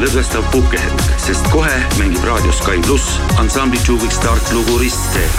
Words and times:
lõdvestav 0.00 0.46
puhkehetk, 0.50 1.02
sest 1.22 1.46
kohe 1.52 1.76
mängib 1.98 2.24
raadios 2.26 2.58
Sky 2.58 2.80
pluss 2.82 3.18
ansambli 3.38 3.78
Juviks 3.86 4.16
startlugu 4.18 4.78
Ristteel. 4.80 5.30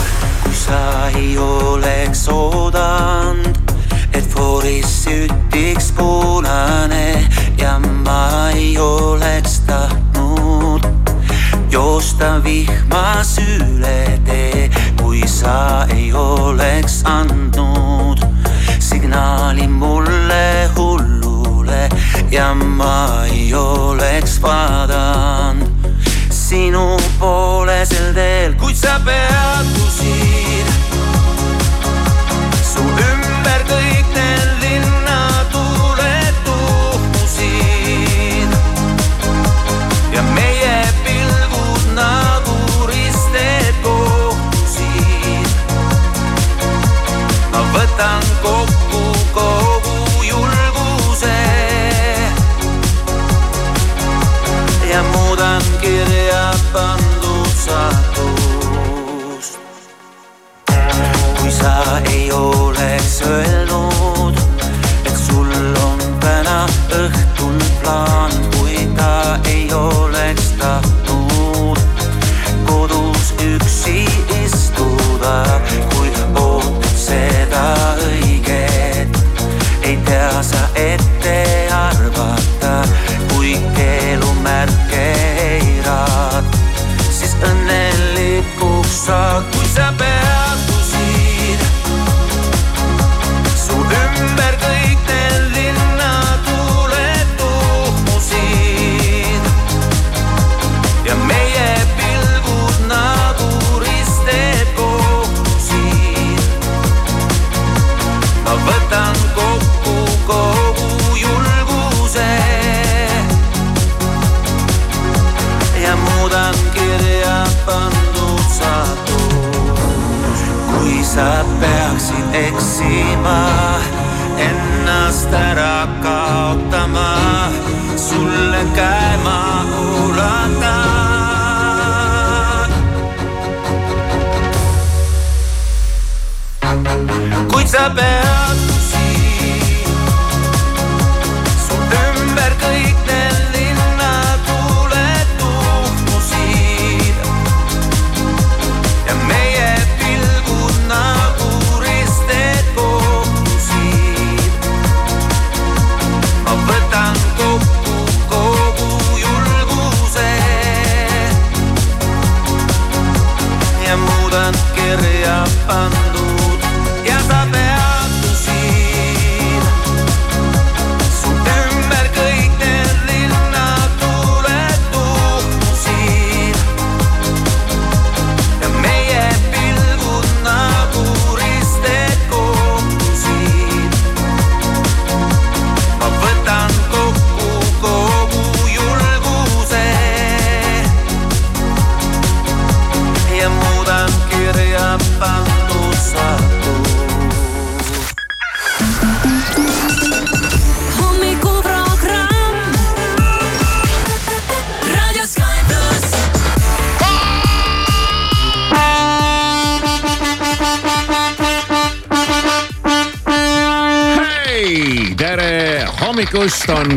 kui 0.44 0.54
sa 0.56 1.10
ei 1.16 1.38
oleks 1.38 2.28
oodanud, 2.30 3.74
et 4.14 4.28
fooris 4.32 5.04
sütiks 5.04 5.92
punane 5.98 7.28
ja 7.58 7.80
ma 7.80 8.50
ei 8.56 8.78
oleks 8.78 9.60
tahtnud 9.68 10.88
joosta 11.72 12.40
vihmas 12.44 13.36
üle 13.44 14.20
tee, 14.26 14.70
kui 15.02 15.28
sa 15.28 15.86
ei 15.92 16.14
oleks 16.14 17.02
andnud 17.04 18.24
signaali 18.80 19.68
mulle 19.68 20.71
ja 22.32 22.54
ma 22.54 23.26
ei 23.26 23.54
oleks 23.54 24.42
vaadanud 24.42 25.68
sinu 26.30 26.98
poole 27.20 27.86
sel 27.86 28.14
teel, 28.14 28.54
kuid 28.60 28.76
sa 28.76 29.00
peatusid. 29.06 30.68
su 32.72 32.80
ümber 32.80 33.62
kõik 33.68 34.08
need 34.16 34.50
linnatuled 34.64 36.36
tuhmusid 36.48 37.40
ja 40.16 40.22
meie 40.36 40.78
pilgud 41.04 41.84
nagu 42.00 42.58
risted 42.92 43.76
kohtusid. 43.84 45.50
ma 47.52 47.62
võtan 47.76 48.24
kokku 48.40 48.81
ja 54.92 55.04
muudan 55.04 55.62
kirjad 55.82 56.60
pandud 56.74 57.48
satust. 57.66 59.60
kui 61.40 61.52
sa 61.52 62.02
ei 62.12 62.32
oleks 62.32 63.22
öelnud. 63.22 63.71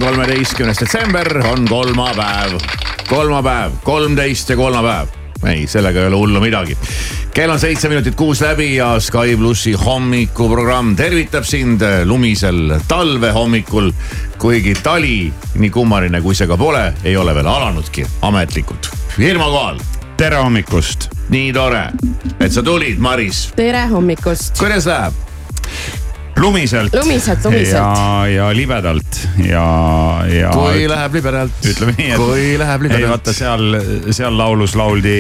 Kolmeteistkümnes 0.05 0.81
detsember, 0.81 1.39
on 1.47 1.65
kolmapäev. 1.69 2.59
kolmapäev, 3.09 3.73
kolmteist 3.85 4.49
ja 4.49 4.57
kolmapäev. 4.57 5.09
ei, 5.47 5.67
sellega 5.67 6.01
ei 6.01 6.07
ole 6.07 6.17
hullu 6.17 6.41
midagi. 6.41 6.77
kell 7.35 7.51
on 7.51 7.61
seitse 7.61 7.89
minutit 7.89 8.15
kuus 8.15 8.41
läbi 8.41 8.77
ja 8.77 9.01
Sky 9.01 9.37
plussi 9.37 9.73
hommikuprogramm 9.73 10.97
tervitab 10.97 11.45
sind 11.45 11.81
lumisel 12.05 12.81
talvehommikul. 12.89 13.93
kuigi 14.39 14.75
tali, 14.75 15.33
nii 15.55 15.71
kummaline 15.71 16.21
kui 16.21 16.35
see 16.35 16.47
ka 16.47 16.57
pole, 16.57 16.93
ei 17.05 17.17
ole 17.17 17.35
veel 17.35 17.47
alanudki 17.47 18.07
ametlikult. 18.23 18.91
firma 19.17 19.45
kohal, 19.45 19.79
tere 20.17 20.37
hommikust. 20.37 21.09
nii 21.29 21.53
tore, 21.53 21.87
et 22.41 22.53
sa 22.53 22.63
tulid, 22.63 22.99
Maris. 22.99 23.53
tere 23.57 23.87
hommikust. 23.89 24.59
kuidas 24.59 24.87
läheb? 24.87 25.25
lumiselt. 26.45 26.95
Lumiselt, 26.95 27.45
lumiselt. 27.45 27.75
ja, 27.75 28.27
ja 28.29 28.49
libedalt 28.57 29.21
ja, 29.45 29.65
ja. 30.29 30.53
kui 30.55 30.85
läheb 30.91 31.19
libedalt. 31.19 31.69
ütleme 31.73 31.95
nii, 31.99 32.09
et. 32.15 32.21
kui 32.21 32.47
läheb 32.61 32.85
ei 32.85 32.91
libedalt 32.93 33.15
vaata. 33.15 33.37
seal, 33.37 33.79
seal 34.15 34.39
laulus 34.39 34.77
lauldi 34.79 35.15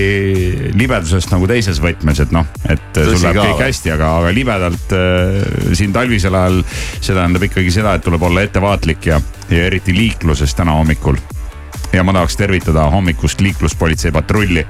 libedusest 0.76 1.32
nagu 1.34 1.48
teises 1.50 1.80
võtmes, 1.82 2.22
et 2.24 2.34
noh, 2.34 2.48
et 2.68 2.90
Tõsi 2.94 3.16
sul 3.16 3.28
läheb 3.28 3.40
kõik 3.40 3.56
või? 3.58 3.68
hästi, 3.68 3.94
aga, 3.96 4.10
aga 4.22 4.34
libedalt 4.36 4.96
äh, 4.96 5.38
siin 5.76 5.94
talvisel 5.96 6.36
ajal. 6.40 6.60
see 7.00 7.14
tähendab 7.14 7.48
ikkagi 7.48 7.72
seda, 7.74 7.96
et 7.96 8.04
tuleb 8.04 8.28
olla 8.30 8.44
ettevaatlik 8.44 9.12
ja, 9.12 9.20
ja 9.50 9.70
eriti 9.70 9.96
liikluses 9.96 10.54
täna 10.56 10.76
hommikul. 10.80 11.18
Ja 11.94 12.04
ma 12.04 12.12
tahaks 12.12 12.36
tervitada 12.36 12.88
hommikust 12.90 13.40
liikluspolitsei 13.40 14.12
patrulli, 14.12 14.66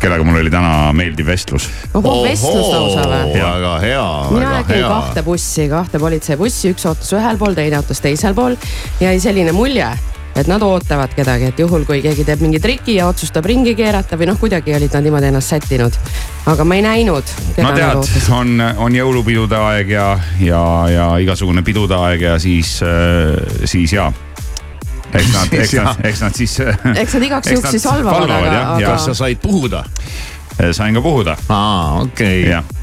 kellega 0.00 0.24
mul 0.24 0.40
oli 0.40 0.50
täna 0.52 0.92
meeldiv 0.96 1.28
vestlus. 1.28 1.68
vestlus 1.94 2.68
lausa 2.72 3.06
või? 3.10 3.36
väga 3.36 3.78
hea, 3.84 4.08
mina 4.30 4.50
väga 4.50 4.58
nägin 4.62 4.76
hea. 4.76 4.88
kahte 4.88 5.24
bussi, 5.26 5.68
kahte 5.68 6.00
politseibussi, 6.00 6.72
üks 6.74 6.88
ootas 6.88 7.12
ühel 7.16 7.40
pool, 7.40 7.56
teine 7.58 7.80
ootas 7.80 8.00
teisel 8.04 8.34
pool. 8.34 8.56
jäi 9.00 9.18
selline 9.20 9.52
mulje, 9.52 9.88
et 10.36 10.48
nad 10.48 10.62
ootavad 10.62 11.12
kedagi, 11.16 11.50
et 11.52 11.60
juhul 11.60 11.84
kui 11.88 12.00
keegi 12.04 12.24
teeb 12.24 12.44
mingi 12.44 12.60
triki 12.62 12.96
ja 12.98 13.08
otsustab 13.12 13.48
ringi 13.48 13.74
keerata 13.76 14.16
või 14.16 14.30
noh, 14.32 14.40
kuidagi 14.40 14.74
olid 14.76 14.96
nad 14.96 15.04
niimoodi 15.04 15.32
ennast 15.32 15.52
sättinud. 15.52 15.98
aga 16.46 16.64
ma 16.64 16.78
ei 16.78 16.86
näinud, 16.86 17.34
no 17.58 17.68
nad 17.68 17.80
tead, 17.80 18.30
on, 18.32 18.60
on 18.76 18.96
jõulupidude 18.96 19.60
aeg 19.72 19.90
ja, 19.96 20.12
ja, 20.40 20.62
ja 20.92 21.10
igasugune 21.20 21.64
pidude 21.66 21.98
aeg 22.08 22.30
ja 22.30 22.38
siis, 22.40 22.78
siis 23.64 23.92
ja. 23.92 24.12
Eks 25.16 25.32
nad, 25.32 25.58
eks 25.60 25.74
nad, 25.80 26.06
eks 26.10 26.24
nad 26.24 26.38
siis. 26.38 26.56
eks 27.02 27.18
nad 27.18 27.28
igaks 27.28 27.52
juhuks 27.52 27.76
siis 27.76 27.86
valvavad, 27.88 28.30
aga, 28.30 28.62
aga 28.76 28.94
kas 28.94 29.10
sa 29.10 29.18
said 29.24 29.42
puhuda? 29.42 29.84
ja 30.58 30.72
sain 30.76 30.96
ka 30.96 31.04
puhuda, 31.04 31.36
aa, 31.52 32.02
okei 32.06 32.48
okay., 32.48 32.76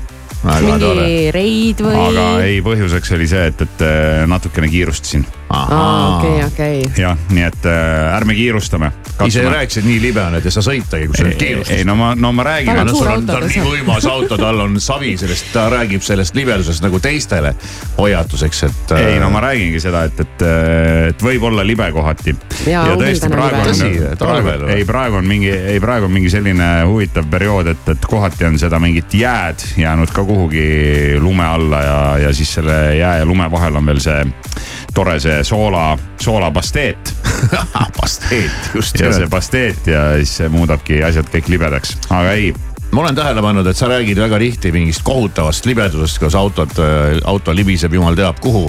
mingi 0.43 1.31
reid 1.33 1.81
või? 1.83 1.95
aga 1.95 2.25
ei, 2.43 2.59
põhjuseks 2.65 3.13
oli 3.15 3.29
see, 3.31 3.47
et, 3.53 3.63
et 3.63 3.85
äh, 3.87 4.25
natukene 4.29 4.67
kiirustasin. 4.71 5.25
okei, 5.53 6.43
okei. 6.45 6.83
jah, 6.97 7.17
nii 7.29 7.43
et 7.47 7.65
äh, 7.69 8.15
ärme 8.15 8.35
kiirustame. 8.35 8.91
ise 9.25 9.43
rääkisid 9.49 9.85
nii 9.85 10.01
libe 10.01 10.21
on, 10.23 10.35
et 10.39 10.45
ei 10.45 10.51
saa 10.51 10.65
sõitagi, 10.65 11.07
kui 11.07 11.17
sul 11.17 11.29
on 11.29 11.33
ei, 11.33 11.39
kiirustus. 11.39 11.83
no 11.87 11.95
ma, 11.95 12.13
no 12.15 12.31
ma 12.33 12.45
räägin 12.47 12.73
Tal 12.73 12.87
on 12.87 12.95
suur 12.95 13.07
on, 13.07 13.13
auto, 13.13 13.35
on 13.37 13.43
ta 13.43 13.51
nii 13.51 13.65
võimas 13.67 14.07
auto, 14.09 14.37
tal 14.41 14.63
on 14.65 14.79
savi 14.81 15.13
sellest, 15.21 15.51
ta 15.53 15.67
räägib 15.73 16.05
sellest 16.05 16.35
libedusest 16.35 16.83
nagu 16.83 16.99
teistele 17.03 17.53
hoiatuseks, 17.97 18.63
et. 18.69 18.95
äh, 18.97 19.05
ei 19.13 19.19
no 19.21 19.29
ma 19.33 19.43
räägingi 19.45 19.81
seda, 19.83 20.03
et, 20.09 20.19
et, 20.25 20.45
et 21.13 21.25
võib 21.25 21.47
olla 21.49 21.65
libe 21.65 21.89
kohati. 21.93 22.35
Ja 22.67 22.85
on 22.93 23.03
tõesti 23.03 23.29
praegu 23.31 23.61
on 23.61 24.49
või? 24.49 24.77
ei 24.77 24.87
praegu 24.87 25.19
on 25.21 25.29
mingi, 25.29 25.51
ei 25.51 25.79
praegu 25.83 26.09
on 26.09 26.15
mingi 26.17 26.31
selline 26.33 26.69
huvitav 26.89 27.29
periood, 27.31 27.69
et, 27.73 27.93
et 27.95 28.09
kohati 28.09 28.49
on 28.49 28.59
seda 28.61 28.79
mingit 28.81 29.13
jääd 29.13 29.67
jäänud 29.77 30.11
ka 30.13 30.25
kuhugi 30.25 31.19
lume 31.21 31.45
alla 31.45 31.81
ja, 31.83 31.99
ja 32.27 32.33
siis 32.33 32.53
selle 32.57 32.95
jää 32.97 33.17
ja 33.21 33.25
lume 33.25 33.51
vahel 33.51 33.75
on 33.75 33.85
veel 33.85 34.01
see 34.03 34.19
tore 34.93 35.19
see 35.19 35.43
soola, 35.47 35.93
soolapasteet 36.21 37.13
pasteet, 37.97 38.69
just 38.77 38.99
ja 38.99 39.13
see 39.13 39.29
pasteet 39.29 39.87
ja 39.87 40.03
siis 40.19 40.37
see 40.41 40.51
muudabki 40.53 41.01
asjad 41.05 41.29
kõik 41.33 41.49
libedaks, 41.55 41.97
aga 42.09 42.37
ei. 42.37 42.53
Ma 42.93 43.01
olen 43.01 43.15
tähele 43.17 43.41
pannud, 43.41 43.65
et 43.65 43.77
sa 43.77 43.87
räägid 43.89 44.19
väga 44.21 44.37
tihti 44.43 44.69
mingist 44.75 45.01
kohutavast 45.05 45.65
libedusest, 45.65 46.19
kus 46.21 46.35
autod, 46.37 46.77
auto 47.25 47.55
libiseb 47.55 47.95
jumal 47.97 48.17
teab 48.17 48.37
kuhu. 48.43 48.67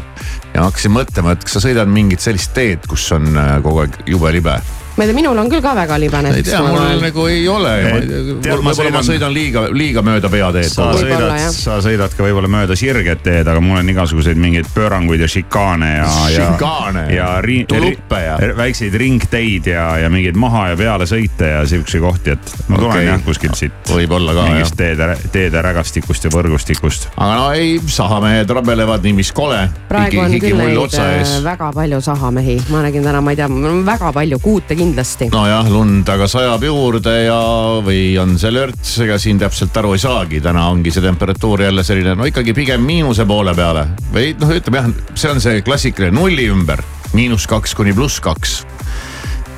ja 0.55 0.63
ma 0.63 0.71
hakkasin 0.71 0.95
mõtlema, 0.97 1.35
et 1.35 1.45
kas 1.45 1.59
sa 1.59 1.67
sõidad 1.67 1.91
mingit 1.93 2.25
sellist 2.25 2.55
teed, 2.57 2.89
kus 2.89 3.05
on 3.13 3.29
äh, 3.37 3.59
kogu 3.63 3.85
aeg 3.85 4.01
jube 4.09 4.33
libe 4.33 4.57
ma 4.97 5.05
ei 5.05 5.09
tea, 5.11 5.17
minul 5.17 5.39
on 5.39 5.49
küll 5.51 5.63
ka 5.65 5.75
väga 5.75 5.99
libe 5.99 6.21
ei 6.31 6.43
tea, 6.47 6.61
mul 6.63 7.01
nagu 7.03 7.27
ei 7.27 7.49
ole. 7.49 7.73
võib-olla 7.91 8.63
ma 8.63 8.75
sõidan- 8.77 9.07
sõidan 9.07 9.33
liiga, 9.35 9.65
liiga 9.73 10.03
mööda 10.07 10.29
peateed 10.31 10.71
sa 10.71 10.93
sõidad 10.95 11.25
jah., 11.41 11.51
sa 11.51 11.79
sõidad 11.83 12.15
ka 12.17 12.23
võib-olla 12.27 12.51
mööda 12.51 12.77
sirget 12.79 13.23
teed, 13.27 13.49
aga 13.49 13.61
mul 13.61 13.79
on 13.81 13.89
igasuguseid 13.91 14.39
mingeid 14.39 14.69
pööranguid 14.75 15.21
ja 15.25 15.29
šikaane 15.31 15.91
ja, 15.97 16.07
ja. 16.31 16.47
Šikaane 16.53 17.05
ja 17.15 17.29
ri- 17.43 17.65
tuluppe 17.67 18.21
ja- 18.23 18.39
väikseid 18.57 18.95
ringteid 18.95 19.67
ja, 19.73 19.89
ja 19.99 20.11
mingeid 20.13 20.39
maha 20.39 20.69
ja 20.73 20.77
peale 20.79 21.09
sõite 21.11 21.51
ja 21.51 21.67
siukseid 21.67 22.03
kohti, 22.05 22.37
et 22.37 22.55
ma 22.69 22.79
tulen 22.79 22.91
Okei. 22.95 23.07
jah 23.07 23.21
kuskilt 23.25 23.59
siit. 23.59 23.73
Võib-olla 23.91 24.35
ka, 24.37 24.47
mingist 24.51 24.77
teede, 24.79 25.11
teede 25.35 25.63
rägastikust 25.63 26.25
ja 26.25 26.31
võrgustikust. 26.31 27.09
aga 27.17 27.35
no 27.35 27.51
ei, 27.53 27.81
sahamehed 27.87 28.51
rabelevad 28.51 29.03
nii 29.03 29.13
mis 29.19 29.33
kole. 29.33 29.69
praegu 29.89 30.21
on 30.23 30.39
küll 30.39 30.57
neid 30.57 30.99
äh,. 31.01 31.43
väga 31.45 31.73
palju 31.75 32.01
sahamehi, 32.01 32.61
ma 32.71 32.83
nägin 32.87 33.03
täna, 33.03 33.21
ma 33.21 33.31
ei 33.35 33.37
tea, 33.37 33.49
väga 33.85 34.13
palju, 34.13 34.39
kuute 34.39 34.75
kindlasti. 34.75 34.84
nojah, 35.33 35.69
lund 35.73 36.09
aga 36.13 36.27
sajab 36.31 36.65
juurde 36.67 37.15
ja, 37.25 37.39
või 37.85 38.15
on 38.21 38.37
see 38.41 38.53
lörts, 38.53 38.97
ega 39.05 39.17
siin 39.21 39.41
täpselt 39.41 39.77
aru 39.81 39.95
ei 39.97 40.03
saagi, 40.03 40.43
täna 40.45 40.67
ongi 40.73 40.93
see 40.95 41.05
temperatuur 41.05 41.65
jälle 41.67 41.85
selline, 41.87 42.17
no 42.19 42.29
ikkagi 42.29 42.55
pigem 42.57 42.85
miinuse 42.85 43.27
poole 43.29 43.55
peale. 43.57 43.87
Või 44.13 44.35
noh, 44.41 44.53
ütleme 44.55 44.83
jah, 44.83 44.91
see 45.15 45.33
on 45.33 45.43
see 45.45 45.63
klassikaline 45.67 46.17
nulli 46.19 46.49
ümber, 46.53 46.83
miinus 47.17 47.49
kaks 47.51 47.77
kuni 47.79 47.95
pluss 47.97 48.21
kaks. 48.25 48.63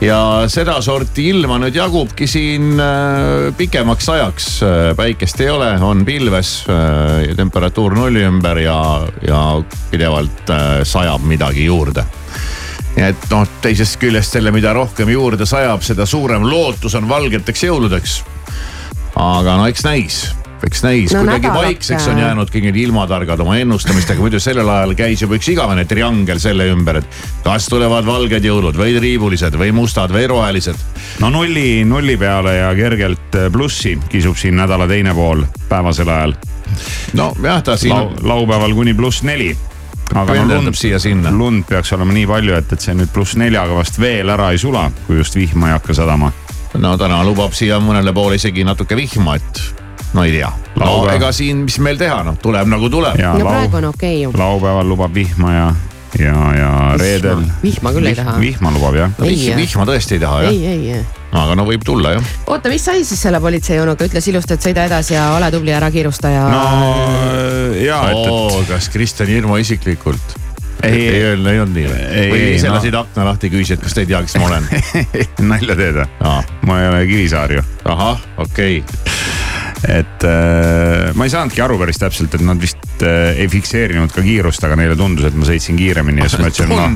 Ja 0.05 0.45
sedasorti 0.53 1.31
ilma 1.33 1.57
nüüd 1.57 1.75
jagubki 1.79 2.27
siin 2.29 2.77
äh, 2.77 3.49
pikemaks 3.57 4.11
ajaks, 4.13 4.51
päikest 4.99 5.41
ei 5.41 5.49
ole, 5.55 5.71
on 5.81 6.05
pilves 6.05 6.59
äh,, 6.69 7.33
temperatuur 7.39 7.97
nulli 7.97 8.27
ümber 8.29 8.61
ja, 8.61 8.79
ja 9.25 9.41
pidevalt 9.91 10.53
äh, 10.53 10.85
sajab 10.85 11.25
midagi 11.25 11.65
juurde 11.65 12.05
ja 12.97 13.11
et 13.13 13.29
noh, 13.33 13.45
teisest 13.65 14.01
küljest 14.01 14.37
selle, 14.37 14.53
mida 14.55 14.73
rohkem 14.77 15.11
juurde 15.13 15.47
sajab, 15.49 15.85
seda 15.87 16.07
suurem 16.09 16.47
lootus 16.49 16.97
on 16.99 17.09
valgeteks 17.09 17.67
jõuludeks. 17.69 18.19
aga 19.21 19.57
no 19.61 19.69
eks 19.71 19.85
näis, 19.87 20.19
eks 20.65 20.83
näis 20.85 21.13
No 21.15 21.23
kuidagi 21.25 21.53
vaikseks 21.53 22.09
on 22.13 22.21
jäänud 22.21 22.51
kõik 22.53 22.69
need 22.69 22.79
ilmatargad 22.81 23.41
oma 23.45 23.59
ennustamistega, 23.61 24.21
muidu 24.21 24.41
sellel 24.43 24.69
ajal 24.73 24.95
käis 24.99 25.23
juba 25.23 25.37
üks 25.39 25.51
igavene 25.53 25.85
triangel 25.89 26.41
selle 26.43 26.69
ümber, 26.73 27.03
et 27.03 27.21
kas 27.45 27.69
tulevad 27.73 28.07
valged 28.09 28.45
jõulud 28.49 28.79
või 28.81 28.97
triibulised 28.97 29.57
või 29.61 29.73
mustad 29.77 30.13
või 30.15 30.27
rohelised. 30.33 30.81
no 31.21 31.31
nulli, 31.33 31.85
nulli 31.85 32.17
peale 32.21 32.59
ja 32.63 32.75
kergelt 32.79 33.41
plussi 33.53 33.97
kisub 34.09 34.37
siin 34.41 34.57
nädala 34.57 34.89
teine 34.89 35.15
pool 35.15 35.45
päevasel 35.69 36.09
ajal. 36.09 36.37
nojah, 37.13 37.63
ta 37.63 37.77
siin 37.77 37.95
Lau, 37.95 38.13
laupäeval 38.23 38.75
kuni 38.75 38.95
pluss 38.95 39.23
neli. 39.23 39.53
Aga 40.15 40.35
no 40.35 40.55
lund, 40.55 40.75
siia-sinna. 40.77 41.31
lund 41.31 41.65
peaks 41.69 41.93
olema 41.97 42.15
nii 42.17 42.27
palju, 42.31 42.55
et, 42.57 42.73
et 42.73 42.85
see 42.89 42.95
nüüd 42.97 43.11
pluss 43.15 43.37
neljaga 43.41 43.79
vast 43.79 43.99
veel 44.01 44.31
ära 44.33 44.53
ei 44.55 44.61
sula, 44.61 44.87
kui 45.07 45.19
just 45.21 45.37
vihma 45.37 45.71
ei 45.71 45.77
hakka 45.77 45.97
sadama. 45.97 46.33
no 46.77 46.95
täna 47.01 47.23
lubab 47.25 47.57
siia 47.57 47.81
mõnele 47.83 48.15
poole 48.15 48.39
isegi 48.41 48.65
natuke 48.65 48.97
vihma, 48.99 49.37
et 49.41 49.63
no 50.15 50.25
ei 50.25 50.37
tea. 50.39 50.53
no 50.81 50.93
ega 51.13 51.33
siin, 51.33 51.65
mis 51.67 51.79
meil 51.83 51.99
teha, 52.01 52.23
noh 52.27 52.39
tuleb 52.43 52.71
nagu 52.71 52.91
tuleb. 52.93 53.19
ja 53.21 53.35
no 53.35 53.49
praegu 53.49 53.81
on 53.83 53.91
okei 53.93 54.23
ju. 54.23 54.33
laupäeval 54.37 54.89
lubab 54.89 55.15
vihma 55.15 55.55
ja, 55.55 55.69
ja, 56.21 56.37
ja 56.57 56.71
reedel. 57.01 57.45
vihma 57.63 57.93
küll 57.97 58.11
ei 58.11 58.17
taha. 58.17 58.37
vihma 58.41 58.73
lubab 58.75 58.99
jah. 58.99 59.15
Ei, 59.27 59.53
vihma, 59.59 59.87
tõesti 59.89 60.17
ei 60.17 60.23
taha 60.23 60.43
jah 60.47 60.55
ei, 60.55 60.63
ei, 60.67 60.97
ei. 60.99 61.05
aga 61.37 61.57
no 61.59 61.67
võib 61.69 61.85
tulla 61.87 62.17
jah. 62.17 62.33
oota, 62.47 62.73
mis 62.73 62.87
sai 62.87 63.05
siis 63.05 63.23
selle 63.27 63.41
politseijunuga, 63.43 64.09
ütles 64.09 64.31
ilusti, 64.33 64.57
et 64.57 64.69
sõida 64.69 64.87
edasi 64.91 65.17
ja 65.17 65.29
ole 65.37 65.51
tubli, 65.55 65.75
ära 65.77 65.91
kiirusta 65.95 66.33
ja 66.33 66.49
no 66.53 66.65
ja, 67.83 68.01
et, 68.13 68.27
oo, 68.33 68.65
kas 68.71 68.91
Kristjan 68.95 69.31
Hirmu 69.33 69.59
isiklikult? 69.63 70.37
Ei, 70.85 70.93
ei, 70.93 71.07
ei 71.09 71.23
öelnud, 71.31 71.49
ei 71.51 71.61
olnud 71.63 71.79
nii 71.79 71.87
või 71.89 72.27
või 72.31 72.43
ise 72.53 72.69
no. 72.69 72.77
lasid 72.77 72.95
akna 72.99 73.25
lahti, 73.31 73.51
küsisid, 73.51 73.81
kas 73.83 73.97
te 73.97 74.05
ei 74.05 74.11
tea, 74.13 74.21
kes 74.27 74.37
ma 74.41 74.51
olen? 74.51 74.69
et 75.25 75.43
nalja 75.43 75.79
teed 75.79 76.03
või? 76.03 76.37
ma 76.69 76.81
ei 76.83 76.91
ole 76.93 77.03
Kivisaar 77.11 77.59
ju, 77.59 77.67
ahah, 77.89 78.25
okei 78.45 78.83
okay.. 78.85 79.46
Et 79.87 80.27
äh, 80.27 81.11
ma 81.17 81.27
ei 81.27 81.33
saanudki 81.33 81.63
aru 81.65 81.79
päris 81.81 82.01
täpselt, 82.01 82.35
et 82.37 82.45
nad 82.47 82.61
vist 82.61 83.05
äh, 83.07 83.37
ei 83.41 83.49
fikseerinud 83.51 84.15
ka 84.15 84.25
kiirust, 84.25 84.65
aga 84.67 84.79
neile 84.79 84.97
tundus, 84.99 85.29
et 85.29 85.37
ma 85.39 85.49
sõitsin 85.49 85.79
kiiremini 85.79 86.23
ja 86.23 86.31
siis 86.31 86.43
ma 86.43 86.51
ütlesin, 86.53 86.73
ma, 86.75 86.89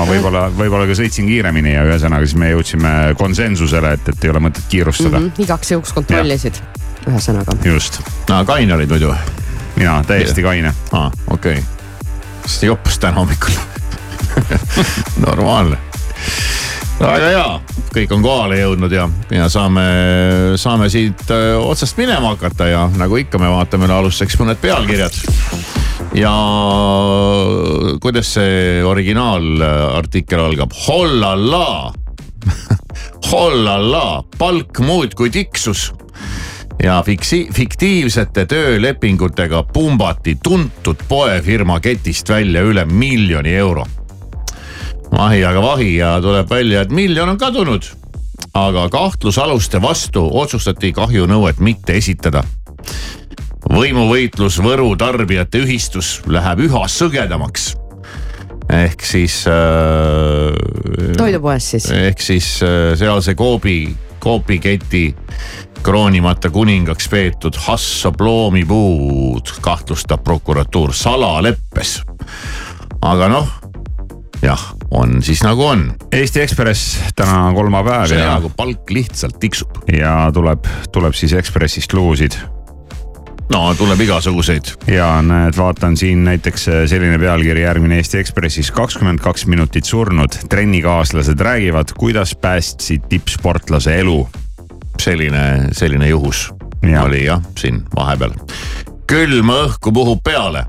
ma 0.00 0.06
võib-olla, 0.08 0.46
võib-olla 0.54 0.88
ka 0.90 0.98
sõitsin 1.00 1.28
kiiremini 1.30 1.74
ja 1.74 1.86
ühesõnaga 1.88 2.28
siis 2.28 2.38
me 2.40 2.52
jõudsime 2.54 2.94
konsensusele, 3.20 3.96
et, 3.98 4.12
et 4.14 4.26
ei 4.26 4.34
ole 4.34 4.44
mõtet 4.48 4.66
kiirustada 4.72 5.16
mm 5.18 5.20
mm. 5.20 5.32
-hmm, 5.36 5.44
igaks 5.44 5.70
juhuks 5.70 5.92
kontrollisid. 5.92 6.62
ühesõnaga. 7.08 7.56
just, 7.64 8.00
no 8.28 8.44
kaine 8.44 8.74
olid 8.74 8.88
muidu? 8.90 9.14
mina 9.76 10.04
täiesti 10.06 10.42
kaine. 10.42 10.74
aa, 10.92 11.10
okei 11.26 11.58
okay.. 11.58 11.64
kas 12.42 12.58
te 12.58 12.66
joppus 12.66 12.98
täna 12.98 13.20
hommikul? 13.20 13.52
normaalne. 15.26 15.78
Väga 17.00 17.30
hea, 17.32 17.44
kõik 17.94 18.12
on 18.14 18.24
kohale 18.24 18.58
jõudnud 18.60 18.92
ja, 18.92 19.06
ja 19.32 19.48
saame, 19.52 19.84
saame 20.60 20.90
siit 20.92 21.24
öö, 21.32 21.56
otsast 21.62 21.98
minema 22.00 22.34
hakata 22.34 22.68
ja 22.68 22.84
nagu 23.00 23.16
ikka, 23.20 23.40
me 23.40 23.50
vaatame 23.52 23.88
alustuseks 23.92 24.38
mõned 24.40 24.60
pealkirjad. 24.60 25.16
ja 26.18 26.34
kuidas 28.02 28.34
see 28.36 28.82
originaalartikkel 28.84 30.44
algab? 30.44 30.76
hollallaa, 30.86 31.92
hollallaa, 33.30 34.20
palk 34.38 34.82
muudkui 34.84 35.30
tiksus 35.30 35.90
ja 36.82 37.02
fiksi-, 37.06 37.48
fiktiivsete 37.54 38.46
töölepingutega 38.46 39.62
pumbati 39.72 40.36
tuntud 40.42 41.00
poefirma 41.08 41.80
ketist 41.80 42.28
välja 42.28 42.62
üle 42.62 42.84
miljoni 42.84 43.54
euro. 43.54 43.86
Vahi 45.12 45.44
aga 45.44 45.62
vahi 45.62 45.96
ja 45.96 46.14
tuleb 46.22 46.50
välja, 46.50 46.80
et 46.80 46.90
miljon 46.90 47.28
on 47.28 47.38
kadunud. 47.38 47.84
aga 48.54 48.88
kahtlusaluste 48.88 49.82
vastu 49.82 50.24
otsustati 50.32 50.92
kahjunõuet 50.92 51.60
mitte 51.60 51.96
esitada. 51.96 52.42
võimuvõitlus 53.70 54.58
Võru 54.62 54.96
tarbijate 54.96 55.58
ühistus 55.58 56.20
läheb 56.26 56.58
üha 56.66 56.86
sõgedamaks. 56.88 57.76
ehk 58.70 59.04
siis 59.04 59.44
äh, 59.46 60.54
toidupoes 61.16 61.70
siis. 61.70 61.90
ehk 61.90 62.20
siis 62.20 62.62
äh, 62.62 62.98
sealse 62.98 63.34
Coopi, 63.34 63.96
Coopi 64.20 64.58
keti 64.58 65.14
kroonimata 65.82 66.50
kuningaks 66.50 67.08
peetud 67.08 67.56
Hassoploomipuud 67.56 69.52
kahtlustab 69.60 70.24
prokuratuur 70.24 70.92
salaleppes. 70.94 72.00
aga 73.02 73.28
noh, 73.28 73.59
jah, 74.42 74.62
on 74.90 75.22
siis 75.22 75.42
nagu 75.44 75.66
on. 75.66 75.84
Eesti 76.12 76.40
Ekspress 76.44 76.98
täna 77.16 77.50
kolmapäev 77.54 78.08
see 78.10 78.20
on 78.20 78.24
hea, 78.24 78.32
ja, 78.32 78.40
kui 78.40 78.56
palk 78.56 78.94
lihtsalt 78.94 79.38
tiksub. 79.40 79.82
ja 79.92 80.14
tuleb, 80.34 80.66
tuleb 80.92 81.16
siis 81.16 81.36
Ekspressist 81.38 81.92
lugusid 81.96 82.38
no 83.52 83.74
tuleb 83.74 84.00
igasuguseid. 84.06 84.72
ja 84.86 85.22
näed, 85.22 85.56
vaatan 85.56 85.96
siin 85.96 86.24
näiteks 86.24 86.68
äh, 86.68 86.82
selline 86.86 87.18
pealkiri 87.18 87.62
järgmine 87.62 88.00
Eesti 88.00 88.18
Ekspressis, 88.18 88.70
kakskümmend 88.70 89.20
kaks 89.20 89.46
minutit 89.46 89.84
surnud, 89.84 90.40
trennikaaslased 90.48 91.40
räägivad, 91.40 91.94
kuidas 91.98 92.34
päästsid 92.34 93.08
tippsportlase 93.08 93.98
elu 94.00 94.28
selline, 95.00 95.72
selline 95.72 96.08
juhus 96.08 96.50
ja. 96.82 97.02
oli 97.02 97.24
jah, 97.24 97.42
siin 97.58 97.82
vahepeal. 97.96 98.36
külma 99.10 99.64
õhku 99.66 99.92
puhub 99.92 100.22
peale, 100.24 100.64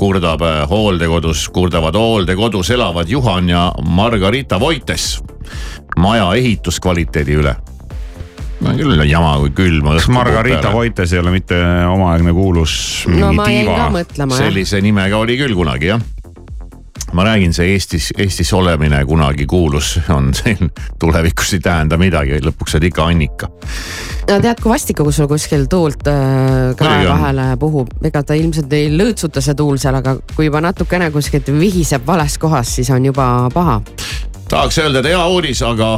kurdab 0.00 0.44
äh, 0.46 0.62
hooldekodus, 0.70 1.48
kurdavad 1.52 1.96
hooldekodus 1.98 2.70
elavad 2.76 3.08
Juhan 3.08 3.48
ja 3.52 3.70
Margarita 3.84 4.60
Voites 4.60 5.18
maja 6.00 6.30
ehituskvaliteedi 6.34 7.36
üle. 7.42 7.56
no 8.60 8.72
küll 8.76 9.00
on 9.00 9.08
jama, 9.08 9.34
kui 9.42 9.52
külma 9.56 9.96
kas 9.96 10.06
õhku 10.06 10.16
Margarita. 10.16 10.72
Voites 10.72 11.12
ei 11.12 11.20
ole 11.20 11.34
mitte 11.34 11.58
omaaegne 11.88 12.32
kuulus 12.36 12.74
no 13.08 13.32
ma 13.36 13.48
jäin 13.50 13.68
ka 13.68 13.90
mõtlema 13.94 14.36
jah. 14.36 14.48
sellise 14.48 14.80
nimega 14.84 15.20
oli 15.20 15.36
küll 15.40 15.56
kunagi 15.56 15.92
jah 15.94 16.08
ma 17.12 17.24
räägin, 17.24 17.52
see 17.54 17.72
Eestis, 17.74 18.10
Eestis 18.18 18.52
olemine 18.52 19.04
kunagi 19.04 19.46
kuulus 19.46 20.00
on 20.08 20.34
siin 20.34 20.70
tulevikus 21.00 21.52
ei 21.54 21.60
tähenda 21.60 21.98
midagi, 21.98 22.38
lõpuks 22.44 22.76
oled 22.76 22.86
ikka 22.90 23.06
Annika. 23.10 23.48
no 24.28 24.38
tead, 24.38 24.60
kui 24.62 24.70
vastik, 24.70 25.00
kui 25.02 25.14
sul 25.14 25.28
kuskil 25.30 25.66
tuult 25.70 26.06
äh, 26.10 26.70
krae 26.78 27.08
vahele 27.08 27.48
puhub, 27.60 27.90
ega 28.06 28.22
ta 28.22 28.36
ilmselt 28.38 28.72
ei 28.76 28.90
lõõtsuta 28.94 29.42
see 29.44 29.58
tuul 29.58 29.80
seal, 29.82 29.98
aga 29.98 30.16
kui 30.36 30.46
juba 30.46 30.62
natukene 30.64 31.10
kuskilt 31.10 31.50
vihiseb 31.58 32.06
vales 32.06 32.38
kohas, 32.38 32.76
siis 32.78 32.90
on 32.94 33.10
juba 33.10 33.26
paha. 33.54 33.80
tahaks 34.48 34.78
öelda, 34.78 35.02
et 35.02 35.10
hea 35.12 35.26
uudis, 35.26 35.62
aga 35.66 35.96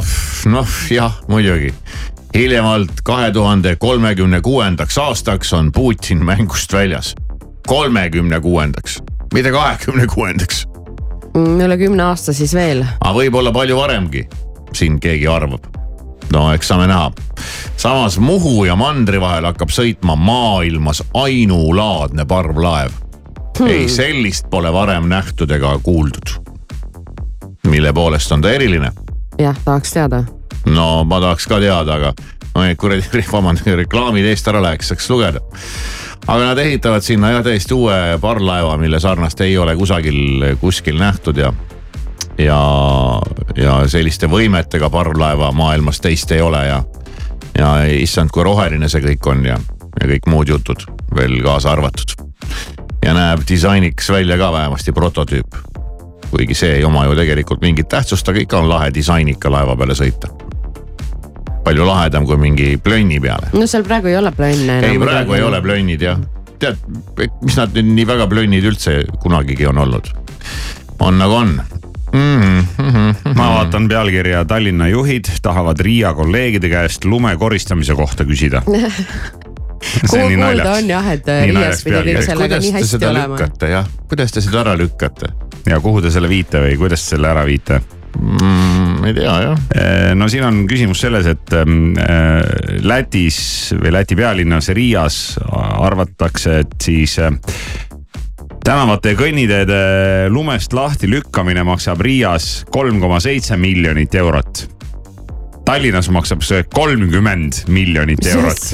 noh, 0.52 0.78
jah, 0.90 1.20
muidugi. 1.28 1.74
hiljemalt 2.34 3.04
kahe 3.04 3.30
tuhande 3.32 3.76
kolmekümne 3.76 4.40
kuuendaks 4.40 4.98
aastaks 4.98 5.52
on 5.52 5.72
Putin 5.72 6.24
mängust 6.24 6.72
väljas. 6.72 7.14
kolmekümne 7.66 8.40
kuuendaks, 8.40 9.02
mitte 9.34 9.50
kahekümne 9.52 10.06
kuuendaks, 10.06 10.66
üle 11.34 11.78
kümne 11.78 12.02
aasta 12.10 12.32
siis 12.36 12.54
veel. 12.54 12.84
aga 13.00 13.14
võib-olla 13.16 13.52
palju 13.52 13.76
varemgi, 13.76 14.26
siin 14.76 14.98
keegi 15.00 15.28
arvab. 15.28 15.64
no 16.32 16.48
eks 16.52 16.68
saame 16.68 16.86
näha. 16.90 17.12
samas 17.76 18.18
Muhu 18.18 18.64
ja 18.64 18.76
mandri 18.76 19.20
vahel 19.20 19.48
hakkab 19.50 19.72
sõitma 19.72 20.16
maailmas 20.16 21.02
ainulaadne 21.14 22.26
parvlaev 22.26 22.92
hmm.. 23.58 23.66
ei, 23.66 23.88
sellist 23.88 24.50
pole 24.50 24.72
varem 24.72 25.08
nähtud 25.08 25.50
ega 25.50 25.78
kuuldud. 25.82 26.36
mille 27.68 27.92
poolest 27.92 28.32
on 28.32 28.42
ta 28.42 28.52
eriline 28.52 28.92
jah, 29.38 29.56
tahaks 29.64 29.92
teada. 29.92 30.24
no 30.66 31.04
ma 31.04 31.20
tahaks 31.20 31.46
ka 31.46 31.60
teada, 31.60 31.94
aga 31.94 32.14
no 32.54 32.68
kuradi, 32.78 33.08
vabandust, 33.32 33.66
reklaamid 33.66 34.28
eest 34.28 34.48
ära 34.48 34.62
läheks, 34.62 34.92
saaks 34.92 35.10
lugeda. 35.10 35.40
Aga 36.26 36.44
nad 36.44 36.58
ehitavad 36.58 37.02
sinna 37.02 37.30
jah 37.30 37.44
täiesti 37.44 37.74
uue 37.74 38.18
parvlaeva, 38.20 38.76
mille 38.78 39.00
sarnast 39.00 39.40
ei 39.40 39.58
ole 39.58 39.76
kusagil, 39.76 40.44
kuskil 40.60 40.98
nähtud 40.98 41.36
ja, 41.36 41.52
ja, 42.38 42.60
ja 43.56 43.76
selliste 43.88 44.30
võimetega 44.30 44.90
parvlaeva 44.90 45.52
maailmas 45.52 46.00
teist 46.00 46.32
ei 46.32 46.40
ole 46.40 46.66
ja, 46.66 46.82
ja 47.58 47.72
issand, 47.98 48.30
kui 48.32 48.44
roheline 48.46 48.88
see 48.88 49.02
kõik 49.02 49.30
on 49.34 49.44
ja, 49.46 49.58
ja 50.00 50.12
kõik 50.14 50.30
muud 50.30 50.54
jutud 50.54 50.86
veel 51.16 51.40
kaasa 51.44 51.72
arvatud. 51.72 52.14
ja 53.02 53.14
näeb 53.14 53.42
disainiks 53.48 54.10
välja 54.10 54.38
ka 54.38 54.52
vähemasti 54.52 54.92
prototüüp. 54.92 55.58
kuigi 56.30 56.54
see 56.54 56.76
ei 56.78 56.84
oma 56.84 57.04
ju 57.04 57.14
tegelikult 57.14 57.60
mingit 57.60 57.88
tähtsust, 57.88 58.28
aga 58.28 58.40
ikka 58.40 58.58
on 58.58 58.68
lahe 58.68 58.94
disainika 58.94 59.50
laeva 59.50 59.76
peale 59.76 59.94
sõita 59.94 60.51
palju 61.64 61.86
lahedam 61.86 62.26
kui 62.28 62.38
mingi 62.40 62.76
plönni 62.82 63.20
peale. 63.22 63.52
no 63.52 63.66
seal 63.70 63.84
praegu 63.86 64.12
ei 64.12 64.16
ole 64.18 64.32
plönne 64.36 64.78
enam. 64.78 64.90
ei, 64.90 64.98
praegu 65.02 65.38
ei 65.38 65.44
ole 65.46 65.62
plönnid 65.64 66.02
jah. 66.08 66.18
tead, 66.62 66.80
mis 67.42 67.58
nad 67.58 67.76
nüüd 67.76 67.94
nii 67.98 68.08
väga 68.14 68.26
plönnid 68.30 68.66
üldse 68.72 69.02
kunagigi 69.22 69.68
on 69.70 69.82
olnud? 69.86 70.10
on 71.02 71.18
nagu 71.18 71.38
on 71.38 71.54
mm. 72.12 72.66
-hmm. 72.78 73.34
ma 73.34 73.48
vaatan 73.54 73.88
pealkirja 73.88 74.44
Tallinna 74.44 74.88
juhid 74.88 75.30
tahavad 75.42 75.80
Riia 75.80 76.14
kolleegide 76.14 76.68
käest 76.68 77.04
lume 77.04 77.36
koristamise 77.36 77.94
kohta 77.94 78.24
küsida. 78.24 78.62
nii 80.12 80.36
kuulda 80.36 80.72
on. 80.72 80.88
jah, 80.88 81.08
et 81.12 81.26
Nii 81.26 81.54
Riias 81.54 81.82
pidi 81.84 81.96
kõik 81.96 82.26
sellega 82.26 82.36
kuidas 82.38 82.62
nii 82.62 82.72
te 82.72 82.78
hästi 82.78 82.92
seda 82.96 83.10
olema. 83.10 83.34
lükkate 83.34 83.72
jah, 83.72 83.88
kuidas 84.08 84.32
te 84.32 84.44
seda 84.44 84.60
ära 84.62 84.76
lükkate? 84.78 85.32
ja 85.66 85.80
kuhu 85.80 86.02
te 86.02 86.10
selle 86.10 86.30
viite 86.30 86.62
või 86.62 86.78
kuidas 86.78 87.08
selle 87.08 87.30
ära 87.30 87.44
viite? 87.46 87.80
mm,? 88.18 89.04
ei 89.08 89.14
tea 89.16 89.36
jah. 89.46 89.62
no 90.18 90.28
siin 90.30 90.44
on 90.46 90.64
küsimus 90.70 91.02
selles, 91.04 91.28
et 91.30 91.54
ähm, 91.58 91.94
äh, 92.00 92.42
Lätis 92.82 93.38
või 93.78 93.94
Läti 93.94 94.18
pealinnas 94.18 94.70
Riias 94.74 95.22
arvatakse, 95.42 96.58
et 96.64 96.76
siis 96.82 97.18
äh, 97.22 97.32
tänavate 98.64 99.14
ja 99.14 99.18
kõnniteede 99.18 99.80
lumest 100.32 100.74
lahti 100.76 101.10
lükkamine 101.10 101.64
maksab 101.66 102.02
Riias 102.04 102.62
kolm 102.72 103.00
koma 103.02 103.20
seitse 103.22 103.58
miljonit 103.60 104.14
eurot. 104.14 104.66
Tallinnas 105.62 106.08
maksab 106.10 106.42
see 106.42 106.64
kolmkümmend 106.74 107.62
miljonit 107.70 108.26
eurot. 108.32 108.64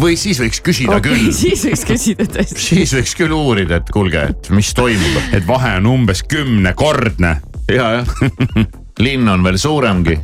või 0.00 0.16
siis 0.20 0.40
võiks 0.42 0.60
küsida 0.64 0.98
okei, 0.98 1.16
küll, 1.16 1.32
siis 1.44 1.64
võiks 1.70 1.84
küsida 1.88 2.28
tõesti. 2.36 2.60
siis 2.68 2.94
võiks 2.98 3.16
küll 3.16 3.32
uurida, 3.36 3.80
et 3.80 3.92
kuulge, 3.92 4.28
et 4.34 4.52
mis 4.52 4.72
toimub. 4.76 5.20
et 5.36 5.46
vahe 5.48 5.76
on 5.80 5.92
umbes 5.94 6.24
kümnekordne. 6.28 7.36
ja, 7.72 7.90
jah, 8.00 8.16
linn 8.98 9.28
on 9.28 9.42
veel 9.44 9.58
suuremgi. 9.58 10.18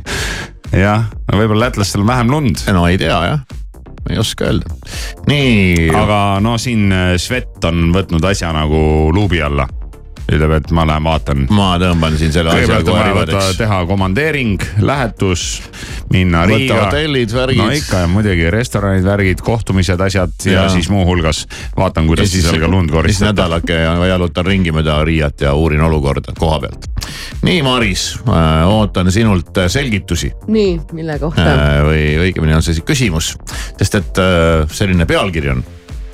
jah, 0.71 1.09
võib-olla 1.27 1.67
lätlastel 1.67 2.05
on 2.05 2.07
vähem 2.07 2.31
lund. 2.31 2.63
no 2.71 2.85
ei 2.87 2.97
tea 3.01 3.17
jah, 3.27 3.43
ei 4.09 4.19
oska 4.21 4.47
öelda. 4.47 4.75
nii, 5.27 5.89
aga 5.95 6.39
no 6.43 6.57
siin 6.61 6.91
äh, 6.91 7.13
Svet 7.21 7.63
on 7.67 7.91
võtnud 7.95 8.25
asja 8.31 8.53
nagu 8.55 9.11
luubi 9.13 9.41
alla. 9.43 9.67
ütleb, 10.31 10.51
et 10.59 10.71
ma 10.75 10.85
lähen 10.87 11.03
vaatan 11.03 11.45
ma 11.49 11.71
tõmban 11.81 12.17
siin 12.19 12.33
selle 12.35 12.53
asja 12.53 12.81
kohe 12.85 13.03
ribadeks. 13.09 13.57
teha 13.57 13.79
komandeering, 13.89 14.61
lähetus, 14.79 15.45
minna 16.13 16.43
võtta 16.45 16.57
Riiga. 16.57 16.79
hotellid, 16.85 17.33
värgid. 17.35 17.61
no 17.61 17.69
ikka 17.75 18.03
ja 18.03 18.07
muidugi 18.11 18.49
restoranid, 18.53 19.05
värgid, 19.07 19.41
kohtumised, 19.45 19.99
asjad 19.99 20.31
ja, 20.45 20.51
Ja. 20.51 20.69
siis 20.69 20.89
muuhulgas 20.89 21.45
vaatan, 21.77 22.07
kuidas 22.07 22.31
siis 22.31 22.45
seal 22.47 22.59
ka 22.61 22.67
lund 22.67 22.89
siis 22.89 22.97
koristada. 22.99 23.31
nädalake 23.31 23.73
ja 23.73 23.95
jalutan 24.13 24.45
ringi 24.45 24.71
mööda 24.71 25.03
Riiat 25.05 25.41
ja 25.41 25.53
uurin 25.53 25.81
olukorda 25.81 26.33
koha 26.37 26.59
pealt. 26.59 26.87
nii, 27.41 27.61
Maris, 27.65 28.19
ootan 28.67 29.11
sinult 29.11 29.57
äh, 29.57 29.67
selgitusi 29.71 30.31
nii, 30.47 30.79
mille 30.93 31.19
kohta? 31.19 31.41
äh, 31.41 31.83
või 31.87 32.03
õigemini 32.27 32.55
on 32.55 32.63
see 32.63 32.73
siis 32.77 32.85
küsimus, 32.85 33.35
sest 33.77 33.95
et 33.95 34.17
äh, 34.21 34.67
selline 34.71 35.05
pealkiri 35.05 35.49
on. 35.49 35.63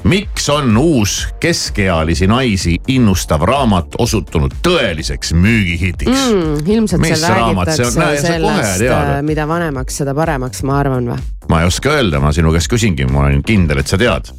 Miks 0.04 0.50
on 0.50 0.78
uus 0.78 1.28
keskealisi 1.40 2.28
naisi 2.28 2.78
innustav 2.88 3.42
raamat 3.42 3.98
osutunud 4.00 4.54
tõeliseks 4.66 5.34
müügihitiks 5.34 6.28
mm.? 6.32 6.66
ilmselt 6.66 7.02
Mis 7.02 7.18
seal 7.20 7.34
raamat 7.34 7.74
see 7.74 7.86
on? 7.86 7.98
räägitakse 7.98 8.34
sellest 8.34 8.84
tead., 8.84 9.26
mida 9.28 9.48
vanemaks, 9.48 9.98
seda 10.04 10.14
paremaks, 10.18 10.64
ma 10.68 10.80
arvan 10.82 11.10
või? 11.14 11.18
ma 11.50 11.62
ei 11.62 11.72
oska 11.72 11.96
öelda, 11.98 12.22
ma 12.24 12.32
sinu 12.36 12.52
käest 12.56 12.72
küsingi, 12.72 13.08
ma 13.12 13.26
olen 13.26 13.42
kindel, 13.48 13.82
et 13.82 13.88
sa 13.90 13.98
tead. 14.00 14.30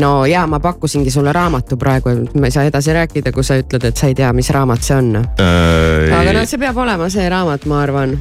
no 0.00 0.12
ja 0.26 0.46
ma 0.46 0.60
pakkusingi 0.60 1.10
sulle 1.14 1.32
raamatu 1.32 1.78
praegu, 1.80 2.14
ma 2.34 2.50
ei 2.50 2.54
saa 2.54 2.66
edasi 2.68 2.96
rääkida, 2.96 3.32
kui 3.32 3.46
sa 3.46 3.58
ütled, 3.60 3.84
et 3.90 3.96
sa 3.96 4.10
ei 4.10 4.18
tea, 4.18 4.32
mis 4.36 4.50
raamat 4.54 4.84
see 4.84 4.98
on. 4.98 5.14
aga 5.22 6.34
no 6.34 6.44
see 6.44 6.60
peab 6.60 6.84
olema 6.84 7.10
see 7.12 7.28
raamat, 7.28 7.68
ma 7.70 7.82
arvan. 7.86 8.18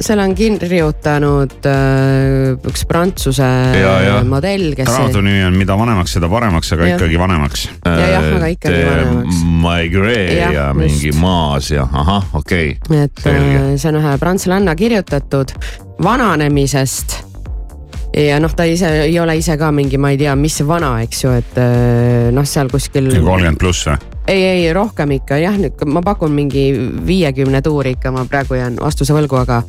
Selle 0.00 0.24
on 0.26 0.34
kirjutanud 0.36 1.66
äh, 1.70 2.54
üks 2.70 2.84
prantsuse 2.88 3.46
Ja, 3.78 3.94
ja. 4.02 4.14
modell, 4.28 4.72
kes. 4.76 4.88
raamatu 4.88 5.22
nimi 5.24 5.42
on 5.46 5.58
Mida 5.58 5.76
vanemaks, 5.78 6.16
seda 6.16 6.28
paremaks, 6.32 6.72
aga 6.76 6.88
Jah. 6.88 6.96
ikkagi 6.98 7.18
vanemaks. 7.20 7.66
Ja 7.86 8.08
jah, 8.16 8.28
aga 8.38 8.50
ikkagi 8.54 8.80
vanemaks. 8.88 9.42
Migree 9.64 10.24
Jah, 10.38 10.54
ja 10.54 10.64
mingi 10.76 11.10
just. 11.10 11.20
maas 11.20 11.70
ja 11.72 11.86
ahah, 11.90 12.26
okei 12.34 12.76
okay.. 12.80 13.04
et 13.04 13.22
Selge. 13.24 13.60
äh, 13.60 13.68
see 13.80 13.92
on 13.92 14.00
ühe 14.02 14.16
prantslanna 14.20 14.74
kirjutatud 14.78 15.54
vananemisest. 16.04 17.20
ja 18.14 18.40
noh, 18.42 18.52
ta 18.54 18.66
ise 18.70 18.90
ei 19.08 19.18
ole 19.20 19.38
ise 19.40 19.56
ka 19.58 19.70
mingi, 19.74 19.98
ma 19.98 20.12
ei 20.14 20.18
tea, 20.20 20.34
mis 20.38 20.60
vana, 20.66 20.96
eks 21.06 21.24
ju, 21.24 21.36
et 21.38 21.60
äh, 21.60 22.32
noh, 22.34 22.46
seal 22.48 22.70
kuskil. 22.72 23.10
kolmkümmend 23.14 23.60
pluss 23.62 23.88
või? 23.90 24.13
ei, 24.28 24.42
ei 24.42 24.72
rohkem 24.72 25.16
ikka. 25.18 25.38
Jah, 25.42 25.58
ma 25.86 26.02
pakun 26.04 26.32
mingi 26.32 26.70
viiekümne 27.06 27.62
tuuri 27.62 27.96
ikka, 27.98 28.12
ma 28.14 28.26
praegu 28.28 28.58
jään 28.58 28.80
vastuse 28.80 29.16
võlgu, 29.16 29.40
aga 29.42 29.62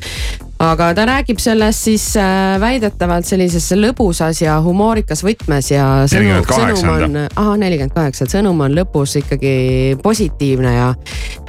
aga 0.62 0.86
ta 0.96 1.04
räägib 1.04 1.40
sellest 1.40 1.84
siis 1.84 2.04
äh, 2.16 2.56
väidetavalt 2.60 3.28
sellises 3.28 3.66
lõbusas 3.76 4.40
ja 4.40 4.56
humoorikas 4.64 5.20
võtmes 5.26 5.68
ja 5.68 5.88
sõnum, 6.08 6.40
48 6.46 6.80
sõnum 6.80 6.92
on 6.94 7.18
ahah 7.26 7.58
nelikümmend 7.60 7.92
kaheksa, 7.92 8.24
et 8.24 8.36
sõnum 8.38 8.62
on 8.64 8.76
lõpus 8.78 9.18
ikkagi 9.20 9.98
positiivne 10.02 10.72
ja 10.72 10.88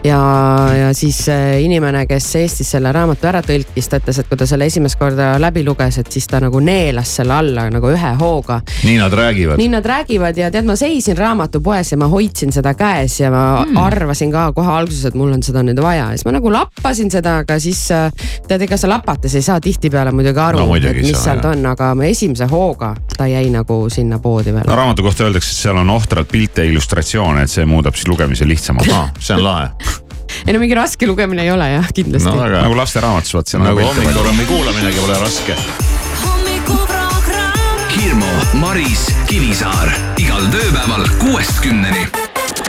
ja, 0.04 0.20
ja 0.76 0.94
siis 0.94 1.22
äh, 1.30 1.62
inimene, 1.64 2.06
kes 2.08 2.28
Eestis 2.36 2.72
selle 2.76 2.92
raamatu 2.92 3.30
ära 3.30 3.42
tõlkis, 3.46 3.88
ta 3.90 4.02
ütles, 4.02 4.20
et 4.20 4.30
kui 4.30 4.40
ta 4.40 4.48
selle 4.50 4.68
esimest 4.68 5.00
korda 5.00 5.34
läbi 5.42 5.64
luges, 5.66 6.02
et 6.02 6.12
siis 6.12 6.28
ta 6.28 6.42
nagu 6.44 6.60
neelas 6.64 7.16
selle 7.20 7.36
alla 7.38 7.68
nagu 7.72 7.92
ühe 7.92 8.14
hooga. 8.20 8.60
Nii 8.84 8.98
nad 9.00 9.16
räägivad. 9.16 9.58
nii 9.58 9.72
nad 9.72 9.88
räägivad 9.88 10.38
ja 10.38 10.52
tead, 10.52 10.68
ma 10.68 10.76
seisin 10.80 11.18
raamatupoes 11.18 11.92
ja 11.92 11.98
ma 12.02 12.12
hoidsin 12.12 12.52
seda 12.56 12.76
käes 12.98 13.20
ja 13.20 13.32
ma 13.32 13.66
mm. 13.66 13.78
arvasin 13.78 14.32
ka 14.32 14.52
kohe 14.56 14.72
alguses, 14.72 15.06
et 15.10 15.18
mul 15.18 15.32
on 15.36 15.44
seda 15.46 15.64
nüüd 15.66 15.80
vaja 15.84 16.10
ja 16.12 16.18
siis 16.18 16.26
ma 16.28 16.34
nagu 16.38 16.52
lappasin 16.54 17.12
seda, 17.14 17.40
aga 17.44 17.60
siis 17.62 17.84
äh, 17.96 18.08
tead, 18.48 18.66
ega 18.66 18.80
sa 18.80 18.90
lapates 18.92 19.36
ei 19.38 19.46
saa 19.46 19.60
tihtipeale 19.64 20.14
muidugi 20.16 20.42
aru 20.42 20.62
No 20.62 20.68
no,, 20.72 20.78
et 20.80 20.90
ei 20.90 21.06
mis 21.06 21.20
sealt 21.22 21.46
on, 21.48 21.66
aga 21.70 21.92
esimese 22.08 22.48
hooga 22.52 22.94
ta 23.18 23.28
jäi 23.30 23.50
nagu 23.54 23.84
sinna 23.94 24.20
poodi 24.24 24.54
no 24.54 24.62
veel. 24.62 24.76
raamatu 24.82 25.06
kohta 25.06 25.28
öeldakse, 25.28 25.54
et 25.54 25.64
seal 25.64 25.82
on 25.82 25.94
ohtralt 25.94 26.32
pilte 26.32 26.66
ja 26.66 26.72
illustratsioone, 26.72 27.46
et 27.46 27.54
see 27.54 27.66
muudab 27.70 27.98
siis 27.98 28.10
lugemise 28.10 28.48
lihtsamaks. 28.48 28.94
Ah, 28.94 29.12
see 29.20 29.38
on 29.38 29.44
lahe, 29.46 29.70
ei 30.46 30.56
no 30.56 30.64
mingi 30.64 30.78
raske 30.78 31.10
lugemine 31.10 31.46
ei 31.46 31.54
ole 31.54 31.70
jah, 31.78 31.92
kindlasti 31.94 32.30
no 32.30 32.36
no,. 32.36 32.46
väga 32.46 32.64
nagu 32.66 32.80
lasteraamatus, 32.82 33.36
vaat 33.38 33.54
seal 33.54 33.64
on 33.64 33.72
nagu 33.72 33.90
hommikurammi 33.92 34.50
kuulaminegi 34.50 35.04
pole 35.06 35.20
raske. 35.26 35.60
hommikuprogramm 36.26 37.08
Hirmu, 37.98 38.30
Maris, 38.62 39.08
Kivisaar 39.26 39.90
igal 40.22 40.46
tööpäeval 40.54 41.08
kuuest 41.18 41.64
kümneni. 41.66 42.27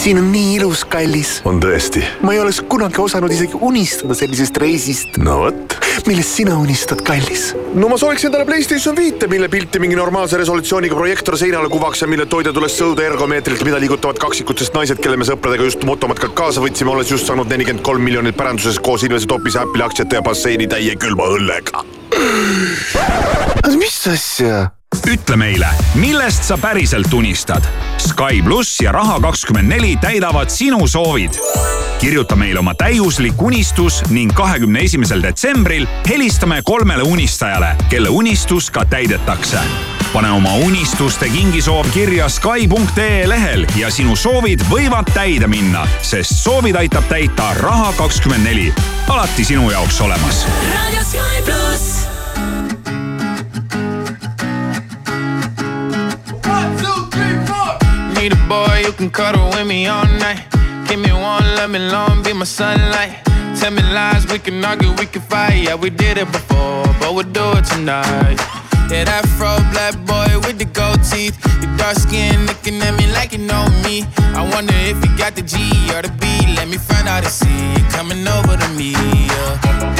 Siin 0.00 0.18
on 0.18 0.30
nii 0.32 0.54
ilus, 0.56 0.84
kallis. 0.88 1.30
on 1.44 1.58
tõesti? 1.60 2.00
ma 2.24 2.32
ei 2.32 2.40
oleks 2.40 2.62
kunagi 2.72 3.02
osanud 3.02 3.32
isegi 3.34 3.58
unistada 3.66 4.14
sellisest 4.16 4.56
reisist. 4.62 5.18
no 5.20 5.34
vot. 5.42 5.74
millest 6.06 6.38
sina 6.38 6.56
unistad, 6.56 7.02
kallis? 7.04 7.50
no 7.74 7.90
ma 7.90 7.98
sooviks 8.00 8.24
endale 8.24 8.46
Playstation 8.48 8.96
viite, 8.96 9.28
mille 9.28 9.50
pilti 9.52 9.82
mingi 9.82 9.98
normaalse 9.98 10.40
resolutsiooniga 10.40 10.96
projektor 10.96 11.36
seinale 11.40 11.68
kuvaks 11.68 12.00
ja 12.00 12.08
mille 12.08 12.24
toidetules 12.32 12.78
sõuda 12.80 13.04
ergomeetrilt, 13.10 13.66
mida 13.68 13.82
liigutavad 13.82 14.22
kaksikutest 14.24 14.74
naised, 14.78 15.04
kelle 15.04 15.20
me 15.20 15.28
sõpradega 15.28 15.68
just 15.68 15.84
motomatkalt 15.84 16.36
kaasa 16.38 16.64
võtsime, 16.64 16.94
olles 16.96 17.12
just 17.12 17.28
saanud 17.28 17.52
nelikümmend 17.52 17.84
kolm 17.84 18.04
miljonit 18.08 18.40
päranduses 18.40 18.80
koos 18.80 19.04
Ilvese 19.04 19.28
Topise 19.28 19.60
Apple'i 19.60 19.84
aktsiate 19.84 20.16
ja 20.16 20.24
basseini 20.24 20.70
täie 20.70 20.96
külma 20.96 21.28
õllega. 21.36 21.84
mis 23.76 24.04
asja? 24.08 24.70
Ütle 25.08 25.36
meile, 25.36 25.68
millest 25.94 26.44
sa 26.44 26.58
päriselt 26.58 27.12
unistad. 27.14 27.64
Sky 27.98 28.42
pluss 28.44 28.80
ja 28.80 28.92
Raha 28.92 29.20
kakskümmend 29.20 29.68
neli 29.68 29.96
täidavad 29.96 30.50
sinu 30.50 30.86
soovid. 30.86 31.30
kirjuta 32.00 32.36
meile 32.36 32.58
oma 32.58 32.74
täiuslik 32.74 33.42
unistus 33.42 34.02
ning 34.10 34.32
kahekümne 34.34 34.80
esimesel 34.80 35.22
detsembril 35.22 35.86
helistame 36.08 36.62
kolmele 36.64 37.02
unistajale, 37.02 37.76
kelle 37.88 38.08
unistus 38.08 38.70
ka 38.70 38.84
täidetakse. 38.84 39.58
pane 40.12 40.30
oma 40.30 40.54
unistuste 40.54 41.28
kingisoov 41.28 41.86
kirja 41.92 42.28
Sky.ee 42.28 43.28
lehel 43.28 43.66
ja 43.76 43.90
sinu 43.90 44.16
soovid 44.16 44.60
võivad 44.70 45.12
täide 45.14 45.46
minna, 45.46 45.86
sest 46.02 46.34
soovid 46.42 46.76
aitab 46.76 47.04
täita 47.08 47.54
Raha 47.54 47.92
kakskümmend 47.92 48.44
neli. 48.44 48.74
alati 49.08 49.44
sinu 49.44 49.70
jaoks 49.70 50.00
olemas. 50.00 50.46
raadio 50.74 51.04
Sky 51.04 51.42
pluss. 51.44 52.09
Can 59.00 59.10
cuddle 59.10 59.48
with 59.48 59.66
me 59.66 59.86
all 59.86 60.04
night. 60.20 60.44
Give 60.86 61.00
me 61.00 61.10
one, 61.10 61.42
let 61.56 61.70
me 61.70 61.78
long, 61.78 62.22
be 62.22 62.34
my 62.34 62.44
sunlight. 62.44 63.24
Tell 63.58 63.70
me 63.70 63.82
lies, 63.82 64.26
we 64.30 64.38
can 64.38 64.62
argue, 64.62 64.92
we 64.98 65.06
can 65.06 65.22
fight. 65.22 65.64
Yeah, 65.64 65.74
we 65.74 65.88
did 65.88 66.18
it 66.18 66.30
before, 66.30 66.84
but 67.00 67.14
we'll 67.14 67.32
do 67.40 67.46
it 67.56 67.64
tonight. 67.64 68.36
Yeah, 68.90 69.04
that 69.04 69.24
fro 69.38 69.56
black 69.72 69.96
boy 70.04 70.46
with 70.46 70.58
the 70.58 70.66
gold 70.66 71.02
teeth. 71.10 71.36
Your 71.62 71.74
dark 71.78 71.96
skin 71.96 72.44
looking 72.44 72.76
at 72.82 72.94
me 72.98 73.10
like 73.14 73.32
you 73.32 73.38
know 73.38 73.64
me. 73.84 74.04
I 74.36 74.42
wonder 74.52 74.74
if 74.76 75.02
you 75.02 75.10
got 75.16 75.34
the 75.34 75.42
G 75.42 75.56
or 75.94 76.02
the 76.02 76.12
B. 76.20 76.26
Let 76.56 76.68
me 76.68 76.76
find 76.76 77.08
out 77.08 77.24
and 77.24 77.32
see 77.32 77.58
you 77.76 77.84
coming 77.88 78.28
over 78.28 78.54
to 78.54 78.68
me. 78.76 78.92
Yeah. 78.92 79.99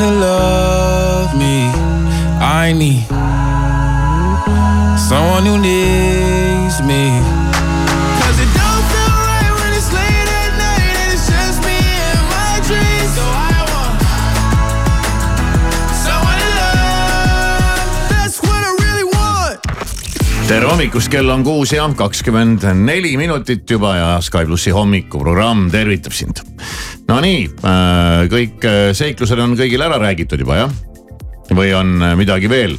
to 0.00 0.10
love 0.10 1.36
me. 1.36 1.70
I 2.40 2.72
need 2.72 3.06
someone 4.98 5.44
who 5.46 5.58
needs 5.58 6.82
me. 6.82 7.44
tere 20.54 20.68
hommikust, 20.70 21.08
kell 21.10 21.30
on 21.32 21.42
kuus 21.42 21.72
ja 21.72 21.86
kakskümmend 21.96 22.62
neli 22.78 23.16
minutit 23.16 23.70
juba 23.70 23.96
ja 23.96 24.10
Sky 24.22 24.44
plussi 24.46 24.70
hommikuprogramm 24.70 25.70
tervitab 25.72 26.12
sind. 26.12 26.53
Nonii, 27.14 27.44
kõik 28.32 28.64
äh, 28.66 28.88
seiklused 28.96 29.38
on 29.38 29.54
kõigil 29.58 29.82
ära 29.86 30.00
räägitud 30.02 30.40
juba 30.42 30.64
jah? 30.64 30.74
või 31.54 31.74
on 31.76 31.98
äh, 32.02 32.14
midagi 32.16 32.48
veel 32.48 32.78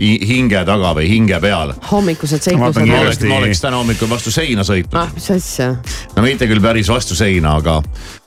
hi- 0.00 0.18
hinge 0.26 0.62
taga 0.66 0.94
või 0.96 1.08
hinge 1.10 1.38
peal? 1.42 1.74
hommikused 1.90 2.40
ma 2.56 2.70
seiklused. 2.72 2.88
oleks, 2.98 3.20
ma 3.28 3.40
oleks 3.42 3.60
täna 3.62 3.80
hommikul 3.82 4.10
vastu 4.10 4.32
seina 4.34 4.64
sõitnud. 4.66 4.96
ah, 4.98 5.10
mis 5.14 5.28
asja? 5.34 5.74
no 6.16 6.24
mitte 6.24 6.48
küll 6.50 6.62
päris 6.64 6.88
vastu 6.90 7.14
seina, 7.18 7.56
aga, 7.60 7.76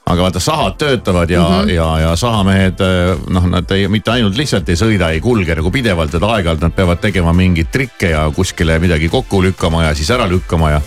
aga 0.06 0.28
vaata 0.28 0.40
sahad 0.40 0.78
töötavad 0.80 1.30
ja 1.30 1.42
mm. 1.42 1.58
-hmm. 1.58 1.74
ja, 1.74 1.88
ja 2.06 2.14
sahamehed 2.16 2.84
noh, 3.28 3.48
nad 3.56 3.74
ei, 3.76 3.88
mitte 3.88 4.14
ainult 4.14 4.38
lihtsalt 4.38 4.68
ei 4.68 4.78
sõida, 4.78 5.10
ei 5.10 5.20
kulge 5.20 5.58
nagu 5.58 5.70
pidevalt, 5.70 6.14
et 6.14 6.22
aeg-ajalt 6.22 6.64
nad 6.64 6.76
peavad 6.76 7.02
tegema 7.02 7.32
mingeid 7.32 7.72
trikke 7.72 8.14
ja 8.14 8.30
kuskile 8.30 8.78
midagi 8.78 9.08
kokku 9.08 9.42
lükkama 9.42 9.84
ja 9.84 9.94
siis 9.94 10.10
ära 10.10 10.28
lükkama 10.30 10.70
ja. 10.70 10.80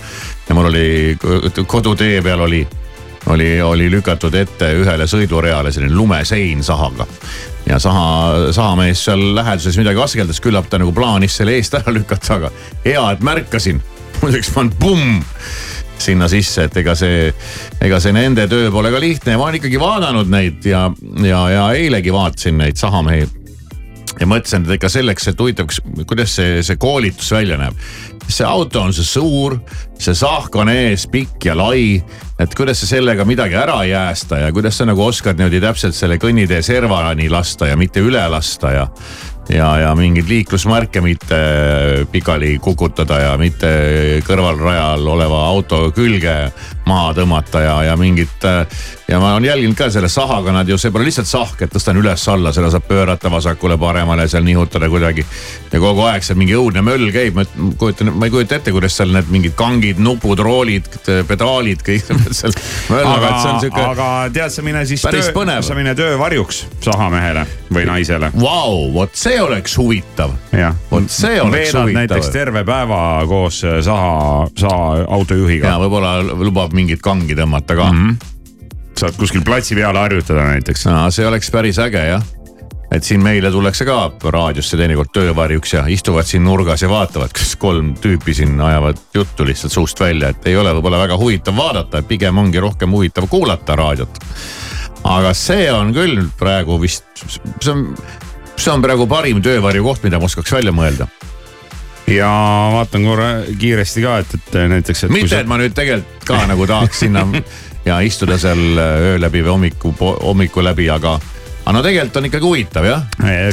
ja 0.49 0.55
mul 0.55 0.71
oli 0.71 1.17
kodutee 1.67 2.21
peal 2.21 2.47
oli, 2.47 2.65
oli, 3.25 3.61
oli 3.61 3.89
lükatud 3.91 4.35
ette 4.35 4.71
ühele 4.79 5.07
sõidureale 5.09 5.71
selline 5.73 5.95
lumesein 5.95 6.63
sahaga. 6.63 7.07
ja 7.65 7.79
saha, 7.79 8.51
sahamees 8.53 9.05
seal 9.05 9.35
läheduses 9.35 9.77
midagi 9.77 10.01
askeldas, 10.01 10.41
küllap 10.41 10.69
ta 10.69 10.77
nagu 10.77 10.93
plaanis 10.93 11.37
selle 11.37 11.55
eest 11.57 11.73
ära 11.73 11.93
lükata, 11.93 12.39
aga 12.39 12.51
hea, 12.85 13.05
et 13.11 13.23
märkasin. 13.25 13.81
muideks 14.21 14.51
pannud 14.53 14.77
pumm 14.79 15.23
sinna 15.97 16.27
sisse, 16.31 16.67
et 16.67 16.77
ega 16.77 16.95
see, 16.97 17.29
ega 17.81 17.99
see 18.03 18.13
nende 18.15 18.47
töö 18.51 18.69
pole 18.73 18.91
ka 18.93 18.99
lihtne 19.01 19.35
ja 19.35 19.39
ma 19.39 19.47
olen 19.47 19.59
ikkagi 19.61 19.79
vaadanud 19.81 20.29
neid 20.31 20.67
ja, 20.67 20.89
ja, 21.23 21.41
ja 21.53 21.65
eilegi 21.77 22.13
vaatasin 22.13 22.57
neid 22.59 22.79
sahamehi. 22.79 23.27
ja 24.19 24.27
mõtlesin, 24.29 24.63
et 24.67 24.77
ikka 24.77 24.89
selleks, 24.91 25.29
et 25.31 25.39
huvitav, 25.39 25.71
kuidas 26.07 26.35
see, 26.37 26.61
see 26.63 26.77
koolitus 26.79 27.31
välja 27.35 27.57
näeb. 27.59 27.79
See 28.27 28.45
auto 28.47 28.81
on 28.81 28.93
see 28.93 29.05
suur, 29.05 29.57
see 29.99 30.15
sahk 30.17 30.55
on 30.59 30.71
ees 30.73 31.05
pikk 31.11 31.49
ja 31.49 31.55
lai, 31.57 31.99
et 32.41 32.57
kuidas 32.57 32.81
sa 32.81 32.89
sellega 32.89 33.25
midagi 33.27 33.57
ära 33.59 33.77
ei 33.85 33.93
jäästa 33.93 34.41
ja 34.45 34.51
kuidas 34.55 34.79
sa 34.79 34.87
nagu 34.89 35.05
oskad 35.05 35.39
niimoodi 35.39 35.61
täpselt 35.63 35.95
selle 35.95 36.17
kõnnitee 36.21 36.61
servani 36.65 37.29
lasta 37.29 37.69
ja 37.71 37.79
mitte 37.79 38.03
üle 38.03 38.25
lasta 38.31 38.73
ja 38.75 38.89
ja, 39.49 39.67
ja 39.77 39.91
mingeid 39.97 40.29
liiklusmärke 40.29 41.01
mitte 41.05 41.37
pikali 42.11 42.57
kukutada 42.63 43.19
ja 43.21 43.35
mitte 43.37 43.69
kõrvalrajal 44.25 45.05
oleva 45.05 45.43
auto 45.51 45.89
külge 45.95 46.35
maha 46.85 47.13
tõmmata 47.17 47.61
ja, 47.63 47.75
ja 47.89 47.95
mingit. 47.97 48.43
ja 49.07 49.19
ma 49.19 49.33
olen 49.33 49.45
jälginud 49.45 49.77
ka 49.77 49.89
selle 49.93 50.09
sahaga 50.09 50.53
nad 50.53 50.69
ju, 50.69 50.77
see 50.77 50.91
pole 50.93 51.07
lihtsalt 51.07 51.29
sahk, 51.29 51.61
et 51.65 51.73
tõstan 51.73 51.97
üles-alla, 51.99 52.53
seda 52.53 52.69
saab 52.73 52.87
pöörata 52.87 53.31
vasakule-paremale, 53.31 54.27
seal 54.29 54.45
nihutada 54.45 54.89
kuidagi. 54.89 55.25
ja 55.71 55.79
kogu 55.81 56.05
aeg 56.09 56.23
seal 56.25 56.37
mingi 56.39 56.55
õudne 56.57 56.83
möll 56.85 57.09
käib, 57.13 57.37
ma 57.37 57.45
kujutan, 57.79 58.13
ma 58.13 58.29
ei 58.29 58.33
kujuta 58.33 58.59
ette, 58.59 58.73
kuidas 58.75 58.97
seal 58.97 59.13
need 59.15 59.29
mingid 59.33 59.57
kangid, 59.57 60.01
nupud, 60.01 60.39
roolid, 60.39 60.89
pedaalid, 61.27 61.81
kõik 61.85 62.05
seal 62.39 62.53
möllavad, 62.93 63.29
et 63.29 63.41
see 63.41 63.51
on 63.51 63.61
sihuke. 63.65 63.85
aga 63.95 64.09
tead 64.35 64.53
sa 64.53 64.65
mine 64.65 64.85
siis 64.85 65.05
Päris 65.05 65.31
töö 65.33 65.61
sa 65.65 65.77
mine 65.77 65.95
töövarjuks 65.97 66.65
sahamehele 66.85 67.45
või 67.73 67.85
naisele. 67.89 68.29
Vau, 68.39 68.91
vot 68.93 69.17
see 69.17 69.39
oleks 69.41 69.77
huvitav. 69.77 70.33
vot 70.91 71.09
see 71.11 71.41
oleks 71.41 71.73
veedad 71.73 71.81
huvitav. 71.81 71.99
näiteks 71.99 72.29
terve 72.33 72.63
päeva 72.67 73.01
koos 73.27 73.63
äh, 73.65 73.79
saha, 73.85 74.47
saha 74.57 75.05
autojuhiga 75.17 75.73
ja. 75.73 75.79
võib-olla 75.81 76.17
lubab 76.21 76.74
mingit 76.75 77.03
kangi 77.03 77.37
tõmmata 77.37 77.77
ka 77.77 77.91
mm. 77.91 78.07
-hmm. 78.07 78.63
saad 78.99 79.19
kuskil 79.19 79.43
platsi 79.45 79.75
peal 79.75 79.97
harjutada 79.97 80.49
näiteks. 80.53 80.85
no 80.91 81.11
see 81.11 81.27
oleks 81.27 81.51
päris 81.51 81.79
äge 81.79 82.07
jah 82.11 82.23
et 82.91 83.03
siin 83.03 83.23
meile 83.23 83.49
tullakse 83.51 83.85
ka 83.87 83.97
raadiosse 84.31 84.77
teinekord 84.79 85.11
töövarjuks 85.15 85.73
ja 85.75 85.83
istuvad 85.91 86.27
siin 86.29 86.45
nurgas 86.45 86.83
ja 86.85 86.89
vaatavad, 86.89 87.33
kas 87.35 87.55
kolm 87.59 87.93
tüüpi 88.01 88.35
siin 88.37 88.59
ajavad 88.61 88.99
juttu 89.13 89.47
lihtsalt 89.47 89.73
suust 89.73 89.99
välja, 89.99 90.31
et 90.31 90.47
ei 90.49 90.57
ole 90.57 90.73
võib-olla 90.77 91.01
väga 91.05 91.17
huvitav 91.19 91.57
vaadata, 91.57 91.99
et 91.99 92.09
pigem 92.09 92.37
ongi 92.37 92.61
rohkem 92.61 92.93
huvitav 92.95 93.27
kuulata 93.31 93.75
raadiot. 93.75 94.21
aga 95.05 95.33
see 95.37 95.67
on 95.71 95.93
küll 95.93 96.23
praegu 96.39 96.79
vist, 96.81 97.05
see 97.25 97.71
on, 97.73 97.87
see 98.55 98.71
on 98.71 98.85
praegu 98.85 99.07
parim 99.07 99.41
töövarjukoht, 99.41 100.03
mida 100.03 100.19
ma 100.19 100.29
oskaks 100.29 100.53
välja 100.53 100.73
mõelda. 100.75 101.09
Ja 102.07 102.29
vaatan 102.73 103.05
korra 103.05 103.29
kiiresti 103.57 104.03
ka, 104.03 104.17
et, 104.21 104.35
et 104.37 104.57
näiteks, 104.69 105.07
mitte, 105.09 105.39
et 105.39 105.49
ma 105.49 105.57
nüüd 105.61 105.73
tegelikult 105.77 106.27
ka 106.27 106.43
nagu 106.49 106.67
tahaks 106.69 107.05
sinna 107.05 107.25
ja 107.89 107.99
istuda 108.05 108.37
seal 108.41 108.77
öö 108.77 109.15
läbi 109.21 109.43
või 109.45 109.55
hommiku, 109.55 109.93
hommiku 109.99 110.63
läbi, 110.65 110.87
aga, 110.89 111.15
aga 111.63 111.73
no 111.75 111.81
tegelikult 111.85 112.21
on 112.21 112.29
ikkagi 112.29 112.49
huvitav 112.49 112.87
jah. 112.87 113.03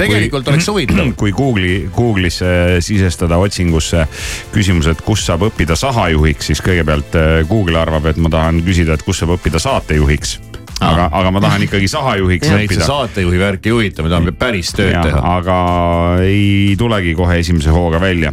tegelikult 0.00 0.52
oleks 0.52 0.68
huvitav. 0.68 1.12
kui 1.20 1.32
Google'i, 1.36 1.88
Google'isse 1.96 2.80
sisestada 2.84 3.40
otsingusse 3.40 4.06
küsimus, 4.52 4.90
et 4.92 5.04
kus 5.04 5.24
saab 5.26 5.48
õppida 5.48 5.76
sahajuhiks, 5.78 6.52
siis 6.52 6.64
kõigepealt 6.64 7.18
äh, 7.20 7.34
Google 7.48 7.80
arvab, 7.80 8.12
et 8.12 8.20
ma 8.20 8.32
tahan 8.32 8.62
küsida, 8.66 8.96
et 8.96 9.04
kus 9.06 9.22
saab 9.22 9.36
õppida 9.38 9.62
saatejuhiks. 9.62 10.40
aga, 10.88 11.08
aga 11.20 11.30
ma 11.34 11.42
tahan 11.44 11.66
ikkagi 11.68 11.88
sahajuhiks 11.90 12.50
õppida. 12.56 12.86
saatejuhi 12.88 13.38
värk 13.40 13.68
ei 13.68 13.74
huvita, 13.76 14.02
me 14.04 14.12
tahame 14.12 14.34
päris 14.36 14.72
tööd 14.76 14.92
Jah, 14.94 15.06
teha. 15.06 15.22
aga 15.38 15.58
ei 16.26 16.74
tulegi 16.78 17.14
kohe 17.18 17.38
esimese 17.42 17.70
hooga 17.74 18.00
välja. 18.02 18.32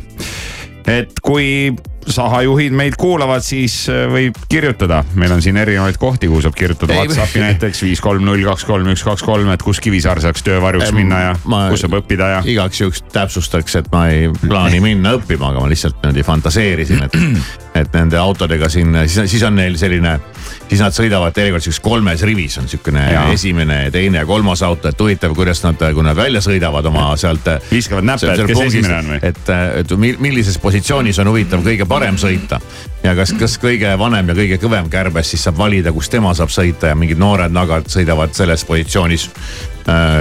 et 0.90 1.20
kui 1.22 1.74
sahajuhid 2.08 2.74
meid 2.74 2.96
kuulavad, 3.00 3.44
siis 3.46 3.82
äh, 3.92 4.06
võib 4.12 4.38
kirjutada, 4.50 5.02
meil 5.20 5.32
on 5.36 5.42
siin 5.44 5.58
erinevaid 5.62 5.98
kohti, 6.02 6.30
kuhu 6.32 6.42
saab 6.46 6.56
kirjutada 6.58 6.96
Whatsappi 6.98 7.42
näiteks 7.48 7.84
viis, 7.86 8.02
kolm, 8.04 8.24
null, 8.26 8.44
kaks, 8.48 8.66
kolm, 8.68 8.88
üks, 8.94 9.04
kaks, 9.06 9.24
kolm, 9.28 9.50
et 9.54 9.64
kus 9.66 9.82
Kivisaar 9.84 10.22
saaks 10.24 10.44
töövarjuks 10.46 10.94
minna 10.96 11.20
ja 11.28 11.36
ma- 11.50 11.68
kus 11.74 11.84
saab 11.86 12.00
õppida 12.02 12.32
ja. 12.38 12.42
igaks 12.46 12.82
juhuks 12.82 13.04
täpsustaks, 13.14 13.76
et 13.82 13.92
ma 13.94 14.08
ei 14.14 14.30
plaani 14.42 14.82
minna 14.84 15.16
õppima, 15.20 15.52
aga 15.54 15.64
ma 15.66 15.72
lihtsalt 15.72 16.00
niimoodi 16.04 16.26
fantaseerisin, 16.28 17.04
et, 17.06 17.20
et 17.84 17.94
nende 17.96 18.18
autodega 18.20 18.70
siin, 18.72 18.96
siis, 19.06 19.30
siis 19.36 19.46
on 19.48 19.56
neil 19.60 19.78
selline, 19.80 20.16
siis 20.70 20.82
nad 20.82 20.96
sõidavad 20.96 21.36
teinekord 21.36 21.64
siukses 21.66 21.84
kolmes 21.86 22.24
rivis 22.28 22.58
on 22.62 22.68
siukene 22.72 23.06
esimene, 23.36 23.80
teine 23.94 24.24
ja 24.24 24.26
kolmas 24.30 24.64
auto, 24.66 24.90
et 24.90 25.00
huvitav, 25.00 25.36
kuidas 25.38 25.62
nad, 25.68 25.80
kui 25.94 26.04
nad 26.06 26.18
välja 26.18 26.42
sõidavad 26.44 26.86
oma 26.90 27.12
sealt. 27.20 27.46
Viskavad 27.72 28.08
näppe, 28.08 28.34
et 28.34 28.46
kes 28.50 28.66
esimene 28.66 28.98
on 28.98 29.14
või? 29.14 29.22
et, 29.30 29.54
et 29.84 29.96
mi- 30.00 30.16
millises 30.20 30.58
positsioonis 30.62 31.20
on 31.22 31.30
huvitav 31.32 31.64
kõige 31.66 31.86
parem 31.90 31.99
sõita 32.20 32.60
ja 33.04 33.16
kas, 33.16 33.34
kas 33.40 33.58
kõige 33.62 33.92
vanem 34.00 34.32
ja 34.32 34.36
kõige 34.38 34.58
kõvem 34.62 34.90
kärbes 34.92 35.32
siis 35.32 35.44
saab 35.44 35.58
valida, 35.60 35.94
kus 35.96 36.10
tema 36.10 36.34
saab 36.38 36.52
sõita 36.54 36.92
ja 36.92 36.96
mingid 36.96 37.20
noored 37.20 37.54
nagad 37.54 37.88
sõidavad 37.92 38.34
selles 38.38 38.66
positsioonis, 38.68 39.30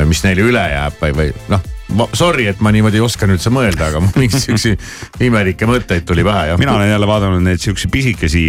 mis 0.09 0.25
neile 0.25 0.47
üle 0.51 0.65
jääb 0.75 1.03
või, 1.03 1.17
või 1.21 1.33
noh. 1.53 1.78
Sorry, 2.13 2.45
et 2.51 2.59
ma 2.61 2.69
niimoodi 2.75 2.99
ei 2.99 3.03
oska 3.05 3.27
üldse 3.29 3.51
mõelda, 3.53 3.89
aga 3.89 4.03
mingeid 4.21 4.43
siukseid 4.43 5.25
imelikke 5.25 5.67
mõtteid 5.69 6.05
tuli 6.09 6.25
pähe 6.27 6.51
jah. 6.51 6.59
mina 6.61 6.75
olen 6.77 6.91
jälle 6.91 7.09
vaadanud 7.09 7.45
neid 7.45 7.63
siukseid 7.63 7.91
pisikesi 7.93 8.43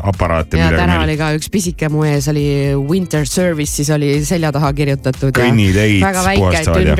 aparaate. 0.00 0.56
ja 0.58 0.70
täna 0.72 1.02
oli 1.04 1.18
ka 1.20 1.30
üks 1.36 1.50
pisike 1.52 1.90
mu 1.92 2.06
ees 2.08 2.30
oli 2.32 2.46
winter 2.80 3.26
service, 3.28 3.74
siis 3.76 3.90
oli 3.94 4.12
selja 4.24 4.52
taha 4.56 4.72
kirjutatud. 4.72 5.34
kõnniteid 5.36 6.00
puhastavad 6.38 6.88
ja, 6.88 6.96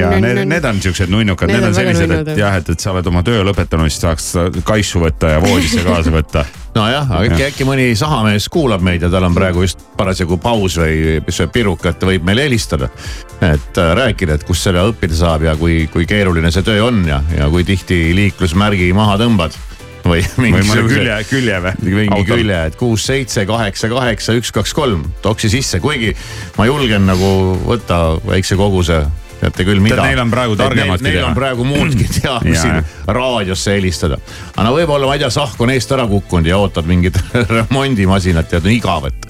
ja 0.00 0.14
need, 0.20 0.44
need 0.48 0.70
on. 0.70 0.80
siuksed 0.88 1.12
nunnukad, 1.12 1.52
Need 1.52 1.68
on 1.68 1.76
sellised, 1.76 2.16
et 2.22 2.40
jah, 2.40 2.56
et, 2.60 2.72
et 2.72 2.80
sa 2.80 2.94
oled 2.94 3.12
oma 3.12 3.22
töö 3.26 3.44
lõpetanud, 3.50 3.92
siis 3.92 4.00
tahaks 4.04 4.32
kaisu 4.64 5.04
võtta 5.04 5.36
ja 5.36 5.44
voodisse 5.44 5.84
kaasa 5.84 6.14
võtta. 6.14 6.46
nojah, 6.78 7.10
aga 7.10 7.28
äkki, 7.28 7.44
äkki 7.50 7.66
mõni 7.68 7.88
sahamees 7.98 8.48
kuulab 8.52 8.82
meid 8.84 9.04
ja 9.04 9.10
tal 9.12 9.26
on 9.28 9.36
praegu 9.36 9.64
just 9.64 9.82
parasjagu 9.98 10.38
paus 10.42 10.78
või 10.80 11.18
sööb 11.34 11.52
pirukat, 11.54 12.04
võib 12.10 12.26
meile 12.26 12.46
helistada. 12.46 12.90
et 13.40 13.78
äh, 13.78 13.92
rääkida, 13.98 14.38
et 14.38 14.44
kus 14.46 14.62
seda 14.66 14.84
õppida 14.88 15.17
saab 15.18 15.46
ja 15.46 15.56
kui, 15.58 15.86
kui 15.92 16.06
keeruline 16.08 16.52
see 16.54 16.66
töö 16.66 16.88
on 16.88 17.02
ja, 17.08 17.22
ja 17.34 17.48
kui 17.52 17.66
tihti 17.68 18.08
liiklusmärgi 18.16 18.92
maha 18.96 19.18
tõmbad. 19.20 19.56
või 20.08 20.22
mingisuguse 20.40 20.94
külje, 20.94 21.16
külje 21.28 21.56
või? 21.60 21.72
mingi 21.98 22.24
külje, 22.24 22.58
et 22.70 22.76
kuus, 22.80 23.04
seitse, 23.10 23.42
kaheksa, 23.48 23.90
kaheksa, 23.92 24.36
üks, 24.38 24.52
kaks, 24.54 24.72
kolm, 24.76 25.02
toksi 25.24 25.50
sisse, 25.52 25.82
kuigi 25.84 26.14
ma 26.56 26.68
julgen 26.68 27.04
nagu 27.10 27.28
võtta 27.66 27.98
väikse 28.24 28.56
koguse, 28.56 29.02
teate 29.40 29.64
küll 29.66 29.80
mida. 29.82 30.02
Neil 30.02 30.20
on 30.22 30.30
praegu 30.32 30.56
targemadki 30.58 31.06
Neil 31.06 31.18
teha. 31.18 31.28
on 31.30 31.36
praegu 31.38 31.66
muudki 31.68 32.06
teha 32.16 32.38
Jaa, 32.44 32.60
siin 32.62 32.78
jah. 32.78 32.94
raadiosse 33.18 33.74
helistada. 33.76 34.18
aga 34.56 34.66
no 34.66 34.74
võib-olla, 34.76 35.08
ma 35.10 35.16
ei 35.18 35.22
tea, 35.22 35.30
sahk 35.34 35.60
on 35.64 35.72
eest 35.74 35.92
ära 35.96 36.06
kukkunud 36.10 36.48
ja 36.48 36.58
ootad 36.60 36.88
mingit 36.88 37.18
remondimasinat 37.56 38.52
ja 38.52 38.62
on 38.62 38.70
igav, 38.72 39.08
et. 39.10 39.28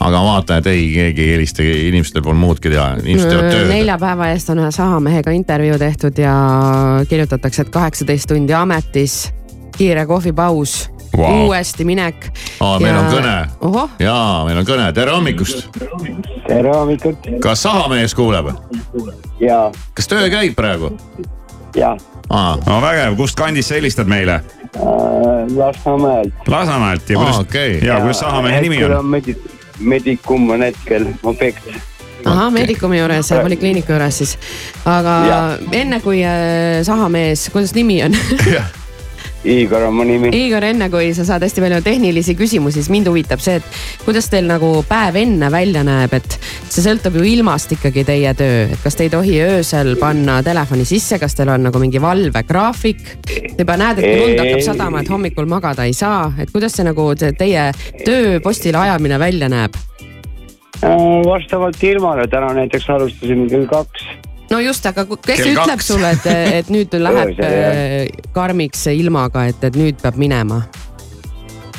aga 0.00 0.22
vaatan, 0.28 0.62
et 0.62 0.70
ei, 0.72 0.84
keegi 0.94 1.24
ei 1.24 1.32
helista, 1.36 1.64
inimestel 1.64 2.24
pole 2.26 2.38
muudki 2.38 2.72
teha, 2.72 2.90
inimesed 3.04 3.32
teevad 3.32 3.50
tööd. 3.52 3.72
neljapäeva 3.72 4.30
eest 4.34 4.52
on 4.54 4.62
ühe 4.62 4.70
sahamehega 4.74 5.34
intervjuu 5.36 5.80
tehtud 5.80 6.22
ja 6.22 6.36
kirjutatakse, 7.08 7.66
et 7.66 7.74
kaheksateist 7.74 8.30
tundi 8.34 8.54
ametis, 8.56 9.24
kiire 9.78 10.06
kohvipaus 10.06 10.84
Vau. 11.16 11.46
uuesti 11.46 11.84
minek. 11.84 12.30
aa, 12.60 12.78
meil 12.80 12.96
on 12.96 13.08
kõne. 13.12 13.36
jaa, 13.98 14.44
meil 14.44 14.58
on 14.58 14.66
kõne, 14.66 14.92
tere 14.92 15.10
hommikust. 15.10 15.68
tere 16.46 16.70
hommikut. 16.74 17.28
kas 17.42 17.62
sahamees 17.62 18.14
kuuleb? 18.14 18.52
ja, 19.40 19.70
kas 19.94 20.08
töö 20.08 20.28
käib 20.30 20.54
praegu? 20.56 20.92
ja 21.76 21.96
aa, 22.30 22.56
no 22.66 22.80
vägev, 22.84 23.16
kust 23.16 23.38
kandist 23.38 23.68
sa 23.68 23.74
helistad 23.80 24.06
meile? 24.10 24.40
äh, 24.76 25.56
Lasnamäelt. 25.56 26.48
Lasnamäelt 26.48 27.10
ja 27.10 27.18
kuidas 27.18 27.36
Aa, 27.36 27.40
okei. 27.40 27.78
ja 27.86 28.00
kuidas 28.00 28.20
sahamehe 28.20 28.60
nimi 28.60 28.84
on? 28.84 28.96
on 28.98 29.06
medi-, 29.06 29.38
Medicum 29.80 30.50
on 30.50 30.62
hetkel 30.62 31.06
objekt. 31.22 31.68
ahah, 32.24 32.52
Medicumi 32.52 32.98
juures, 32.98 33.28
polikliiniku 33.42 33.92
juures 33.92 34.18
siis. 34.18 34.38
aga 34.84 35.16
Jah. 35.26 35.58
enne 35.72 36.00
kui 36.00 36.24
äh, 36.24 36.82
sahamees, 36.82 37.48
kuidas 37.52 37.74
nimi 37.74 38.02
on? 38.04 38.12
Igor 39.44 39.82
on 39.86 39.94
mu 39.94 40.04
nimi. 40.06 40.32
Igor, 40.34 40.64
enne 40.66 40.88
kui 40.90 41.12
sa 41.14 41.24
saad 41.26 41.44
hästi 41.46 41.62
palju 41.62 41.78
tehnilisi 41.84 42.34
küsimusi, 42.38 42.80
siis 42.80 42.90
mind 42.90 43.06
huvitab 43.10 43.42
see, 43.42 43.60
et 43.60 44.02
kuidas 44.02 44.26
teil 44.32 44.48
nagu 44.50 44.70
päev 44.88 45.20
enne 45.20 45.50
välja 45.54 45.84
näeb, 45.86 46.16
et 46.18 46.38
see 46.66 46.82
sõltub 46.82 47.20
ju 47.20 47.26
ilmast 47.36 47.76
ikkagi 47.76 48.02
teie 48.08 48.34
töö, 48.38 48.66
et 48.66 48.82
kas 48.82 48.98
te 48.98 49.06
ei 49.06 49.12
tohi 49.12 49.38
öösel 49.44 49.94
panna 50.00 50.40
telefoni 50.46 50.86
sisse, 50.88 51.20
kas 51.22 51.38
teil 51.38 51.52
on 51.54 51.68
nagu 51.68 51.82
mingi 51.82 52.02
valvegraafik? 52.02 53.04
Te 53.28 53.62
juba 53.62 53.78
näed, 53.78 54.02
et 54.02 54.22
lund 54.24 54.42
hakkab 54.42 54.64
sadama, 54.66 55.04
et 55.04 55.12
hommikul 55.14 55.46
magada 55.50 55.86
ei 55.86 55.94
saa, 55.96 56.32
et 56.38 56.50
kuidas 56.54 56.74
see 56.74 56.88
nagu 56.88 57.12
see 57.18 57.30
teie 57.38 57.70
tööpostile 58.02 58.82
ajamine 58.82 59.22
välja 59.22 59.50
näeb? 59.52 59.78
Äh, 60.78 60.90
vastavalt 61.26 61.82
ilmale, 61.82 62.26
täna 62.30 62.52
näiteks 62.54 62.90
alustasime 62.94 63.48
kell 63.50 63.66
kaks. 63.70 64.04
No 64.50 64.60
just, 64.60 64.86
aga 64.86 65.04
kes 65.08 65.40
Kell 65.42 65.52
ütleb 65.54 65.78
kaks. 65.78 65.90
sulle, 65.92 66.12
et, 66.16 66.28
et 66.60 66.70
nüüd 66.72 66.94
läheb 67.00 67.42
äh, 67.44 67.96
karmiks 68.36 68.86
ilmaga, 68.94 69.48
et, 69.52 69.64
et 69.64 69.78
nüüd 69.78 70.00
peab 70.02 70.18
minema? 70.20 70.62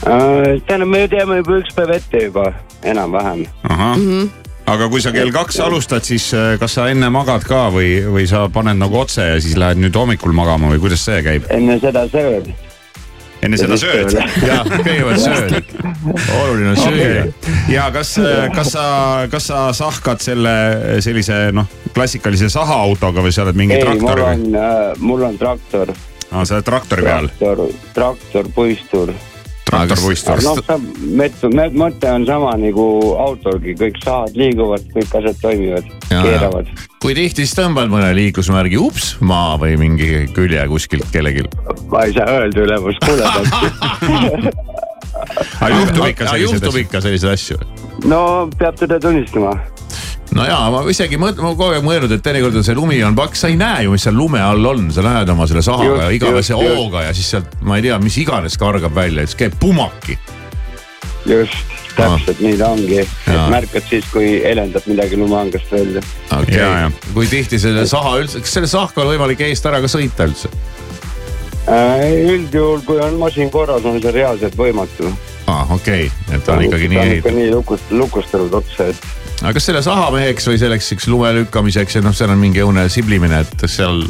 Äh, 0.07 0.59
tähendab, 0.67 0.87
me 0.87 1.03
ju 1.03 1.13
teame 1.15 1.41
juba 1.41 1.57
üks 1.59 1.73
päev 1.75 1.95
ette 1.97 2.27
juba, 2.29 2.51
enam-vähem. 2.87 3.43
ahah, 3.67 4.05
aga 4.69 4.87
kui 4.91 5.01
sa 5.03 5.11
kell 5.15 5.33
kaks 5.35 5.59
alustad, 5.65 6.05
siis 6.07 6.29
äh, 6.37 6.53
kas 6.61 6.77
sa 6.77 6.87
enne 6.93 7.09
magad 7.13 7.45
ka 7.47 7.67
või, 7.73 7.99
või 8.07 8.29
sa 8.29 8.45
paned 8.53 8.79
nagu 8.79 9.01
otse 9.01 9.27
ja 9.33 9.41
siis 9.41 9.57
lähed 9.59 9.81
nüüd 9.81 9.95
hommikul 9.97 10.35
magama 10.35 10.71
või 10.71 10.81
kuidas 10.85 11.03
see 11.05 11.23
käib? 11.25 11.49
enne 11.53 11.79
seda 11.83 12.05
sööd. 12.11 12.51
Enne 13.45 13.59
seda 13.59 13.77
sööd? 13.79 14.13
jah, 14.43 14.67
kõigepealt 14.67 15.23
sööd. 15.27 15.73
oluline 16.39 16.73
on 16.73 16.79
süüa. 16.79 17.25
ja 17.71 17.87
kas, 17.95 18.15
kas 18.55 18.73
sa, 18.75 18.85
kas 19.31 19.49
sa 19.51 19.63
sahkad 19.75 20.23
selle 20.23 20.53
sellise 21.05 21.49
noh, 21.55 21.69
klassikalise 21.95 22.51
sahaautoga 22.53 23.23
või 23.25 23.33
sa 23.35 23.45
oled 23.47 23.59
mingi 23.59 23.77
ei, 23.79 23.83
traktor 23.85 24.23
või? 24.23 24.29
on 24.35 24.61
äh,, 24.61 25.01
mul 25.03 25.25
on 25.29 25.39
traktor. 25.41 25.93
aa, 26.29 26.45
sa 26.45 26.59
oled 26.59 26.67
traktori 26.67 27.07
peal, 27.07 27.31
traktor, 27.39 27.65
traktor, 27.95 28.53
puistur. 28.55 29.13
traktorpuistur. 29.69 30.41
noh, 30.43 30.59
sa, 30.65 30.77
mõte 31.77 32.11
on 32.11 32.27
sama 32.27 32.53
nagu 32.59 32.85
autolgi, 33.21 33.75
kõik 33.79 33.99
sahad 34.03 34.37
liiguvad, 34.39 34.85
kõik 34.95 35.17
asjad 35.21 35.41
toimivad, 35.43 35.89
keeravad. 36.09 36.71
kui 37.03 37.15
tihti 37.17 37.45
siis 37.45 37.55
tõmbad 37.57 37.91
mõne 37.91 38.11
liiklusmärgi 38.17 38.79
ups 38.81 39.15
maa 39.21 39.57
või 39.61 39.77
mingi 39.81 40.25
külje 40.35 40.67
kuskilt 40.71 41.09
kellelgi? 41.13 41.47
ma 41.91 42.05
ei 42.07 42.15
saa 42.17 42.39
öelda 42.41 42.65
ülemus, 42.67 42.99
kuule. 43.05 43.25
aga 45.63 45.73
juhtub 45.75 46.05
ikka 46.07 46.29
Aga 46.29 46.39
juhtub 46.43 46.79
ikka 46.83 47.03
selliseid 47.03 47.35
asju? 47.35 47.59
no 48.09 48.21
peab 48.59 48.77
tõde 48.79 48.99
tunnistama 49.03 49.55
no 50.37 50.45
jaa, 50.45 50.69
ma 50.73 50.81
isegi 50.91 51.17
mõt-, 51.21 51.39
ma 51.41 51.53
kogu 51.53 51.73
aeg 51.73 51.85
mõelnud, 51.85 52.13
et 52.13 52.23
teinekord 52.25 52.59
on 52.59 52.65
see 52.65 52.77
lumi 52.77 52.99
on 53.05 53.17
paks, 53.17 53.43
sa 53.43 53.51
ei 53.51 53.57
näe 53.59 53.85
ju, 53.85 53.93
mis 53.95 54.05
seal 54.05 54.17
lume 54.17 54.41
all 54.43 54.71
on, 54.71 54.89
sa 54.93 55.05
lähed 55.05 55.31
oma 55.33 55.47
selle 55.49 55.63
sahaga 55.65 56.05
ja 56.05 56.09
igavese 56.15 56.57
hooga 56.57 57.07
ja 57.07 57.15
siis 57.17 57.31
sealt, 57.35 57.59
ma 57.65 57.79
ei 57.79 57.87
tea, 57.87 57.97
mis 58.03 58.17
iganes 58.21 58.57
kargab 58.61 58.95
välja, 58.95 59.25
siis 59.25 59.39
käib 59.39 59.57
pumaki. 59.61 60.17
just, 61.29 61.77
täpselt 61.97 62.41
nii 62.43 62.57
ta 62.59 62.71
ongi, 62.75 62.99
et 63.03 63.31
märkad 63.51 63.87
siis, 63.89 64.05
kui 64.13 64.37
helendab 64.43 64.85
midagi 64.89 65.17
lumeangast 65.19 65.71
välja. 65.73 66.03
okei 66.37 66.61
okay., 66.61 66.91
kui 67.13 67.31
tihti 67.31 67.59
selle 67.61 67.87
saha 67.89 68.17
üldse, 68.21 68.43
kas 68.45 68.59
selle 68.59 68.69
sahka 68.71 69.03
on 69.03 69.13
võimalik 69.13 69.41
eest 69.49 69.65
ära 69.69 69.81
ka 69.83 69.91
sõita 69.91 70.29
üldse? 70.29 70.51
Äh, 71.69 72.05
üldjuhul, 72.25 72.79
kui 72.87 73.01
on 73.03 73.19
masin 73.21 73.51
korras, 73.53 73.83
on 73.85 73.99
see 74.01 74.13
reaalselt 74.15 74.55
võimatu. 74.57 75.11
aa, 75.49 75.65
okei 75.75 76.07
okay., 76.07 76.35
et 76.37 76.45
ta 76.45 76.55
on 76.55 76.65
ikkagi 76.69 76.93
nii 76.93 77.01
ta 77.01 77.07
on 77.07 77.17
ikka 77.17 77.35
nii 77.35 77.51
lukust, 77.53 77.91
lukustatud 77.91 78.61
otsa, 78.61 78.89
et 78.93 79.28
aga 79.41 79.53
kas 79.55 79.69
selle 79.69 79.83
sahameheks 79.85 80.49
või 80.49 80.57
selleks 80.61 80.89
siukse 80.91 81.11
lume 81.11 81.31
lükkamiseks 81.41 81.99
ja 81.99 82.01
noh, 82.05 82.15
seal 82.15 82.33
on 82.33 82.41
mingi 82.41 82.63
õune 82.63 82.87
siblimine, 82.91 83.43
et 83.45 83.69
seal, 83.71 84.03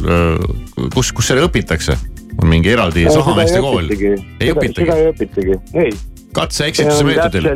kus, 0.94 1.14
kus 1.14 1.34
selle 1.34 1.46
õpitakse? 1.48 1.98
on 2.40 2.48
mingi 2.48 2.72
eraldi 2.72 3.06
Äh, 3.06 3.14
sahameeste 3.14 3.60
kool? 3.64 3.90
ei 3.90 3.98
seda 3.98 4.54
õpitagi, 4.54 4.96
ei 4.96 5.12
õpitagi, 5.12 5.60
ei. 5.84 5.92
katse-eksituse 6.36 7.06
meetodil. 7.08 7.50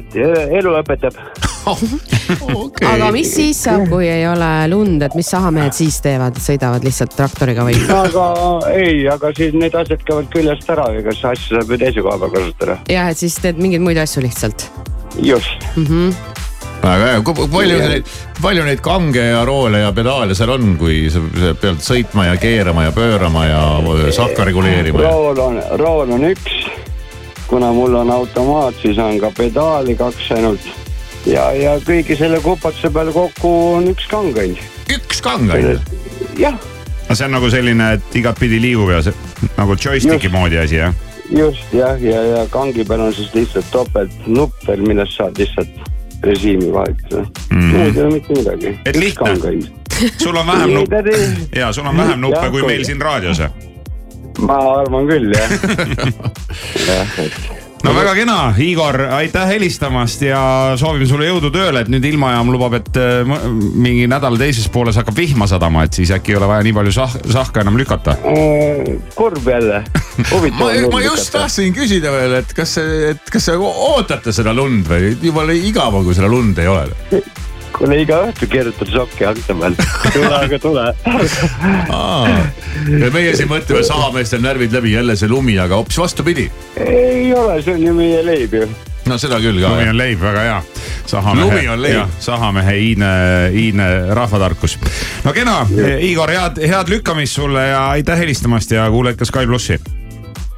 elu 0.59 0.75
õpetab. 0.81 1.19
okay. 2.65 2.87
aga 2.89 3.07
mis 3.15 3.29
siis 3.31 3.61
saab, 3.63 3.85
kui 3.91 4.09
ei 4.11 4.25
ole 4.27 4.49
lund, 4.73 5.05
et 5.05 5.15
mis 5.15 5.29
sahamehed 5.31 5.75
siis 5.77 6.01
teevad, 6.03 6.35
sõidavad 6.43 6.83
lihtsalt 6.83 7.15
traktoriga 7.15 7.63
või? 7.69 7.77
aga 7.95 8.27
ei, 8.73 9.05
aga 9.11 9.31
siis 9.37 9.55
need 9.55 9.77
asjad 9.79 10.03
käivad 10.03 10.29
küljest 10.33 10.75
ära, 10.75 10.89
ega 10.99 11.15
siis 11.15 11.29
asju 11.31 11.59
saab 11.59 11.71
ju 11.71 11.81
teise 11.85 12.03
koha 12.03 12.19
peal 12.25 12.35
kasutada. 12.35 12.79
jah, 12.91 13.11
et 13.13 13.23
siis 13.23 13.39
teed 13.39 13.63
mingeid 13.63 13.85
muid 13.85 14.03
asju 14.03 14.25
lihtsalt 14.27 14.67
just. 15.21 15.69
mm. 15.77 15.87
-hmm. 15.87 16.32
Väga 16.83 17.09
hea, 17.11 17.21
kui 17.23 17.47
palju 17.51 17.79
neid, 17.79 18.09
palju 18.41 18.63
neid 18.67 18.81
kange 18.83 19.23
ja 19.23 19.43
roole 19.47 19.83
ja 19.83 19.91
pedaale 19.95 20.35
seal 20.35 20.51
on, 20.55 20.73
kui 20.79 21.05
sa 21.11 21.21
pead 21.59 21.81
sõitma 21.83 22.27
ja 22.27 22.37
keerama 22.41 22.87
ja 22.87 22.95
pöörama 22.95 23.45
ja 23.47 23.61
sahka 24.15 24.47
reguleerima 24.47 25.03
ja 25.03 25.11
rool 25.13 25.39
on, 25.45 25.61
rool 25.79 26.11
on 26.17 26.27
üks. 26.31 26.67
kuna 27.47 27.71
mul 27.75 27.95
on 27.95 28.11
automaat, 28.11 28.75
siis 28.81 28.97
on 28.99 29.19
ka 29.21 29.31
pedaali 29.37 29.95
kaks 29.95 30.31
ainult. 30.35 30.67
ja, 31.25 31.51
ja 31.55 31.77
kõigi 31.87 32.17
selle 32.19 32.41
kupatuse 32.43 32.91
peale 32.91 33.15
kokku 33.15 33.53
on 33.77 33.87
üks 33.93 34.09
kang 34.11 34.35
ainult. 34.37 34.83
üks 34.91 35.23
kang 35.23 35.55
ainult? 35.55 35.95
jah, 36.39 36.59
no 37.07 37.15
see 37.15 37.29
on 37.29 37.35
nagu 37.37 37.53
selline, 37.53 37.93
et 37.95 38.19
igatpidi 38.19 38.59
liigub 38.59 38.91
ja 38.91 38.99
see 39.05 39.15
nagu 39.55 39.79
joystick'i 39.79 40.31
moodi 40.33 40.59
asi 40.59 40.81
jah? 40.81 40.91
just 41.31 41.71
jah, 41.71 41.95
ja, 42.03 42.27
ja 42.33 42.45
kangi 42.51 42.83
peal 42.83 43.07
on 43.07 43.15
siis 43.15 43.31
lihtsalt 43.37 43.71
topeltnupp 43.71 44.67
veel, 44.67 44.83
millest 44.83 45.15
saad 45.15 45.39
lihtsalt 45.39 45.92
režiimi 46.23 46.71
vahetada 46.73 47.25
mm. 47.49 47.71
Muud 47.73 47.97
ei 47.97 48.03
ole 48.03 48.13
mitte 48.13 48.37
midagi. 48.37 48.77
Et 48.85 48.95
lihtne. 48.95 49.35
sul 50.17 50.35
on 50.35 50.47
vähem 50.47 50.69
nuppe, 50.73 51.03
ja 51.55 51.71
sul 51.73 51.85
on 51.85 51.97
vähem 51.97 52.19
nuppe 52.19 52.49
kui- 52.49 52.65
meil 52.65 52.83
siin 52.85 53.01
raadios. 53.01 53.41
ma 54.39 54.57
arvan 54.79 55.07
küll 55.07 55.33
jah. 55.35 55.51
jah, 56.87 57.19
et 57.19 57.62
no 57.83 57.93
väga 57.95 58.13
kena, 58.15 58.37
Igor, 58.63 58.97
aitäh 59.17 59.47
helistamast 59.53 60.23
ja 60.25 60.39
soovime 60.79 61.07
sulle 61.09 61.27
jõudu 61.27 61.51
tööle, 61.53 61.83
et 61.83 61.91
nüüd 61.91 62.05
ilmajaam 62.13 62.51
lubab, 62.53 62.77
et 62.79 62.99
äh, 62.99 63.33
mingi 63.53 64.07
nädala 64.11 64.39
teises 64.39 64.69
pooles 64.71 64.97
hakkab 64.99 65.17
vihma 65.17 65.47
sadama, 65.51 65.85
et 65.87 65.99
siis 65.99 66.13
äkki 66.15 66.33
ei 66.33 66.39
ole 66.39 66.49
vaja 66.49 66.65
nii 66.67 66.75
palju 66.79 66.95
sah-, 66.95 67.19
sahka 67.35 67.63
enam 67.65 67.77
lükata. 67.79 68.17
äh, 68.23 68.93
kurb 69.17 69.47
jälle, 69.49 69.83
huvitav 70.31 70.59
ma, 70.63 70.71
on 70.71 70.89
ma 70.95 71.03
just 71.03 71.27
lükata. 71.27 71.37
tahtsin 71.39 71.75
küsida 71.75 72.15
veel, 72.15 72.39
et 72.39 72.57
kas, 72.57 72.77
et 73.13 73.31
kas 73.33 73.51
te 73.51 73.57
ootate 73.59 74.35
seda 74.35 74.55
lund 74.55 74.87
või 74.89 75.15
jumala 75.21 75.55
igav 75.57 75.99
on, 75.99 76.07
kui 76.07 76.15
seda 76.17 76.31
lund 76.31 76.63
ei 76.63 76.71
ole? 76.71 76.87
Kuule 77.83 77.99
iga 77.99 78.21
õhtu 78.29 78.47
keerutad 78.47 78.91
sokki 78.93 79.25
akna 79.27 79.55
peal, 79.59 79.75
tule 80.13 80.37
aga 80.37 80.59
tule. 80.63 80.85
ja 83.03 83.09
meie 83.11 83.33
siin 83.35 83.49
mõtleme, 83.51 83.83
sahameestel 83.83 84.43
närvid 84.43 84.75
läbi, 84.75 84.93
jälle 84.95 85.17
see 85.19 85.31
lumi, 85.31 85.57
aga 85.59 85.81
hoopis 85.81 85.99
vastupidi. 85.99 86.47
ei 86.79 87.27
ole, 87.35 87.59
see 87.65 87.75
on 87.75 87.83
ju 87.83 87.95
meie 87.97 88.21
leib 88.23 88.55
ju. 88.55 88.69
no 89.11 89.17
seda 89.19 89.41
küll 89.43 89.59
ka. 89.59 89.73
lumi 89.73 89.89
on 89.91 89.99
leib, 89.99 90.21
väga 90.23 90.45
hea. 90.47 90.61
Lumi 91.41 91.65
on 91.67 91.83
leib. 91.83 92.15
sahamehe 92.23 92.77
iidne, 92.85 93.11
iidne 93.51 93.89
rahvatarkus. 94.15 94.77
no 95.27 95.35
kena, 95.35 95.59
Igor, 95.99 96.31
head, 96.31 96.63
head 96.63 96.93
lükkamist 96.93 97.41
sulle 97.41 97.67
ja 97.73 97.89
aitäh 97.97 98.23
helistamast 98.23 98.71
ja 98.71 98.87
kuule 98.91 99.17
ikka 99.17 99.27
Sky 99.27 99.47
plussi. 99.49 99.79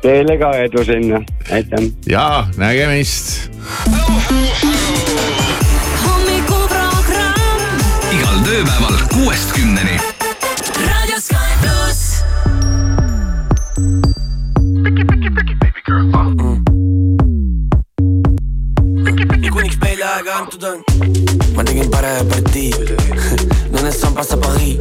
Teile 0.05 0.37
ka 0.37 0.53
edu 0.61 0.85
sinna, 0.85 1.25
aitäh. 1.49 1.89
ja 2.05 2.45
nägemist. 2.61 3.49
Hommikuprogramm 8.55 8.63
igal 8.63 8.63
tööpäeval 8.63 8.95
kuuest 9.11 9.51
kümneni. 9.51 9.95
Raadio 10.79 11.17
Sky 11.19 11.35
pluss. 11.61 12.23
ja 19.43 19.51
kuniks 19.51 19.77
meile 19.81 20.05
aega 20.07 20.37
antud 20.39 20.63
on, 20.63 20.79
ma 21.57 21.63
tegin 21.67 21.91
parema 21.91 22.23
partii. 22.31 22.71
Nõnest 23.75 23.99
sambast 23.99 24.31
sa 24.31 24.39
Pariis, 24.39 24.79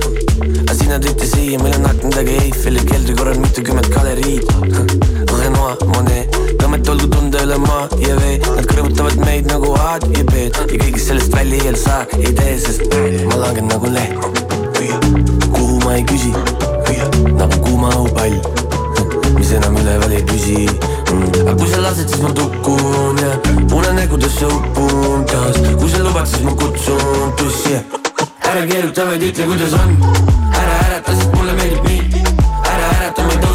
aga 0.60 0.78
sina 0.78 1.02
tõite 1.02 1.26
siia, 1.26 1.58
meil 1.58 1.74
on 1.80 1.90
aknadega 1.90 2.38
Eiffeli 2.44 2.86
keldri 2.86 3.18
korral 3.18 3.42
mitukümmend 3.42 3.90
galeriid. 3.90 5.23
Renoir, 5.44 5.76
Monet, 5.92 6.36
Tammet 6.58 6.88
olgu 6.88 7.08
tunda 7.12 7.42
üle 7.44 7.58
maa 7.60 7.84
ja 8.00 8.14
vee, 8.16 8.38
nad 8.40 8.64
kõrvutavad 8.70 9.18
meid 9.26 9.50
nagu 9.50 9.74
A-d 9.76 10.06
ja 10.16 10.24
B-d 10.30 10.62
ja 10.72 10.78
kõigest 10.80 11.10
sellest 11.10 11.36
välja 11.36 11.58
ei 11.68 11.76
saa, 11.76 12.06
ei 12.16 12.32
tee, 12.38 12.54
sest 12.64 12.96
ma 13.28 13.40
langen 13.42 13.68
nagu 13.68 13.90
leht. 13.92 14.16
kuhu 15.52 15.80
ma 15.84 15.98
ei 15.98 16.04
küsi, 16.08 16.32
nagu 17.36 17.60
kuuma 17.66 17.92
õhupall 17.92 18.40
mis 19.36 19.52
enam 19.58 19.76
üleval 19.82 20.16
ei 20.16 20.24
püsi 20.32 20.64
aga 21.44 21.56
kui 21.60 21.68
sa 21.68 21.82
lased, 21.84 22.08
siis 22.08 22.22
ma 22.24 22.32
tukun 22.32 23.20
ja 23.20 23.36
unenägudesse 23.68 24.46
upun 24.48 25.26
taas. 25.28 25.60
kui 25.76 25.90
sa 25.90 26.00
lubad, 26.06 26.26
siis 26.26 26.42
ma 26.48 26.56
kutsun 26.56 27.36
tussi 27.36 27.76
ära 28.54 28.66
keeruta, 28.66 29.04
vaid 29.08 29.22
ütle, 29.28 29.44
kuidas 29.50 29.72
on. 29.76 29.96
ära 30.54 30.74
ärata, 30.86 31.16
sest 31.18 31.36
mulle 31.36 31.52
meeldib 31.58 31.84
nii. 31.88 32.24
ära 32.72 32.90
ärata, 32.96 33.22
ma 33.26 33.32
ei 33.32 33.40
tõuse 33.42 33.53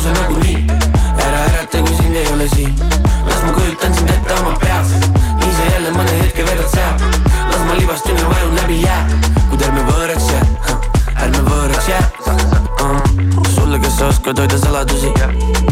oskad 14.30 14.40
hoida 14.40 14.58
saladusi, 14.58 15.12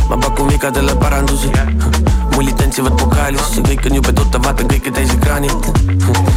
ma 0.09 0.17
pakun 0.17 0.47
vigadele 0.49 0.95
parandusi. 0.95 1.51
mullid 2.35 2.57
tantsivad 2.57 2.97
pokaalis, 2.97 3.41
see 3.53 3.61
kõik 3.61 3.85
on 3.89 3.95
jube 3.97 4.13
tuttav, 4.13 4.41
vaatan 4.45 4.67
kõike 4.69 4.93
täis 4.93 5.13
ekraanilt. 5.13 6.36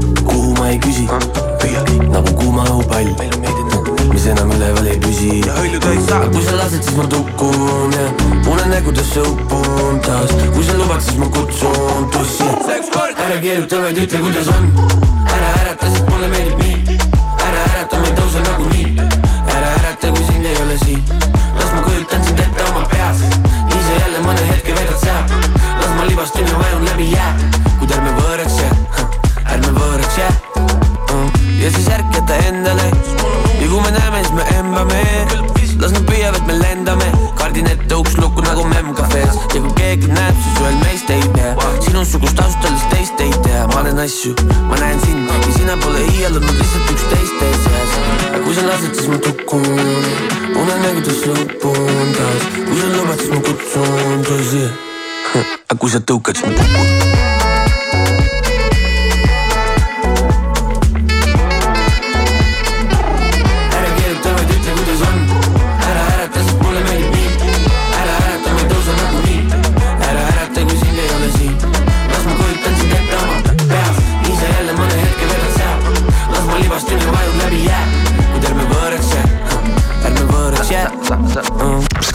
Ei 0.71 0.79
küsi, 0.79 1.03
nagu 2.07 2.31
kuuma 2.39 2.63
õhupall, 2.63 3.09
mis 4.13 4.25
enam 4.31 4.53
üleval 4.55 4.85
ei 4.87 4.99
püsi. 5.03 5.41
kui 6.31 6.43
sa 6.45 6.55
lased, 6.55 6.79
siis 6.85 6.95
ma 6.95 7.03
tukun 7.11 7.91
ja 7.91 8.05
unenägudesse 8.47 9.19
upun 9.19 9.99
taas. 10.05 10.31
kui 10.53 10.63
sa 10.63 10.77
lubad, 10.79 11.03
siis 11.03 11.17
ma 11.19 11.27
kutsun 11.27 12.07
tussi. 12.15 12.47
ära 13.17 13.41
keeruta, 13.41 13.81
vaid 13.83 13.99
ütle, 14.05 14.23
kuidas 14.23 14.47
on. 14.47 14.71
ära 15.35 15.51
ärata, 15.59 15.91
sest 15.91 16.09
mulle 16.09 16.31
meeldib 16.31 16.63
nii. 16.63 16.97
ära 17.35 17.67
ärata, 17.67 17.99
ma 17.99 18.07
ei 18.07 18.17
tõuse 18.21 18.47
nagunii. 18.47 18.95
ära 19.57 19.75
ärata, 19.75 20.15
kui 20.15 20.27
sind 20.31 20.45
ei 20.45 20.59
ole 20.63 20.77
siin. 20.85 21.03
las 21.59 21.73
ma 21.75 21.81
kujutan 21.89 22.23
sind 22.29 22.39
ette 22.39 22.69
oma 22.71 22.87
peas. 22.95 23.25
sa 23.75 24.03
jälle 24.03 24.23
mõne 24.23 24.51
hetke 24.53 24.77
veedad 24.79 25.03
seal. 25.03 25.23
las 25.81 25.97
ma 25.97 26.07
libastun 26.07 26.47
ja 26.47 26.63
vajun 26.63 26.85
läbi 26.93 27.11
jää. 27.11 27.50
vaata 32.31 32.47
endale. 32.47 32.91
Ja 33.61 33.67
kui 33.67 33.81
me 33.81 33.91
näeme, 33.91 34.17
siis 34.23 34.33
me 34.33 34.43
embame. 34.59 35.01
Las 35.81 35.91
nad 35.91 36.03
püüavad, 36.05 36.43
me 36.45 36.53
lendame, 36.59 37.05
kardin 37.39 37.65
ette 37.65 37.95
uks 37.97 38.13
lukku 38.21 38.43
nagu 38.45 38.67
memm 38.69 38.91
kafees 38.93 39.33
ja 39.55 39.61
kui 39.63 39.71
keegi 39.79 40.11
näeb, 40.11 40.37
siis 40.43 40.59
ühel 40.61 40.75
meist 40.83 41.09
ei 41.09 41.23
tea, 41.33 41.55
sinusugust 41.87 42.37
taustalist 42.37 42.85
teist 42.91 43.23
ei 43.25 43.33
tea, 43.41 43.63
ma 43.71 43.79
olen 43.79 44.03
asju, 44.03 44.35
ma 44.69 44.77
näen 44.77 45.01
sind. 45.01 45.31
Ja 45.33 45.55
sina 45.55 45.79
pole 45.81 46.03
iialanud 46.11 46.53
lihtsalt 46.59 46.93
üksteist 46.93 47.41
teie 47.41 47.57
seas. 47.65 47.97
kui 48.43 48.53
sa 48.59 48.67
lased, 48.67 48.93
siis 48.93 49.09
ma 49.09 49.17
tukun, 49.25 49.65
unenägudes 50.53 51.25
lõpun 51.31 52.15
taas, 52.19 52.47
kui 52.61 52.77
sa 52.77 52.93
lubad, 52.93 53.25
siis 53.25 53.33
ma 53.33 53.43
kutsun 53.49 54.25
tõsi. 54.29 54.63
aga 55.41 55.79
kui 55.81 55.97
sa 55.97 56.05
tõukad, 56.05 56.37
siis 56.37 56.45
ma 56.45 56.61
kukun. 56.61 57.30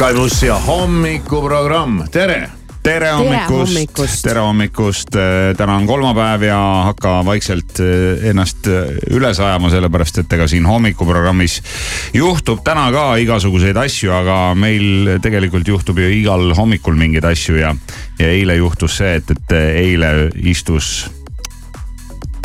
Sky 0.06 0.14
pluss 0.14 0.42
ja 0.42 0.54
hommikuprogramm, 0.54 2.04
tere! 2.14 2.44
Tere 2.82 3.08
hommikust, 3.16 4.20
tere 4.22 4.44
hommikust, 4.44 5.16
täna 5.58 5.74
on 5.80 5.88
kolmapäev 5.88 6.44
ja 6.46 6.58
hakka 6.86 7.16
vaikselt 7.26 7.80
eh, 7.82 8.28
ennast 8.30 8.68
eh, 8.70 8.92
üles 9.18 9.40
ajama, 9.42 9.72
sellepärast 9.72 10.22
et 10.22 10.36
ega 10.38 10.46
siin 10.46 10.68
hommikuprogrammis 10.70 11.58
juhtub 12.14 12.62
täna 12.62 12.86
ka 12.94 13.08
igasuguseid 13.18 13.82
asju, 13.82 14.14
aga 14.14 14.38
meil 14.54 15.16
tegelikult 15.26 15.66
juhtub 15.74 15.98
ju 15.98 16.14
igal 16.20 16.54
hommikul 16.54 16.94
mingeid 16.94 17.26
asju 17.26 17.58
ja, 17.58 17.74
ja 18.22 18.30
eile 18.30 18.60
juhtus 18.60 19.00
see, 19.02 19.16
et, 19.18 19.34
et 19.34 19.58
eile 19.58 20.12
istus 20.38 21.08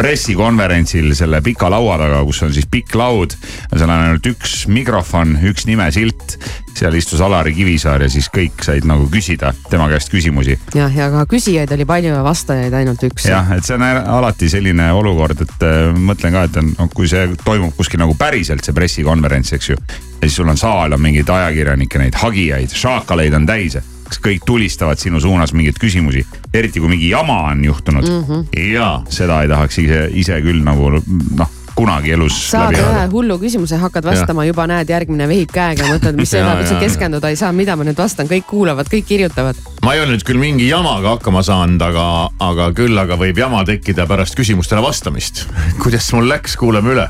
pressikonverentsil 0.01 1.13
selle 1.17 1.41
pika 1.45 1.69
laua 1.69 1.97
taga, 2.01 2.23
kus 2.25 2.41
on 2.45 2.53
siis 2.55 2.65
pikk 2.71 2.95
laud. 2.97 3.35
seal 3.69 3.85
on 3.85 3.93
ainult 3.93 4.25
üks 4.31 4.65
mikrofon, 4.71 5.35
üks 5.45 5.67
nimesilt. 5.69 6.37
seal 6.77 6.95
istus 6.97 7.21
Alari 7.21 7.53
Kivisaar 7.53 8.01
ja 8.01 8.09
siis 8.09 8.29
kõik 8.33 8.63
said 8.65 8.87
nagu 8.89 9.05
küsida 9.11 9.51
tema 9.69 9.89
käest 9.91 10.09
küsimusi. 10.13 10.57
jah, 10.75 10.89
ja 10.95 11.09
ka 11.13 11.25
küsijaid 11.29 11.71
oli 11.75 11.85
palju 11.85 12.15
ja 12.15 12.23
vastajaid 12.25 12.73
ainult 12.81 13.03
üks. 13.05 13.27
jah, 13.29 13.53
et 13.53 13.67
see 13.67 13.77
on 13.77 13.85
alati 13.85 14.49
selline 14.49 14.89
olukord, 14.97 15.45
et 15.45 15.67
äh, 15.67 15.93
mõtlen 15.93 16.33
ka, 16.33 16.47
et 16.49 16.61
on, 16.61 16.89
kui 16.95 17.09
see 17.11 17.27
toimub 17.45 17.75
kuskil 17.77 18.01
nagu 18.01 18.17
päriselt 18.17 18.65
see 18.65 18.77
pressikonverents, 18.77 19.53
eks 19.57 19.69
ju. 19.69 19.77
ja 19.77 20.23
siis 20.23 20.41
sul 20.41 20.49
on 20.49 20.57
saal 20.57 20.97
on 20.97 21.01
mingeid 21.01 21.29
ajakirjanikke, 21.29 22.01
neid 22.01 22.17
hagijaid, 22.23 22.73
šaakaleid 22.73 23.37
on 23.37 23.45
täis. 23.45 23.77
Kas 24.11 24.19
kõik 24.23 24.43
tulistavad 24.47 24.99
sinu 24.99 25.21
suunas 25.23 25.55
mingeid 25.55 25.79
küsimusi, 25.79 26.25
eriti 26.53 26.83
kui 26.83 26.91
mingi 26.91 27.09
jama 27.13 27.39
on 27.53 27.63
juhtunud 27.65 28.07
mm. 28.07 28.21
-hmm. 28.27 28.69
ja 28.75 28.91
seda 29.09 29.41
ei 29.41 29.49
tahaks 29.51 29.79
ise, 29.79 30.03
ise 30.23 30.41
küll 30.43 30.63
nagu 30.65 30.91
noh, 30.91 31.57
kunagi 31.75 32.11
elus 32.15 32.35
saad 32.51 32.75
ühe 32.75 33.05
hullu 33.13 33.37
küsimuse, 33.41 33.79
hakkad 33.81 34.05
vastama, 34.05 34.45
juba 34.45 34.67
näed, 34.69 34.89
järgmine 34.91 35.27
vehib 35.31 35.53
käega, 35.55 35.87
mõtled, 35.93 36.19
mis 36.19 36.33
Ja, 36.33 36.43
enam 36.43 36.61
üldse 36.61 36.75
ja, 36.75 36.81
keskenduda 36.83 37.31
ei 37.31 37.39
saa, 37.39 37.51
mida 37.55 37.77
ma 37.79 37.87
nüüd 37.87 37.97
vastan, 37.97 38.27
kõik 38.29 38.47
kuulavad, 38.49 38.89
kõik 38.91 39.07
kirjutavad. 39.07 39.61
ma 39.85 39.95
ei 39.95 40.03
ole 40.03 40.15
nüüd 40.15 40.25
küll 40.27 40.41
mingi 40.41 40.67
jamaga 40.67 41.15
hakkama 41.15 41.43
saanud, 41.47 41.81
aga, 41.81 42.05
aga 42.51 42.71
küll 42.77 42.97
aga 42.97 43.17
võib 43.19 43.39
jama 43.39 43.63
tekkida 43.67 44.07
pärast 44.09 44.35
küsimustele 44.39 44.83
vastamist. 44.83 45.45
kuidas 45.83 46.11
mul 46.13 46.29
läks, 46.29 46.59
kuulame 46.59 46.97
üle. 46.97 47.07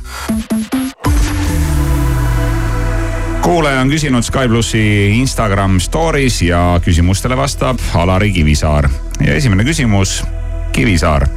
Kuulaja 3.42 3.82
on 3.82 3.90
küsinud 3.90 4.24
Sky 4.24 4.48
plussi 4.48 4.82
Instagram 5.18 5.80
story's 5.80 6.42
ja 6.46 6.80
küsimustele 6.84 7.38
vastab 7.38 7.80
Alari 7.94 8.32
Kivisaar. 8.32 8.90
ja 9.26 9.34
esimene 9.34 9.64
küsimus, 9.64 10.24
Kivisaar. 10.72 11.28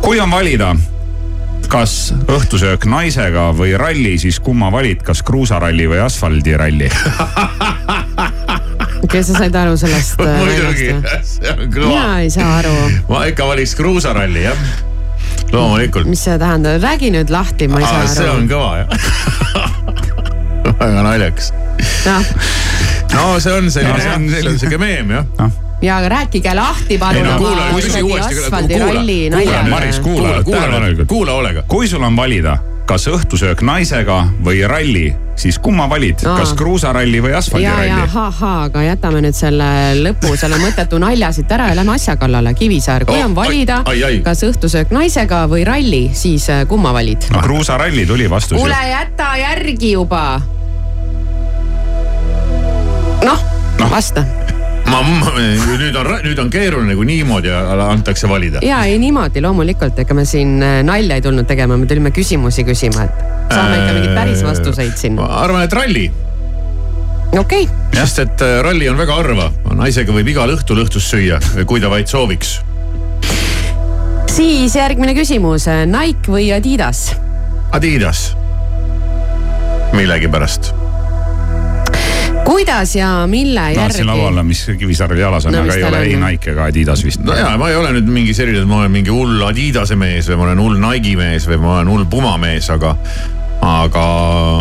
kui 0.00 0.20
on 0.20 0.30
valida, 0.30 0.76
kas 1.68 2.14
õhtusöök 2.28 2.86
naisega 2.88 3.50
või 3.56 3.76
ralli, 3.78 4.18
siis 4.18 4.40
kumma 4.40 4.72
valid, 4.72 5.02
kas 5.02 5.22
kruusaralli 5.22 5.88
või 5.88 6.00
asfaldiralli? 6.04 6.88
kas 9.12 9.26
sa 9.28 9.36
said 9.36 9.54
aru 9.54 9.76
sellest 9.76 10.20
äh, 10.20 10.38
muidugi 10.40 10.88
see 11.26 11.52
on 11.52 11.68
kõva 11.68 11.90
mina. 11.90 12.20
ei 12.24 12.30
saa 12.32 12.56
aru, 12.62 12.74
ma 13.10 13.26
ikka 13.28 13.46
valiks 13.46 13.76
kruusaralli 13.76 14.46
jah, 14.46 14.66
loomulikult. 15.52 16.08
mis 16.08 16.24
see 16.24 16.38
tähendab, 16.40 16.80
räägi 16.82 17.12
nüüd 17.12 17.32
lahti, 17.32 17.68
ma 17.68 17.82
ei 17.82 17.90
saa 17.90 18.08
see 18.08 18.30
on 18.30 18.46
aru. 18.46 18.52
kõva 18.56 18.72
jah. 18.80 18.88
väga 20.64 21.02
naljakas. 21.02 21.52
no 23.14 23.40
see 23.40 23.52
on 23.52 23.70
selline 23.70 23.92
No 23.92 24.00
see 24.00 24.14
on, 24.14 24.28
see 24.30 24.48
on 24.48 24.58
siuke 24.58 24.78
meem 24.78 25.10
jah. 25.10 25.50
ja 25.82 25.96
aga 25.96 26.08
rääkige 26.08 26.54
lahti 26.54 26.98
palun 26.98 27.26
no 27.26 27.38
kuula, 27.38 27.68
oma 27.68 27.78
küsi 27.78 27.88
kuradi 27.88 28.02
uuesti, 28.02 28.34
kuula, 28.34 28.46
asfaldiralli 28.46 29.18
kuula, 29.30 29.36
nalja. 29.36 29.62
Maris, 29.70 30.00
kuula, 30.00 30.28
kuula, 30.28 30.42
kuula, 30.44 30.58
tähelepanelikult. 30.60 31.08
kuula 31.08 31.32
hoolega. 31.32 31.62
kui 31.68 31.88
sul 31.88 32.02
on 32.02 32.16
valida, 32.16 32.58
kas 32.86 33.06
õhtusöök 33.08 33.62
naisega 33.66 34.18
või 34.44 34.62
ralli, 34.68 35.04
siis 35.38 35.58
kumma 35.62 35.86
valid, 35.90 36.22
kas 36.24 36.52
kruusaralli 36.58 37.22
või 37.22 37.32
ja, 37.32 37.36
ja 37.36 37.42
asfaldiralli? 37.42 38.08
ahhaa, 38.24 38.56
aga 38.68 38.82
jätame 38.86 39.22
nüüd 39.24 39.36
selle 39.36 39.68
lõpu, 40.00 40.34
selle 40.40 40.58
mõttetu 40.62 40.98
nalja 41.02 41.32
siit 41.34 41.52
ära 41.52 41.70
ja 41.70 41.78
lähme 41.78 41.94
asja 41.96 42.16
kallale. 42.20 42.54
Kivisaar, 42.58 43.06
kui 43.08 43.16
Oh, 43.18 43.26
on 43.26 43.36
valida 43.36 43.82
kas 44.24 44.42
õhtusöök 44.46 44.92
naisega 44.94 45.44
või 45.50 45.64
ralli, 45.68 46.02
siis 46.16 46.48
äh, 46.52 46.66
kumma 46.68 46.92
valid? 46.94 47.30
no 47.32 47.42
kruusaralli 47.44 48.06
tuli 48.06 48.28
vastus 48.30 48.58
kuule, 48.58 48.78
jäta 48.90 49.32
järgi 49.40 49.94
juba. 49.94 50.40
noh 53.22 53.50
no., 53.78 53.90
vasta. 53.90 54.24
ma, 54.90 55.02
nüüd 55.78 55.96
on, 55.98 56.10
nüüd 56.24 56.40
on 56.42 56.50
keeruline, 56.52 56.96
kui 56.98 57.06
niimoodi 57.08 57.52
antakse 57.52 58.28
valida. 58.30 58.62
ja 58.66 58.82
ei 58.88 58.98
niimoodi 59.02 59.42
loomulikult, 59.44 59.98
ega 60.02 60.16
me 60.16 60.24
siin 60.28 60.58
äh, 60.62 60.80
nalja 60.86 61.18
ei 61.18 61.24
tulnud 61.24 61.48
tegema, 61.48 61.78
me 61.78 61.88
tulime 61.90 62.12
küsimusi 62.14 62.66
küsima, 62.68 63.06
et 63.06 63.54
saame 63.54 63.78
ikka 63.78 63.94
mingeid 63.96 64.18
päris 64.18 64.44
vastuseid 64.46 64.98
siin. 64.98 65.16
ma 65.20 65.30
arvan, 65.42 65.64
et 65.66 65.76
ralli, 65.78 66.04
okei 67.38 67.64
okay., 67.68 67.96
sest 68.00 68.22
et 68.26 68.44
äh, 68.44 68.58
ralli 68.66 68.90
on 68.90 69.00
väga 69.00 69.18
harva, 69.20 69.48
naisega 69.78 70.14
võib 70.14 70.32
igal 70.34 70.52
õhtul 70.56 70.84
õhtust 70.84 71.14
süüa, 71.14 71.40
kui 71.68 71.82
ta 71.82 71.92
vaid 71.92 72.10
sooviks. 72.10 72.58
siis 74.32 74.76
järgmine 74.78 75.16
küsimus, 75.18 75.68
Nike 75.90 76.32
või 76.32 76.50
Adidas? 76.56 77.10
Adidas, 77.72 78.32
millegipärast. 79.96 80.81
Kuidas 82.44 82.96
ja 82.96 83.26
mille 83.26 83.60
tahtsin 83.74 84.06
järgi? 84.06 84.06
lauale, 84.06 84.42
mis 84.42 84.66
Kivisaarel 84.78 85.18
jalas 85.18 85.46
on 85.46 85.52
No 85.52 85.62
aga 85.62 85.74
ei 85.74 85.84
ole 85.84 86.00
ei? 86.02 86.16
Nike 86.16 86.50
ega 86.50 86.64
Adidas 86.64 87.04
vist. 87.04 87.20
no 87.20 87.34
ja 87.36 87.56
ma 87.58 87.68
ei 87.70 87.76
ole 87.76 87.92
nüüd 87.96 88.08
mingi 88.12 88.34
selline, 88.34 88.62
et 88.62 88.68
ma 88.68 88.80
olen 88.82 88.92
mingi 88.94 89.12
hull 89.12 89.42
Adidase 89.46 89.96
mees 89.96 90.30
või 90.30 90.40
ma 90.40 90.48
olen 90.50 90.62
hull 90.62 90.80
Nike'i 90.82 91.16
mees 91.18 91.46
või 91.50 91.60
ma 91.62 91.76
olen 91.78 91.92
hull 91.92 92.06
Puma 92.10 92.34
mees, 92.42 92.70
aga, 92.72 92.94
aga 93.66 94.06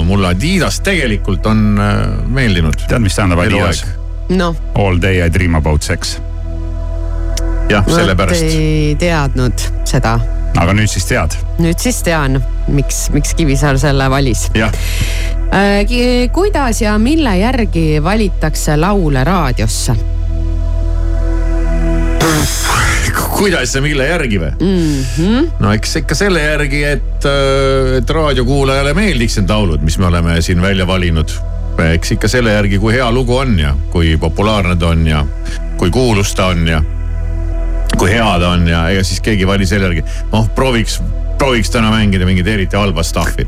mulle 0.07 0.33
Adidas 0.35 0.81
tegelikult 0.85 1.45
on 1.49 1.79
äh, 1.79 2.03
meeldinud. 2.27 2.77
tead, 2.87 3.01
mis 3.03 3.15
tähendab 3.17 3.43
Adidas? 3.45 3.85
noh, 4.29 4.55
All 4.75 5.01
day 5.01 5.25
I 5.25 5.29
dream 5.33 5.55
about 5.55 5.83
sex. 5.83 6.19
jah, 7.69 7.85
sellepärast. 7.87 8.43
ei 8.43 8.95
teadnud 8.99 9.67
seda. 9.89 10.19
aga 10.59 10.73
nüüd 10.77 10.91
siis 10.91 11.07
tead. 11.09 11.37
nüüd 11.59 11.79
siis 11.79 12.03
tean, 12.05 12.41
miks, 12.67 13.07
miks 13.15 13.35
Kivisaar 13.35 13.79
selle 13.81 14.09
valis. 14.11 14.49
jah, 14.55 14.71
kuidas 16.31 16.81
ja 16.81 16.97
mille 16.97 17.37
järgi 17.37 18.03
valitakse 18.03 18.77
laule 18.77 19.23
raadiosse 19.23 19.95
kuidas 23.41 23.75
ja 23.75 23.81
mille 23.81 24.05
järgi 24.07 24.37
või? 24.39 24.51
mm? 24.59 25.03
-hmm. 25.17 25.47
no 25.59 25.71
eks 25.73 25.95
ikka 26.03 26.15
selle 26.15 26.43
järgi, 26.43 26.83
et, 26.83 27.25
et 27.97 28.09
raadiokuulajale 28.09 28.93
meeldiks 28.93 29.39
need 29.39 29.49
laulud, 29.49 29.81
mis 29.81 29.97
me 29.97 30.05
oleme 30.11 30.41
siin 30.41 30.61
välja 30.61 30.87
valinud. 30.87 31.33
eks 31.93 32.11
ikka 32.11 32.27
selle 32.27 32.53
järgi, 32.53 32.79
kui 32.79 32.93
hea 32.93 33.11
lugu 33.11 33.37
on 33.37 33.59
ja 33.59 33.73
kui 33.91 34.17
populaarne 34.17 34.75
ta 34.75 34.87
on 34.93 35.07
ja 35.07 35.25
kui 35.77 35.89
kuulus 35.91 36.35
ta 36.35 36.51
on 36.53 36.67
ja 36.67 36.83
kui 37.97 38.11
hea 38.11 38.39
ta 38.39 38.49
on 38.49 38.67
ja 38.67 38.89
ega 38.89 39.03
siis 39.03 39.21
keegi 39.21 39.43
ei 39.43 39.47
vali 39.47 39.65
selle 39.65 39.89
järgi, 39.89 40.03
noh 40.31 40.49
prooviks, 40.55 41.01
prooviks 41.41 41.71
täna 41.73 41.89
mängida 41.89 42.25
mingit 42.25 42.47
eriti 42.47 42.77
halba 42.77 43.01
stuff'i. 43.03 43.45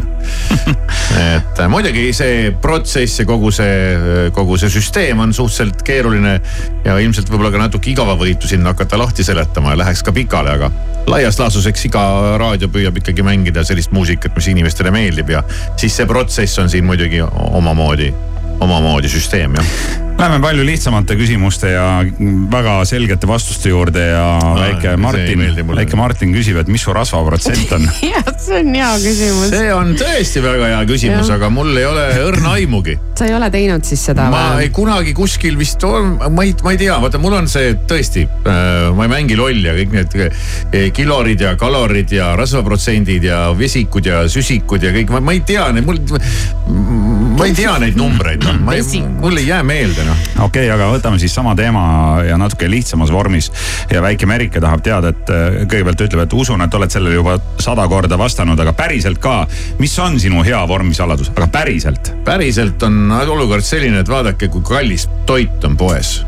et 1.38 1.60
äh, 1.62 1.68
muidugi 1.70 2.08
see 2.16 2.50
protsess 2.62 3.22
ja 3.22 3.26
kogu 3.30 3.52
see, 3.54 4.30
kogu 4.34 4.58
see 4.58 4.72
süsteem 4.74 5.22
on 5.22 5.34
suhteliselt 5.36 5.84
keeruline 5.86 6.34
ja 6.86 6.98
ilmselt 6.98 7.30
võib-olla 7.30 7.52
ka 7.54 7.62
natuke 7.62 7.91
igavavõitu 7.94 8.50
sinna 8.50 8.74
hakata 8.74 8.98
lahti 8.98 9.26
seletama 9.28 9.76
ja 9.76 9.82
läheks 9.84 10.02
ka 10.06 10.14
pikale, 10.16 10.56
aga 10.58 10.72
laias 11.06 11.38
laastus, 11.38 11.68
eks 11.70 11.86
iga 11.91 12.04
raadio 12.41 12.72
püüab 12.74 12.98
ikkagi 12.98 13.26
mängida 13.26 13.62
sellist 13.68 13.94
muusikat, 13.94 14.34
mis 14.39 14.50
inimestele 14.56 14.94
meeldib 14.94 15.30
ja 15.36 15.44
siis 15.78 15.94
see 15.94 16.10
protsess 16.10 16.64
on 16.64 16.74
siin 16.74 16.89
muidugi 16.89 17.22
omamoodi, 17.22 18.10
omamoodi 18.58 19.14
süsteem 19.14 19.60
jah. 19.60 19.78
Lähme 20.14 20.38
palju 20.43 20.64
lihtsamate 20.66 21.16
küsimuste 21.18 21.72
ja 21.74 21.86
väga 22.51 22.76
selgete 22.88 23.28
vastuste 23.28 23.72
juurde 23.72 24.03
ja 24.05 24.26
väike 24.59 24.93
Martin, 25.01 25.41
väike 25.74 25.97
Martin 25.99 26.34
küsib, 26.36 26.59
et 26.61 26.70
mis 26.72 26.84
su 26.86 26.93
rasvaprotsent 26.95 27.72
on? 27.76 27.88
Jah, 28.14 28.30
see 28.39 28.59
on 28.61 28.70
hea 28.78 28.91
küsimus. 29.03 29.49
see 29.51 29.72
on 29.74 29.93
tõesti 29.99 30.43
väga 30.43 30.70
hea 30.76 30.84
küsimus, 30.89 31.32
aga 31.34 31.49
mul 31.53 31.74
ei 31.76 31.88
ole 31.89 32.05
õrna 32.28 32.53
aimugi. 32.59 32.95
sa 33.18 33.28
ei 33.28 33.34
ole 33.36 33.49
teinud 33.53 33.88
siis 33.88 34.05
seda 34.11 34.28
ma 34.32 34.43
ei 34.61 34.70
kunagi 34.74 35.16
kuskil 35.18 35.57
vist 35.59 35.84
on, 35.88 36.16
ma 36.22 36.45
ei, 36.45 36.53
ma 36.64 36.76
ei 36.76 36.80
tea, 36.84 36.97
vaata, 37.01 37.22
mul 37.22 37.38
on 37.41 37.49
see 37.51 37.74
tõesti, 37.89 38.28
ma 38.45 39.07
ei 39.07 39.11
mängi 39.11 39.38
lolli 39.39 39.66
ja 39.66 39.76
kõik 39.78 39.97
need 39.97 40.18
eh, 40.24 40.88
kilorid 40.95 41.41
ja 41.41 41.55
kalorid 41.59 42.14
ja 42.14 42.32
rasvaprotsendid 42.39 43.28
ja 43.28 43.47
vesikud 43.57 44.07
ja 44.07 44.24
süsikud 44.32 44.84
ja 44.84 44.93
kõik, 44.95 45.14
ma 45.20 45.36
ei 45.36 45.41
tea 45.47 45.68
neid, 45.74 45.89
mul, 45.89 45.99
ma 47.38 47.49
ei 47.49 47.57
tea 47.57 47.76
neid 47.82 47.97
numbreid, 47.99 48.45
noh, 48.45 48.61
ma 48.64 48.78
mul 49.24 49.41
ei 49.41 49.47
jää 49.47 49.64
meelde, 49.68 50.03
noh. 50.08 50.24
okei 50.45 50.68
okay,, 50.68 50.72
aga 50.74 50.89
võtame 50.93 51.20
siis 51.22 51.34
sama 51.36 51.56
teema 51.58 51.84
ja 52.28 52.38
natuke 52.39 52.70
lihtsamas 52.72 53.12
vormis. 53.14 53.51
ja 53.91 54.01
väike 54.01 54.28
Merike 54.30 54.62
tahab 54.64 54.84
teada, 54.86 55.14
et 55.14 55.32
äh, 55.34 55.62
kõigepealt 55.64 56.06
ütleb, 56.08 56.26
et 56.26 56.36
usun, 56.38 56.62
et 56.66 56.80
oled 56.80 56.93
sellele 56.93 57.20
juba 57.20 57.38
sada 57.62 57.88
korda 57.91 58.18
vastanud, 58.20 58.60
aga 58.60 58.76
päriselt 58.78 59.22
ka, 59.24 59.43
mis 59.80 59.95
on 59.99 60.20
sinu 60.20 60.43
hea 60.45 60.62
vormisaladus, 60.68 61.32
aga 61.36 61.49
päriselt? 61.54 62.14
päriselt 62.26 62.84
on 62.84 63.12
olukord 63.24 63.66
selline, 63.66 64.04
et 64.04 64.10
vaadake, 64.10 64.49
kui 64.54 64.64
kallis 64.66 65.08
toit 65.30 65.64
on 65.64 65.78
poes. 65.78 66.22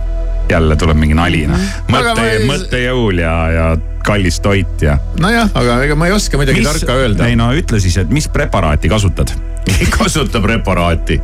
jälle 0.50 0.76
tuleb 0.76 0.98
mingi 1.02 1.16
nali, 1.18 1.48
noh. 1.50 1.62
Aga 1.90 2.14
mõtte 2.14 2.30
ei-, 2.30 2.48
mõttejõul 2.50 3.22
ja, 3.24 3.36
ja 3.50 3.68
kallis 4.06 4.40
toit 4.40 4.86
ja. 4.86 5.00
nojah, 5.20 5.50
aga 5.58 5.80
ega 5.88 5.98
ma 5.98 6.10
ei 6.10 6.16
oska 6.16 6.38
midagi 6.38 6.62
Mis- 6.62 6.70
tarka 6.70 7.00
öelda. 7.02 7.28
ei 7.30 7.40
no 7.40 7.50
ütle 7.58 7.82
siis, 7.82 7.98
et 7.98 8.14
mis 8.14 8.30
preparaati 8.30 8.92
kasutad? 8.92 9.34
ei 9.74 9.90
kasuta 9.90 10.42
preparaati. 10.42 11.22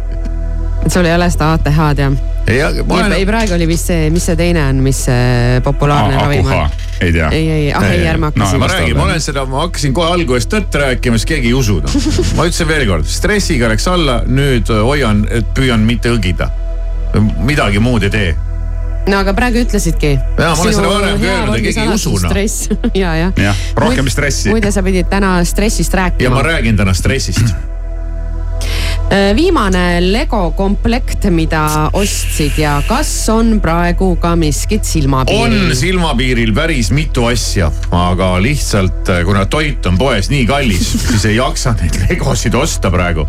sul 0.87 1.05
ei 1.05 1.15
ole 1.15 1.29
seda 1.29 1.53
ATH-d 1.57 2.07
jah? 2.07 2.30
ei, 2.47 2.63
olen 2.63 3.13
ei, 3.13 3.25
praegu 3.25 3.55
oli 3.55 3.67
vist 3.69 3.91
see, 3.91 4.09
mis 4.13 4.25
see 4.25 4.37
teine 4.39 4.63
on, 4.69 4.81
mis 4.85 5.05
see 5.07 5.59
populaarne 5.65 6.17
ravim 6.17 6.49
on? 6.49 6.79
ei 7.01 7.13
tea. 7.13 7.29
ei, 7.29 7.49
ei, 7.49 7.73
ah 7.73 7.87
ei, 7.89 8.05
ärme 8.07 8.29
hakka 8.29 8.43
no,. 8.43 8.59
ma 8.61 8.67
räägin, 8.67 8.97
ma 8.97 9.07
olen 9.07 9.21
seda, 9.21 9.45
ma 9.49 9.65
hakkasin 9.65 9.93
kohe 9.97 10.11
alguses 10.13 10.47
tõtt 10.51 10.77
rääkima, 10.81 11.19
siis 11.19 11.29
keegi 11.33 11.51
ei 11.51 11.57
usu 11.57 11.79
noh. 11.81 11.97
ma 12.37 12.45
ütlesin 12.49 12.69
veel 12.69 12.85
kord, 12.89 13.09
stressiga 13.09 13.71
läks 13.71 13.87
alla, 13.91 14.21
nüüd 14.27 14.69
hoian, 14.69 15.25
püüan 15.57 15.85
mitte 15.87 16.13
õgida. 16.13 16.51
midagi 17.41 17.81
muud 17.83 18.05
ei 18.07 18.13
tee. 18.13 18.29
no 19.09 19.17
aga 19.21 19.33
praegu 19.37 19.63
ütlesidki. 19.65 20.13
Jaa, 20.37 20.53
ma 20.55 20.61
olen 20.61 20.77
seda 20.77 20.93
varem 20.93 21.19
ka 21.19 21.33
öelnud 21.33 21.57
ja 21.57 21.65
keegi 21.65 21.85
ei 21.85 21.93
usu, 21.95 22.15
noh. 22.17 22.29
stress 22.29 22.69
ja, 23.03 23.17
jah. 23.25 23.43
jah, 23.49 23.67
rohkem 23.77 24.09
stressi. 24.13 24.53
muide, 24.53 24.73
sa 24.73 24.85
pidid 24.85 25.09
täna 25.11 25.39
stressist 25.47 25.93
ja 25.93 26.05
rääkima 26.05 26.37
ma. 26.37 26.47
räägin 26.53 26.77
täna 26.79 26.93
stressist. 26.97 27.70
Viimane 29.35 29.99
Lego 29.99 30.51
komplekt, 30.55 31.25
mida 31.29 31.89
ostsid 31.93 32.55
ja 32.61 32.77
kas 32.87 33.09
on 33.29 33.57
praegu 33.63 34.13
ka 34.21 34.35
miskit 34.39 34.85
on 34.85 34.87
silmapiiril? 34.87 35.73
silmapiiril 35.75 36.53
päris 36.55 36.91
mitu 36.95 37.25
asja, 37.27 37.71
aga 37.91 38.33
lihtsalt 38.41 39.09
äh, 39.09 39.23
kuna 39.27 39.45
toit 39.45 39.85
on 39.85 39.97
poes 39.97 40.31
nii 40.31 40.45
kallis, 40.47 40.93
siis 41.09 41.25
ei 41.27 41.35
jaksa 41.35 41.75
neid 41.81 41.97
legosid 42.07 42.55
osta 42.55 42.91
praegu. 42.91 43.27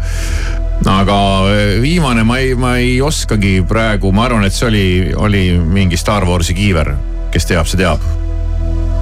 aga 0.86 1.18
äh, 1.50 1.82
viimane 1.82 2.24
ma 2.24 2.38
ei, 2.38 2.54
ma 2.54 2.76
ei 2.78 3.00
oskagi 3.02 3.60
praegu, 3.68 4.12
ma 4.12 4.28
arvan, 4.28 4.46
et 4.46 4.54
see 4.54 4.68
oli, 4.68 4.86
oli 5.16 5.44
mingi 5.58 5.98
Star 5.98 6.26
Warsi 6.28 6.54
kiiver, 6.54 6.94
kes 7.34 7.50
teab, 7.50 7.66
see 7.66 7.82
teab. 7.82 8.02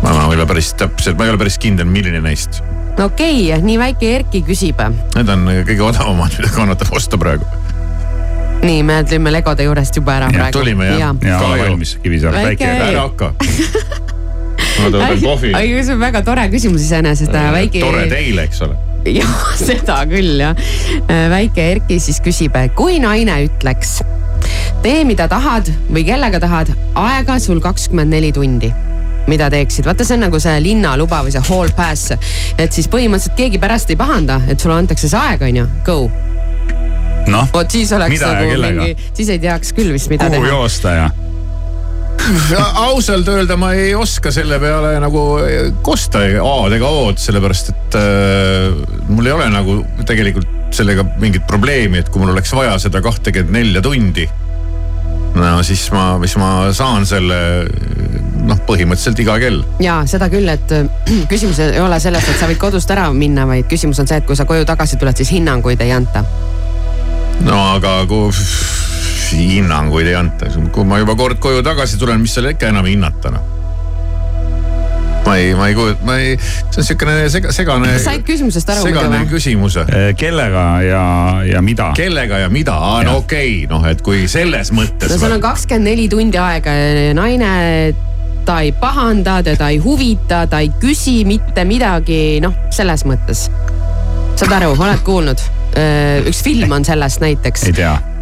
ma 0.03 0.17
ma 0.17 0.29
ei 0.31 0.39
ole 0.41 0.49
päris 0.49 0.73
täpselt, 0.81 1.19
ma 1.19 1.29
ei 1.29 1.35
ole 1.35 1.45
päris 1.45 1.61
kindel, 1.61 1.89
milline 1.89 2.25
neist. 2.25 2.63
Okei 2.99 3.53
okay,, 3.53 3.63
nii 3.65 3.79
väike 3.81 4.11
Erki 4.19 4.43
küsib. 4.47 4.81
Need 5.15 5.31
on 5.33 5.47
kõige 5.69 5.85
odavamad, 5.87 6.35
mida 6.39 6.51
kannatab 6.55 6.93
osta 6.97 7.19
praegu. 7.21 7.47
nii, 8.65 8.83
me 8.85 9.01
tulime 9.09 9.33
Legode 9.33 9.65
juurest 9.65 9.97
juba 9.97 10.19
ära 10.19 10.29
praegu. 10.33 10.59
tulime 10.59 10.91
jah, 10.91 11.15
ja 11.25 11.39
Ka 11.39 11.47
ole 11.47 11.57
ju. 11.57 11.65
valmis, 11.65 11.97
Kivisaar, 12.03 12.35
Väike- 12.35 12.67
väike. 12.67 12.91
ära 12.91 13.07
hakka. 13.07 13.33
ma 14.81 14.91
tõmban 14.91 15.23
kohvi. 15.23 15.55
aga 15.55 15.83
see 15.85 15.95
on 15.95 16.01
väga 16.01 16.23
tore 16.27 16.49
küsimus 16.53 16.85
iseenesest, 16.85 17.33
väike. 17.33 17.81
tore 17.81 18.07
teile, 18.11 18.45
eks 18.49 18.63
ole. 18.67 18.77
jah, 19.09 19.41
seda 19.57 20.03
küll 20.11 20.45
jah. 20.45 20.55
väike 21.09 21.71
Erki 21.71 22.01
siis 22.01 22.21
küsib, 22.21 22.59
kui 22.77 23.01
naine 23.01 23.41
ütleks, 23.49 24.01
tee 24.85 25.05
mida 25.09 25.29
tahad 25.29 25.73
või 25.89 26.05
kellega 26.05 26.41
tahad, 26.41 26.75
aega 26.95 27.39
sul 27.41 27.61
kakskümmend 27.65 28.13
neli 28.13 28.33
tundi 28.33 28.73
mida 29.29 29.51
teeksid, 29.53 29.87
vaata, 29.89 30.07
see 30.07 30.17
on 30.17 30.27
nagu 30.27 30.41
see 30.43 30.57
linnaluba 30.65 31.23
või 31.27 31.35
see 31.35 31.45
hall 31.51 31.73
pass, 31.77 32.15
et 32.57 32.73
siis 32.73 32.89
põhimõtteliselt 32.91 33.39
keegi 33.39 33.61
pärast 33.63 33.93
ei 33.93 33.99
pahanda, 34.01 34.41
et 34.49 34.61
sulle 34.61 34.79
antakse 34.81 35.11
see 35.11 35.21
aeg, 35.21 35.45
onju, 35.51 35.67
go. 35.87 35.99
noh, 37.31 37.51
vot 37.55 37.71
siis 37.71 37.93
oleks 37.97 38.17
Mida 38.17 38.31
ja 38.31 38.39
nagu 38.39 38.55
kellega? 38.55 38.87
mingi, 38.87 39.11
siis 39.19 39.35
ei 39.35 39.43
teaks 39.43 39.75
küll 39.77 39.93
vist, 39.95 40.11
mida 40.13 40.31
kuhu 40.31 40.41
teha. 40.41 40.55
joosta 40.55 40.97
ja? 40.97 41.11
ausalt 42.85 43.29
öelda 43.29 43.57
ma 43.59 43.73
ei 43.75 43.95
oska 43.97 44.31
selle 44.35 44.59
peale 44.63 44.93
nagu 45.03 45.23
kosta 45.83 46.21
A-d 46.21 46.77
ega 46.77 46.91
O-d, 46.91 47.19
sellepärast 47.23 47.73
et 47.73 47.99
äh, 47.99 49.01
mul 49.09 49.27
ei 49.27 49.35
ole 49.35 49.49
nagu 49.53 49.81
tegelikult 50.07 50.75
sellega 50.75 51.05
mingit 51.19 51.47
probleemi, 51.51 51.99
et 51.99 52.11
kui 52.13 52.23
mul 52.23 52.35
oleks 52.35 52.53
vaja 52.55 52.77
seda 52.83 53.03
kahtekümmet 53.03 53.55
nelja 53.57 53.83
tundi. 53.83 54.29
no 55.35 55.63
siis 55.67 55.89
ma, 55.95 56.13
siis 56.23 56.37
ma 56.39 56.51
saan 56.77 57.07
selle 57.07 57.41
noh, 58.47 58.61
põhimõtteliselt 58.69 59.21
iga 59.25 59.39
kell. 59.43 59.63
ja 59.83 60.01
seda 60.11 60.31
küll, 60.33 60.49
et 60.53 60.75
äh, 60.77 60.89
küsimus 61.33 61.61
ei 61.65 61.81
ole 61.83 62.01
selles, 62.03 62.29
et 62.29 62.41
sa 62.41 62.49
võid 62.51 62.61
kodust 62.63 62.91
ära 62.95 63.09
minna, 63.17 63.47
vaid 63.51 63.69
küsimus 63.71 64.01
on 64.03 64.11
see, 64.11 64.21
et 64.21 64.29
kui 64.29 64.39
sa 64.39 64.49
koju 64.49 64.67
tagasi 64.69 65.01
tuled, 65.01 65.17
siis 65.21 65.33
hinnanguid 65.37 65.81
ei 65.85 65.95
anta. 65.97 66.25
no 67.47 67.61
aga 67.77 68.01
kui 68.11 68.33
hinnanguid 69.37 70.11
ei 70.11 70.19
anta, 70.19 70.51
kui 70.75 70.85
ma 70.89 71.01
juba 71.01 71.17
kord 71.19 71.41
koju 71.43 71.65
tagasi 71.67 72.01
tulen, 72.01 72.21
mis 72.23 72.35
seal 72.37 72.51
ikka 72.53 72.71
enam 72.73 72.89
hinnata 72.89 73.33
noh. 73.35 73.49
ma 75.27 75.37
ei, 75.39 75.53
ma 75.55 75.69
ei 75.71 75.77
kujuta, 75.77 76.03
ma 76.09 76.17
ei, 76.19 76.37
see 76.41 76.81
on 76.81 76.87
siukene 76.89 77.15
sega, 77.31 77.53
segane. 77.55 77.93
said 78.03 78.25
küsimusest 78.27 78.73
aru 78.73 78.87
muidu 78.87 78.97
segane 78.99 79.21
või? 79.21 79.31
küsimus. 79.31 79.79
kellega 80.19 80.67
ja, 80.83 81.03
ja 81.47 81.63
mida? 81.63 81.91
kellega 81.99 82.41
ja 82.43 82.53
mida, 82.53 82.77
no 83.07 83.21
okei 83.23 83.61
okay,, 83.63 83.67
noh, 83.71 83.85
et 83.87 84.03
kui 84.07 84.25
selles 84.33 84.73
mõttes 84.75 85.13
no 85.13 85.21
sul 85.21 85.37
on 85.37 85.45
kakskümmend 85.45 85.93
neli 85.93 86.09
tundi 86.11 86.41
aega, 86.41 86.75
naine, 87.15 87.53
ta 88.51 88.61
ei 88.67 88.73
pahanda, 88.75 89.39
teda 89.47 89.69
ei 89.71 89.79
huvita, 89.79 90.43
ta 90.51 90.59
ei 90.59 90.73
küsi 90.83 91.21
mitte 91.29 91.63
midagi, 91.69 92.41
noh, 92.43 92.57
selles 92.75 93.07
mõttes. 93.07 93.47
saad 94.41 94.59
aru, 94.59 94.75
oled 94.75 95.03
kuulnud? 95.07 95.49
üks 96.27 96.41
film 96.43 96.73
on 96.75 96.83
sellest 96.85 97.23
näiteks 97.23 97.69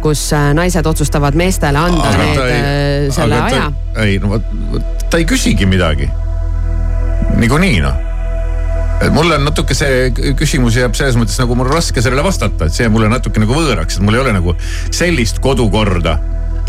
kus 0.03 0.21
äh, 0.37 0.51
naised 0.53 0.85
otsustavad 0.85 1.33
meestele 1.33 1.79
anda 1.81 2.11
Aga 2.11 2.19
need 2.21 2.41
ei- 2.43 2.59
äh, 2.59 3.13
selle 3.15 3.39
aja. 3.41 3.71
ei 4.03 4.19
no 4.21 4.35
vot, 4.35 4.45
ta 5.09 5.17
ei 5.17 5.25
küsigi 5.25 5.65
midagi. 5.65 6.05
niikuinii 7.39 7.81
noh. 7.81 7.97
et 9.01 9.09
mulle 9.15 9.39
on 9.39 9.49
natuke 9.49 9.73
see 9.73 10.11
küsimus 10.37 10.77
jääb 10.77 10.93
selles 10.93 11.17
mõttes 11.17 11.41
nagu 11.41 11.57
mul 11.57 11.73
raske 11.73 12.03
sellele 12.05 12.23
vastata, 12.23 12.69
et 12.69 12.77
see 12.77 12.89
mulle 12.91 13.09
natuke 13.09 13.41
nagu 13.41 13.57
võõraks, 13.57 13.97
et 13.97 14.05
mul 14.05 14.19
ei 14.19 14.23
ole 14.27 14.35
nagu 14.37 14.53
sellist 14.91 15.41
kodukorda, 15.41 16.19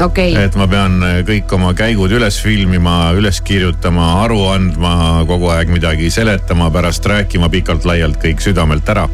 okei, 0.05 0.35
et 0.39 0.57
ma 0.59 0.67
pean 0.71 0.99
äh, 1.07 1.21
kõik 1.27 1.53
oma 1.57 1.73
käigud 1.77 2.13
üles 2.17 2.41
filmima, 2.43 3.13
üles 3.19 3.41
kirjutama, 3.47 4.11
aru 4.25 4.43
andma, 4.51 4.95
kogu 5.29 5.51
aeg 5.55 5.73
midagi 5.73 6.11
seletama, 6.13 6.71
pärast 6.75 7.07
rääkima 7.07 7.51
pikalt-laialt 7.53 8.21
kõik 8.23 8.45
südamelt 8.45 8.89
ära. 8.89 9.09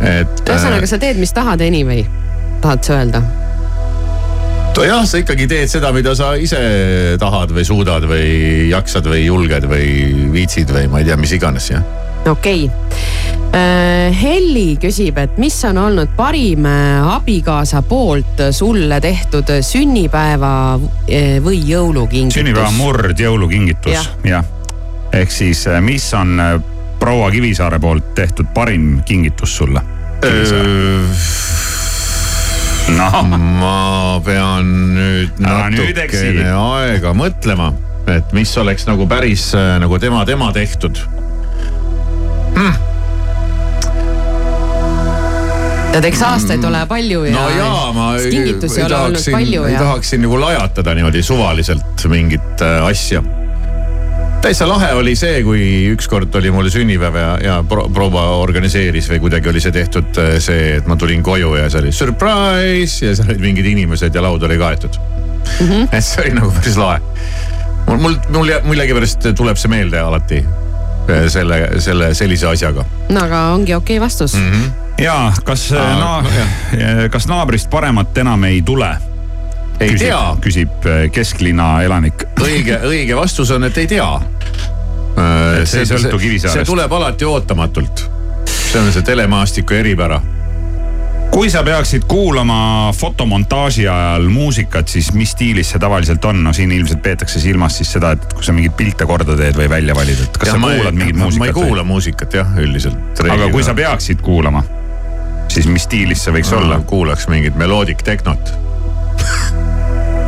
et. 0.00 0.44
ühesõnaga 0.44 0.86
sa 0.86 1.00
teed, 1.02 1.20
mis 1.22 1.34
tahad 1.36 1.64
anyway, 1.64 2.06
tahad 2.62 2.84
sa 2.84 3.00
öelda? 3.00 3.24
jah, 4.86 5.06
sa 5.08 5.20
ikkagi 5.22 5.46
teed 5.48 5.70
seda, 5.72 5.92
mida 5.96 6.12
sa 6.18 6.34
ise 6.36 6.58
tahad 7.20 7.52
või 7.54 7.64
suudad 7.64 8.04
või 8.08 8.68
jaksad 8.68 9.06
või 9.08 9.24
julged 9.24 9.64
või 9.70 9.86
viitsid 10.34 10.72
või 10.72 10.90
ma 10.92 11.00
ei 11.00 11.08
tea, 11.08 11.16
mis 11.20 11.32
iganes 11.36 11.70
jah. 11.72 12.05
Okei 12.26 12.66
okay.. 12.70 13.06
Helli 14.20 14.74
küsib, 14.80 15.16
et 15.22 15.38
mis 15.40 15.54
on 15.64 15.78
olnud 15.80 16.10
parim 16.16 16.66
äh, 16.68 17.06
abikaasa 17.14 17.80
poolt 17.88 18.42
sulle 18.52 18.98
tehtud 19.00 19.48
sünnipäeva 19.64 20.52
äh, 20.76 21.38
või 21.44 21.62
jõulukingitus? 21.64 22.36
sünnipäeva 22.36 22.70
murd 22.76 23.20
jõulukingitus 23.20 23.94
Jah., 23.94 24.10
jah. 24.28 24.44
ehk 25.16 25.32
siis, 25.32 25.64
mis 25.80 26.10
on 26.18 26.36
äh, 26.42 26.56
proua 27.00 27.30
Kivisaare 27.30 27.78
poolt 27.80 28.14
tehtud 28.14 28.52
parim 28.54 29.00
kingitus 29.08 29.56
sulle? 29.56 29.82
noh, 32.96 33.18
ma 33.60 34.20
pean 34.24 34.70
nüüd 34.96 35.42
natukene 35.42 36.50
aega 36.52 37.12
mõtlema, 37.16 37.72
et 38.10 38.32
mis 38.36 38.52
oleks 38.62 38.86
nagu 38.88 39.06
päris 39.10 39.50
äh, 39.58 39.76
nagu 39.82 39.98
tema, 40.02 40.24
tema 40.28 40.52
tehtud 40.54 41.00
hm.. 42.56 42.72
tead, 45.92 46.06
eks 46.10 46.22
aastaid 46.26 46.64
ole 46.68 46.82
palju 46.88 47.24
ja 47.28 47.34
no 47.36 47.46
jaa, 47.52 47.88
ma 47.96 48.10
kingitusi 48.20 48.80
ei 48.80 48.86
ole 48.88 48.98
olnud 48.98 49.18
tahaksin- 49.20 49.36
palju 49.38 49.64
ja 49.70 49.80
tahaks 49.80 50.12
siin 50.12 50.24
nagu 50.24 50.40
lajatada 50.40 50.94
niimoodi 50.96 51.22
suvaliselt 51.24 52.06
mingit 52.12 52.64
äh, 52.64 52.84
asja. 52.86 53.22
täitsa 54.44 54.68
lahe 54.68 54.92
oli 54.96 55.16
see, 55.18 55.40
kui 55.44 55.62
ükskord 55.92 56.34
oli 56.40 56.52
mul 56.54 56.68
sünnipäev 56.72 57.20
ja, 57.20 57.30
ja 57.44 57.56
pro- 57.68 57.88
proua 57.92 58.26
organiseeris 58.40 59.10
või 59.12 59.22
kuidagi 59.26 59.52
oli 59.52 59.64
see 59.64 59.74
tehtud 59.76 60.20
äh, 60.22 60.36
see, 60.42 60.76
et 60.80 60.88
ma 60.88 60.96
tulin 61.00 61.24
koju 61.26 61.56
ja 61.60 61.70
see 61.72 61.84
oli 61.84 61.92
surprise 61.92 63.08
ja 63.08 63.16
seal 63.16 63.32
olid 63.32 63.48
mingid 63.48 63.72
inimesed 63.72 64.14
ja 64.14 64.24
laud 64.24 64.44
oli 64.48 64.60
kaetud. 64.60 65.00
mm. 65.60 65.66
-hmm. 65.66 65.88
et 65.92 66.04
see 66.04 66.24
oli 66.24 66.36
nagu 66.40 66.52
päris 66.60 66.76
lahe. 66.80 67.00
mul, 67.86 67.98
mul, 67.98 68.22
mul 68.32 68.54
millegipärast 68.70 69.32
tuleb 69.36 69.60
see 69.60 69.72
meelde 69.72 70.00
alati 70.00 70.44
selle, 71.28 71.80
selle 71.80 72.14
sellise 72.14 72.48
asjaga 72.50 72.84
no 73.08 73.24
aga 73.24 73.42
ongi 73.54 73.74
okei 73.74 74.00
vastus 74.00 74.34
mm. 74.34 74.52
-hmm. 74.52 75.02
ja 75.04 75.32
kas 75.44 75.68
Aa, 75.72 75.98
na,, 75.98 76.24
kas 77.10 77.28
naabrist 77.30 77.70
paremat 77.70 78.18
enam 78.18 78.44
ei 78.44 78.62
tule? 78.62 78.96
Ei 79.80 79.90
küsib, 79.92 80.06
tea. 80.06 80.36
küsib 80.40 80.86
kesklinna 81.12 81.82
elanik. 81.84 82.24
õige, 82.40 82.78
õige 82.88 83.16
vastus 83.16 83.50
on, 83.52 83.64
et 83.68 83.76
ei 83.78 83.86
tea. 83.90 84.06
See 85.64 85.82
ei 85.82 85.88
sõltu 85.88 86.18
Kivisaarest. 86.18 86.62
see 86.62 86.64
tuleb 86.64 86.92
alati 86.92 87.24
ootamatult. 87.28 88.06
see 88.46 88.80
on 88.80 88.92
see 88.92 89.04
telemaastiku 89.04 89.74
eripära. 89.74 90.20
Kui 91.30 91.50
sa 91.52 91.60
peaksid 91.66 92.04
kuulama 92.08 92.92
fotomontaaži 92.96 93.88
ajal 93.88 94.28
muusikat, 94.32 94.88
siis 94.88 95.10
mis 95.12 95.30
stiilis 95.36 95.70
see 95.74 95.80
tavaliselt 95.82 96.24
on? 96.24 96.38
no 96.44 96.52
siin 96.56 96.72
ilmselt 96.72 97.02
peetakse 97.04 97.40
silmas 97.42 97.76
siis 97.76 97.90
seda, 97.92 98.14
et 98.16 98.32
kui 98.32 98.44
sa 98.46 98.54
mingeid 98.56 98.72
pilte 98.78 99.06
korda 99.06 99.36
teed 99.36 99.58
või 99.58 99.68
välja 99.70 99.94
valid, 99.98 100.22
et 100.24 100.38
kas 100.40 100.48
Ja 100.48 100.56
sa 100.56 100.62
ma 100.62 100.72
ei- 100.72 100.78
kuulad 100.80 100.94
mingit 100.96 101.16
ma 101.18 101.24
muusikat 101.26 101.46
ei 101.50 101.52
kuula 101.58 101.84
muusikat 101.84 102.34
jah, 102.40 102.56
üldiselt. 102.64 103.20
aga 103.30 103.50
kui 103.52 103.62
sa 103.66 103.74
peaksid 103.74 104.22
kuulama, 104.24 104.64
siis 105.52 105.68
mis 105.68 105.84
stiilis 105.84 106.24
see 106.24 106.32
võiks 106.38 106.52
olla? 106.56 106.80
kuulaks 106.86 107.28
mingit 107.28 107.54
meloodik 107.60 108.02
tehnot. 108.06 108.54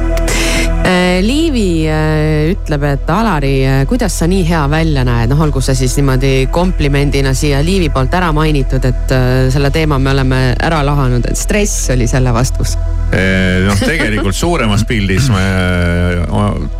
Äh, 0.89 1.21
Liivi 1.21 1.87
äh, 1.87 2.51
ütleb, 2.55 2.85
et 2.89 3.11
Alari, 3.13 3.57
kuidas 3.91 4.15
sa 4.23 4.25
nii 4.31 4.45
hea 4.49 4.63
välja 4.73 5.03
näed, 5.05 5.29
noh, 5.29 5.43
olgu 5.45 5.61
see 5.61 5.77
siis 5.77 5.99
niimoodi 5.99 6.47
komplimendina 6.55 7.35
siia 7.37 7.59
Liivi 7.65 7.91
poolt 7.93 8.15
ära 8.17 8.31
mainitud, 8.33 8.87
et 8.89 9.13
äh, 9.13 9.51
selle 9.53 9.69
teema 9.75 9.99
me 10.01 10.15
oleme 10.15 10.39
ära 10.57 10.81
lahanud, 10.87 11.29
et 11.29 11.37
stress 11.37 11.91
oli 11.93 12.09
selle 12.09 12.33
vastus. 12.33 12.79
noh, 13.13 13.83
tegelikult 13.85 14.39
suuremas 14.45 14.87
pildis 14.89 15.29
me, 15.35 15.45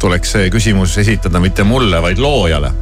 tuleks 0.01 0.37
see 0.39 0.49
küsimus 0.57 0.97
esitada 1.05 1.43
mitte 1.45 1.69
mulle, 1.69 2.01
vaid 2.01 2.23
loojale. 2.23 2.73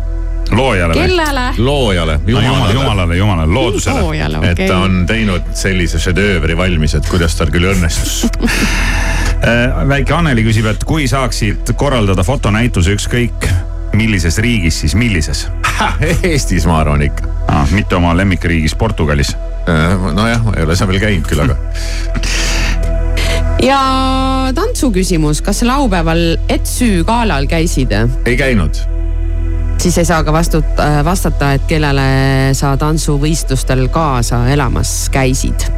loojale 0.52 0.94
kellele? 0.94 1.48
loojale, 1.58 2.20
jumalale, 2.26 2.72
jumalale, 2.78 3.16
jumalale, 3.18 3.52
loodusele. 3.58 4.00
loojale, 4.00 4.46
et 4.52 4.62
ta 4.62 4.78
on 4.84 5.02
teinud 5.10 5.50
sellise 5.58 5.98
šedöövri 5.98 6.54
valmis, 6.54 6.94
et 6.94 7.10
kuidas 7.10 7.34
tal 7.34 7.50
küll 7.50 7.66
õnnestus. 7.74 8.20
Äh, 9.46 9.88
väike 9.88 10.14
Anneli 10.14 10.42
küsib, 10.42 10.66
et 10.66 10.82
kui 10.84 11.04
saaksid 11.06 11.70
korraldada 11.78 12.24
fotonäituse 12.26 12.96
ükskõik 12.96 13.46
millises 13.94 14.40
riigis, 14.42 14.80
siis 14.82 14.96
millises? 14.98 15.46
Eestis, 16.26 16.66
ma 16.66 16.80
arvan 16.80 17.04
ikka. 17.06 17.30
mitte 17.70 17.96
oma 17.96 18.16
lemmikriigis 18.16 18.74
Portugalis. 18.74 19.36
nojah, 20.14 20.42
ma 20.44 20.56
ei 20.56 20.64
ole 20.64 20.76
seal 20.76 20.90
veel 20.90 21.00
käinud 21.00 21.30
küll, 21.30 21.42
aga 21.42 21.56
ja 23.70 23.78
tantsu 24.54 24.90
küsimus, 24.94 25.40
kas 25.42 25.62
laupäeval 25.62 26.36
Etsü 26.48 27.04
galal 27.06 27.46
käisid? 27.46 27.94
ei 28.26 28.36
käinud. 28.36 28.82
siis 29.78 29.98
ei 29.98 30.04
saa 30.04 30.24
ka 30.24 30.34
vastut-, 30.34 30.84
vastata, 31.04 31.52
et 31.54 31.70
kellele 31.70 32.50
sa 32.54 32.76
tantsuvõistlustel 32.76 33.88
kaasa 33.94 34.48
elamas 34.50 35.06
käisid. 35.14 35.70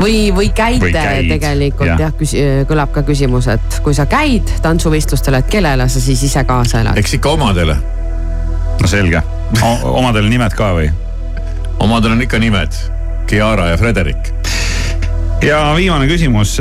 või, 0.00 0.30
või 0.34 0.50
käite 0.54 0.84
Või 0.84 0.92
käid, 0.92 1.28
tegelikult 1.30 1.88
jah. 1.88 2.00
jah, 2.00 2.12
jah, 2.32 2.64
kõlab 2.68 2.92
ka 2.94 3.02
küsimus, 3.06 3.48
et 3.52 3.80
kui 3.84 3.94
sa 3.96 4.06
käid 4.10 4.50
tantsuvõistlustel, 4.64 5.38
et 5.40 5.50
kellele 5.50 5.88
sa 5.88 6.02
siis 6.02 6.22
ise 6.28 6.44
kaasa 6.48 6.82
elad? 6.84 6.98
eks 7.00 7.16
ikka 7.18 7.34
omadele. 7.36 7.76
no 8.80 8.90
selge, 8.90 9.22
omadel 9.84 10.28
nimed 10.30 10.56
ka 10.56 10.72
või? 10.76 10.90
omadel 11.78 12.16
on 12.16 12.26
ikka 12.26 12.40
nimed, 12.42 12.80
Chiara 13.28 13.70
ja 13.72 13.78
Frederik. 13.80 14.32
ja 15.44 15.62
viimane 15.76 16.08
küsimus. 16.10 16.58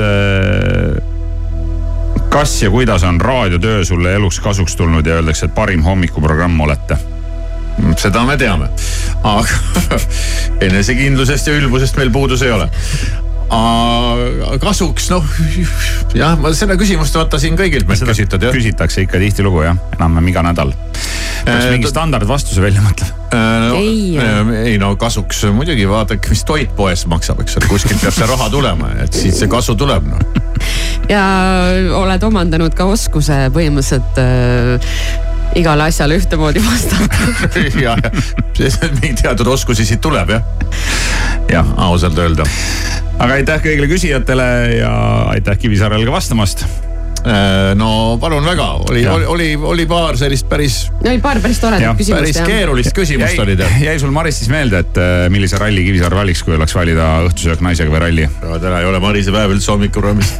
kas 2.29 2.61
ja 2.61 2.69
kuidas 2.69 3.03
on 3.03 3.21
raadiotöö 3.21 3.85
sulle 3.85 4.15
eluks 4.15 4.39
kasuks 4.39 4.75
tulnud 4.75 5.05
ja 5.05 5.19
öeldakse, 5.19 5.45
et 5.45 5.55
parim 5.55 5.83
hommikuprogramm 5.83 6.59
olete? 6.59 6.97
seda 7.99 8.23
me 8.23 8.37
teame, 8.39 8.69
aga 9.23 9.99
enesekindlusest 10.67 11.47
ja 11.47 11.59
ülbusest 11.59 11.97
meil 11.99 12.11
puudus 12.11 12.41
ei 12.45 12.51
ole. 12.55 12.69
Kasuks 14.61 15.09
noh, 15.13 15.25
jah, 16.17 16.35
ma 16.39 16.51
seda 16.57 16.77
küsimust 16.79 17.15
vaata 17.17 17.39
siin 17.41 17.57
kõigilt 17.59 17.87
meilt 17.89 18.05
küsitud 18.07 18.41
jah. 18.41 18.55
küsitakse 18.55 19.05
ikka 19.05 19.21
tihtilugu 19.21 19.65
jah, 19.65 19.77
enam-vähem 19.97 20.31
iga 20.31 20.45
nädal. 20.45 20.73
peaks 21.45 21.67
mingi 21.73 21.91
standardvastuse 21.91 22.63
välja 22.63 22.83
mõtlema. 22.85 23.21
No, 23.35 23.75
Ei. 23.81 24.15
ei 24.71 24.77
no 24.79 24.93
kasuks 24.99 25.43
muidugi 25.53 25.87
vaadake, 25.89 26.31
mis 26.31 26.45
toit 26.47 26.71
poes 26.77 27.03
maksab, 27.11 27.41
eks 27.43 27.59
ole, 27.59 27.69
kuskilt 27.69 28.01
peab 28.01 28.15
see 28.15 28.29
raha 28.29 28.49
tulema, 28.53 28.93
et 29.03 29.17
siit 29.17 29.35
see 29.35 29.51
kasu 29.51 29.75
tuleb 29.77 30.07
noh. 30.07 30.41
ja 31.11 31.25
oled 31.99 32.23
omandanud 32.29 32.73
ka 32.77 32.87
oskuse 32.89 33.45
põhimõtteliselt 33.53 34.21
äh, 34.21 35.25
igale 35.59 35.89
asjale 35.89 36.17
ühtemoodi 36.19 36.63
vastata. 36.63 37.59
ja, 37.85 37.97
ja 38.59 38.89
mingi 39.01 39.21
teatud 39.21 39.47
oskusi 39.47 39.85
siit 39.85 40.01
tuleb 40.01 40.29
jah. 40.35 40.43
jah, 41.51 41.75
ausalt 41.89 42.17
öelda. 42.17 42.47
Aga 43.19 43.37
aitäh 43.37 43.61
kõigile 43.63 43.87
küsijatele 43.89 44.49
ja 44.79 44.91
aitäh 45.31 45.57
Kivisaarele 45.59 46.05
ka 46.07 46.15
vastamast. 46.15 46.65
no 47.75 48.17
palun 48.21 48.45
väga, 48.45 48.65
oli, 48.85 49.01
oli, 49.09 49.25
oli, 49.25 49.47
oli 49.57 49.85
paar 49.89 50.17
sellist 50.17 50.45
päris, 50.49 50.75
oli 51.01 51.17
paar 51.23 51.39
päris 51.41 51.57
toredat 51.57 51.97
küsimust 51.97 52.21
päris 52.21 52.37
jah. 52.37 52.49
keerulist 52.51 52.93
küsimust 52.93 53.39
oli 53.41 53.55
teil. 53.57 53.79
jäi 53.87 53.95
sul 53.99 54.13
Maristis 54.13 54.51
meelde, 54.51 54.83
et 54.85 54.99
äh, 55.01 55.25
millise 55.33 55.57
ralli 55.57 55.87
Kivisaar 55.87 56.13
valiks, 56.15 56.43
kui 56.45 56.53
oleks 56.53 56.75
valida 56.77 57.07
õhtusöök 57.25 57.63
naisega 57.65 57.93
või 57.93 58.03
ralli? 58.03 58.27
täna 58.61 58.83
ei 58.83 58.91
ole 58.91 59.01
Marise 59.01 59.33
päev 59.33 59.55
üldse 59.55 59.73
hommikuprogrammis. 59.73 60.35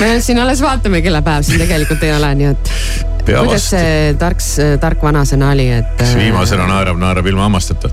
me 0.00 0.14
siin 0.24 0.40
alles 0.40 0.64
vaatame, 0.64 1.02
kelle 1.04 1.20
päev 1.26 1.44
siin 1.48 1.60
tegelikult 1.66 2.08
ei 2.08 2.16
ole, 2.16 2.32
nii 2.40 2.50
et. 2.54 2.72
Kuidas 3.26 3.50
vastu. 3.50 3.74
see 3.74 4.16
tark, 4.20 4.40
tark 4.80 5.04
vanasõna 5.04 5.50
oli, 5.52 5.68
et. 5.82 5.92
kes 6.00 6.16
viimasena 6.16 6.68
naerab, 6.70 6.96
naerab 7.02 7.28
ilma 7.28 7.50
hammasteta. 7.50 7.92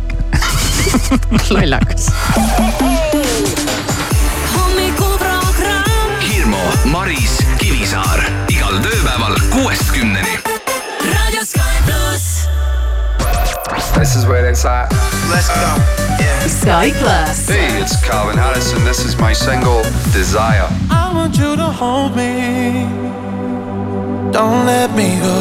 lollakas. 1.57 2.07
This 14.03 14.17
is 14.17 14.25
where 14.25 14.45
it's 14.49 14.65
at. 14.65 14.91
Let's 15.31 15.47
go. 15.47 15.63
Yeah. 16.19 16.47
Sky 16.47 16.91
Plus. 16.91 17.47
Hey, 17.47 17.79
it's 17.79 17.95
Calvin 18.03 18.37
Harris, 18.37 18.73
and 18.73 18.85
this 18.85 19.05
is 19.05 19.15
my 19.17 19.31
single 19.31 19.81
Desire. 20.11 20.67
I 20.89 21.09
want 21.15 21.37
you 21.37 21.55
to 21.55 21.69
hold 21.81 22.13
me. 22.13 22.83
Don't 24.33 24.65
let 24.65 24.93
me 24.93 25.07
go. 25.23 25.37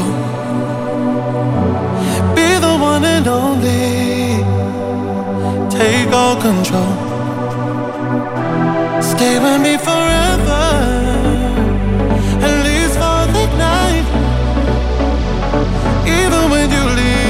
Be 2.37 2.49
the 2.67 2.75
one 2.79 3.05
and 3.05 3.27
only. 3.27 4.45
Take 5.69 6.13
all 6.13 6.37
control. 6.41 6.95
Stay 9.03 9.41
with 9.43 9.61
me 9.61 9.75
forever. 9.77 10.63
At 12.47 12.57
least 12.69 12.95
for 13.03 13.23
the 13.37 13.47
night. 13.59 14.07
Even 16.07 16.49
when 16.49 16.71
you 16.71 16.85
leave 16.95 17.22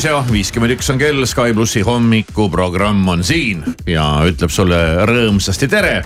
kuus 0.00 0.08
ja 0.08 0.20
viiskümmend 0.32 0.72
üks 0.72 0.86
on 0.88 0.96
kell, 0.96 1.24
Sky 1.28 1.52
plussi 1.52 1.82
hommikuprogramm 1.84 3.08
on 3.12 3.24
siin 3.26 3.58
ja 3.84 4.04
ütleb 4.24 4.48
sulle 4.48 4.78
rõõmsasti 5.04 5.66
tere. 5.68 5.98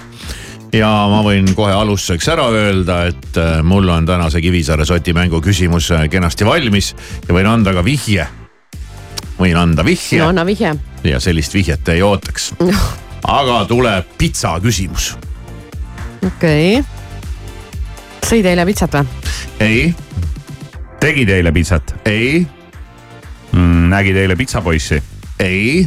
ja 0.75 0.89
ma 1.13 1.21
võin 1.23 1.53
kohe 1.55 1.71
alustuseks 1.71 2.27
ära 2.33 2.49
öelda, 2.51 2.97
et 3.13 3.39
äh, 3.39 3.61
mul 3.63 3.87
on 3.89 4.07
tänase 4.07 4.41
Kivisaare 4.43 4.83
soti 4.85 5.15
mängu 5.15 5.39
küsimus 5.39 5.93
äh, 5.95 6.09
kenasti 6.11 6.43
valmis 6.43 6.91
ja 7.29 7.37
võin 7.37 7.47
anda 7.47 7.71
ka 7.71 7.85
vihje. 7.87 8.27
võin 9.39 9.61
anda 9.63 9.87
vihje. 9.87 10.19
no 10.19 10.33
anna 10.33 10.47
vihje. 10.47 10.75
ja 11.05 11.21
sellist 11.21 11.55
vihjet 11.55 11.89
ei 11.95 12.03
ootaks. 12.03 12.51
aga 13.39 13.63
tuleb 13.71 14.11
pitsa 14.19 14.57
küsimus. 14.65 15.13
okei 16.19 16.81
okay.. 16.81 16.83
sõid 18.27 18.51
eile 18.51 18.67
pitsat 18.67 18.99
või? 18.99 19.07
ei. 19.61 19.95
tegid 20.99 21.31
eile 21.39 21.55
pitsat? 21.55 21.95
ei. 22.11 22.43
Nägid 23.91 24.17
eile 24.17 24.37
pitsapoissi? 24.37 25.03
ei. 25.43 25.87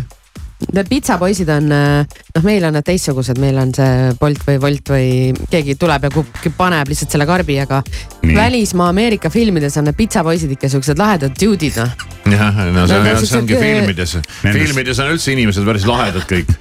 Need 0.74 0.88
pitsapoisid 0.90 1.50
on, 1.54 1.68
noh, 1.70 2.42
meil 2.44 2.64
on 2.66 2.74
need 2.74 2.86
teistsugused, 2.88 3.38
meil 3.38 3.60
on 3.62 3.70
see 3.78 4.08
Bolt 4.18 4.42
või 4.48 4.58
Wolt 4.64 4.90
või 4.90 5.10
keegi 5.52 5.76
tuleb 5.78 6.08
ja 6.08 6.10
kup- 6.10 6.48
paneb 6.58 6.90
lihtsalt 6.90 7.14
selle 7.14 7.28
karbi, 7.30 7.60
aga 7.62 7.84
Nii. 8.24 8.34
välismaa 8.36 8.90
Ameerika 8.90 9.30
filmides 9.30 9.78
on 9.78 9.86
need 9.86 10.00
pitsapoisid 10.00 10.58
ikka 10.58 10.72
siuksed 10.74 10.98
lahedad 10.98 11.38
dude'id 11.38 11.78
noh. 11.78 12.07
Jah, 12.36 12.64
no 12.74 12.88
see, 12.90 13.04
no, 13.04 13.18
see 13.24 13.40
ongi 13.42 13.60
filmides, 13.62 14.18
filmides 14.44 15.04
on 15.04 15.14
üldse 15.16 15.36
inimesed 15.36 15.68
päris 15.68 15.88
lahedad 15.88 16.26
kõik 16.30 16.56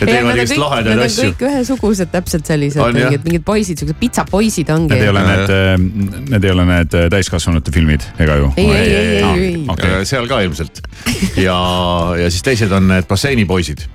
ja 0.00 0.06
teevad 0.08 0.40
just 0.40 0.56
lahedaid 0.58 1.02
asju. 1.04 1.28
kõik 1.28 1.44
ühesugused 1.48 2.10
täpselt 2.12 2.48
sellised 2.50 2.82
on, 2.82 2.96
mingid, 2.96 3.24
mingid 3.26 3.44
poisid, 3.46 3.80
siuksed 3.80 3.98
pitsapoisid 4.00 4.72
ongi. 4.74 4.94
Need 4.94 5.06
ei 5.06 5.12
ole 5.12 5.24
need, 5.26 5.52
äh, 5.54 6.24
need 6.32 6.48
ei 6.48 6.54
ole 6.54 6.66
need 6.68 6.96
äh, 6.98 7.06
täiskasvanute 7.14 7.74
filmid 7.74 8.06
ega 8.18 8.38
ju? 8.40 8.50
ei, 8.56 8.66
ei, 8.66 8.88
ei, 8.88 9.06
ei, 9.20 9.44
ei. 9.44 9.62
Okay. 9.74 10.02
seal 10.08 10.28
ka 10.30 10.40
ilmselt 10.46 10.82
ja, 11.38 11.58
ja 12.18 12.32
siis 12.32 12.44
teised 12.46 12.74
on 12.74 12.90
need 12.92 13.08
basseinipoisid. 13.10 13.86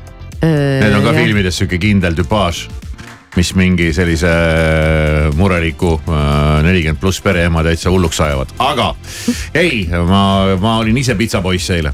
Need 0.43 0.91
on 0.97 1.05
ka 1.05 1.13
filmides 1.15 1.55
sihuke 1.61 1.80
kindel 1.80 2.17
tüpaaž 2.17 2.65
mis 3.38 3.53
mingi 3.57 3.91
sellise 3.95 4.29
äh, 4.29 5.29
mureliku 5.38 5.95
nelikümmend 6.63 7.01
pluss 7.01 7.21
pereema 7.23 7.63
täitsa 7.65 7.91
hulluks 7.93 8.21
ajavad, 8.21 8.55
aga 8.63 8.93
ei, 9.53 9.86
ma, 10.07 10.23
ma 10.61 10.79
olin 10.84 10.97
ise 11.03 11.17
pitsapoiss 11.19 11.73
eile 11.73 11.93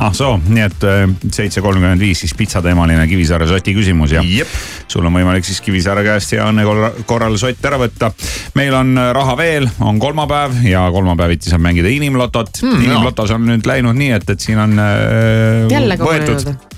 ah 0.00 0.12
soo, 0.16 0.38
nii 0.40 0.62
et 0.64 0.84
äh, 0.88 1.02
seitse 1.32 1.60
kolmkümmend 1.64 2.00
viis 2.00 2.22
siis 2.24 2.32
pitsateemaline 2.36 3.04
Kivisaare 3.10 3.46
soti 3.50 3.74
küsimus 3.76 4.14
ja 4.14 4.22
Jep. 4.24 4.48
sul 4.88 5.04
on 5.04 5.12
võimalik 5.18 5.44
siis 5.44 5.60
Kivisaare 5.64 6.04
käest 6.06 6.32
hea 6.32 6.46
õnne 6.48 6.64
korral 7.08 7.36
sott 7.40 7.68
ära 7.68 7.80
võtta. 7.82 8.12
meil 8.56 8.74
on 8.78 8.96
äh, 8.96 9.12
raha 9.16 9.36
veel, 9.36 9.68
on 9.84 10.00
kolmapäev 10.00 10.62
ja 10.64 10.86
kolmapäeviti 10.94 11.52
saab 11.52 11.64
mängida 11.68 11.92
inimlotot 11.92 12.62
hmm,. 12.62 12.84
inimlotos 12.88 13.36
on 13.36 13.48
nüüd 13.52 13.68
läinud 13.68 13.98
nii, 13.98 14.12
et, 14.16 14.30
et 14.32 14.40
siin 14.40 14.62
on 14.62 14.78
äh, 14.80 15.66
jälle 15.72 16.00
kogunenud 16.00 16.71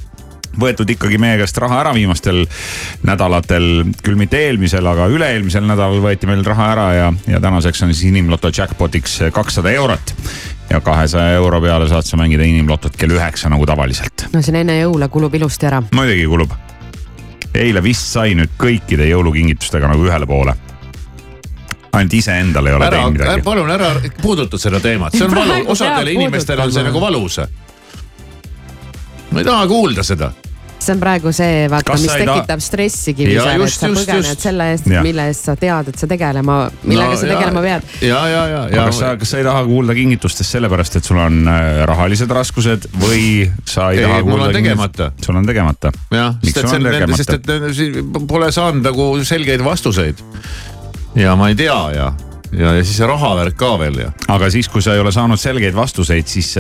võetud 0.61 0.91
ikkagi 0.95 1.19
meie 1.23 1.39
käest 1.41 1.59
raha 1.63 1.81
ära 1.85 1.95
viimastel 1.97 2.45
nädalatel, 3.07 3.69
küll 4.05 4.19
mitte 4.21 4.41
eelmisel, 4.47 4.87
aga 4.87 5.09
üle-eelmisel 5.13 5.67
nädalal 5.69 6.03
võeti 6.05 6.29
meil 6.31 6.45
raha 6.47 6.71
ära 6.73 6.89
ja, 6.95 7.09
ja 7.31 7.41
tänaseks 7.43 7.85
on 7.87 7.95
siis 7.95 8.11
inimloto 8.11 8.53
jackpot'iks 8.55 9.21
kakssada 9.35 9.73
eurot 9.75 10.15
ja 10.71 10.81
kahesaja 10.81 11.39
euro 11.39 11.61
peale 11.61 11.89
saad 11.89 12.07
sa 12.07 12.19
mängida 12.21 12.47
inimlotot 12.47 12.97
kell 12.97 13.17
üheksa 13.17 13.51
nagu 13.53 13.67
tavaliselt. 13.67 14.29
no 14.33 14.43
see 14.43 14.55
on 14.55 14.61
enne 14.63 14.79
jõule, 14.81 15.09
kulub 15.13 15.35
ilusti 15.35 15.71
ära. 15.71 15.83
muidugi 15.95 16.27
kulub. 16.31 16.55
eile 17.55 17.83
vist 17.83 18.13
sai 18.13 18.35
nüüd 18.39 18.57
kõikide 18.61 19.09
jõulukingitustega 19.11 19.91
nagu 19.91 20.07
ühele 20.09 20.27
poole 20.27 20.57
ainult 21.95 22.15
iseendale 22.15 22.71
ei 22.71 22.77
ole 22.77 22.87
ära, 22.87 22.97
teinud 22.97 23.19
midagi. 23.19 23.43
palun 23.43 23.71
ära 23.71 23.91
puuduta 24.23 24.59
seda 24.59 24.81
teemat, 24.83 25.15
see 25.15 25.27
on 25.27 25.37
valu, 25.37 25.61
osadele 25.75 26.15
inimestele 26.17 26.67
on 26.67 26.73
see 26.75 26.87
nagu 26.87 27.01
valus. 27.01 27.41
Ma 29.35 29.43
ei 29.45 29.49
taha 29.53 29.69
kuulda 29.71 30.07
seda 30.07 30.33
see 30.85 30.95
on 30.95 31.01
praegu 31.01 31.33
see, 31.35 31.65
vaata, 31.71 31.97
mis 31.97 32.13
tekitab 32.13 32.61
ta... 32.61 32.65
stressi 32.65 33.15
Kivisäär, 33.17 33.63
et 33.65 33.73
sa 33.73 33.91
põgened 33.95 34.43
selle 34.43 34.67
eest, 34.75 34.89
mille 34.91 35.29
eest 35.31 35.49
sa 35.49 35.55
tead, 35.61 35.91
et 35.93 36.01
sa 36.01 36.09
tegelema, 36.11 36.59
millega 36.85 37.15
no, 37.15 37.21
sa 37.21 37.31
tegelema 37.31 37.63
pead. 37.65 37.89
ja, 38.05 38.21
ja, 38.31 38.43
ja, 38.51 38.61
ja. 38.73 38.85
kas 38.91 39.01
sa, 39.01 39.15
kas 39.21 39.35
sa 39.35 39.41
ei 39.41 39.47
taha 39.47 39.65
kuulda 39.69 39.97
kingitustest 39.97 40.57
sellepärast, 40.57 40.99
et 41.01 41.09
sul 41.09 41.21
on 41.23 41.41
äh, 41.51 41.81
rahalised 41.89 42.37
raskused 42.41 42.91
või 43.01 43.25
sa 43.63 43.91
ei, 43.93 44.03
ei 44.03 44.09
taha 44.09 44.21
kuulda? 44.27 44.53
tegemata. 44.59 45.11
sul 45.25 45.41
on 45.41 45.49
tegemata. 45.49 45.95
jah, 46.15 46.37
sest 46.45 46.63
et 46.65 46.71
see, 46.75 47.17
sest 47.23 47.35
et 47.41 48.23
pole 48.29 48.53
saanud 48.55 48.85
nagu 48.85 49.11
selgeid 49.25 49.65
vastuseid. 49.65 50.23
ja 51.19 51.37
ma 51.39 51.53
ei 51.53 51.59
tea 51.59 51.81
ja 51.97 52.13
ja, 52.53 52.75
ja 52.79 52.85
siis 52.85 52.99
see 52.99 53.09
rahavärk 53.09 53.57
ka 53.59 53.73
veel 53.81 53.99
ja. 54.05 54.11
aga 54.35 54.51
siis, 54.53 54.69
kui 54.73 54.83
sa 54.85 54.95
ei 54.95 55.03
ole 55.03 55.13
saanud 55.15 55.41
selgeid 55.41 55.77
vastuseid, 55.77 56.29
siis 56.31 56.55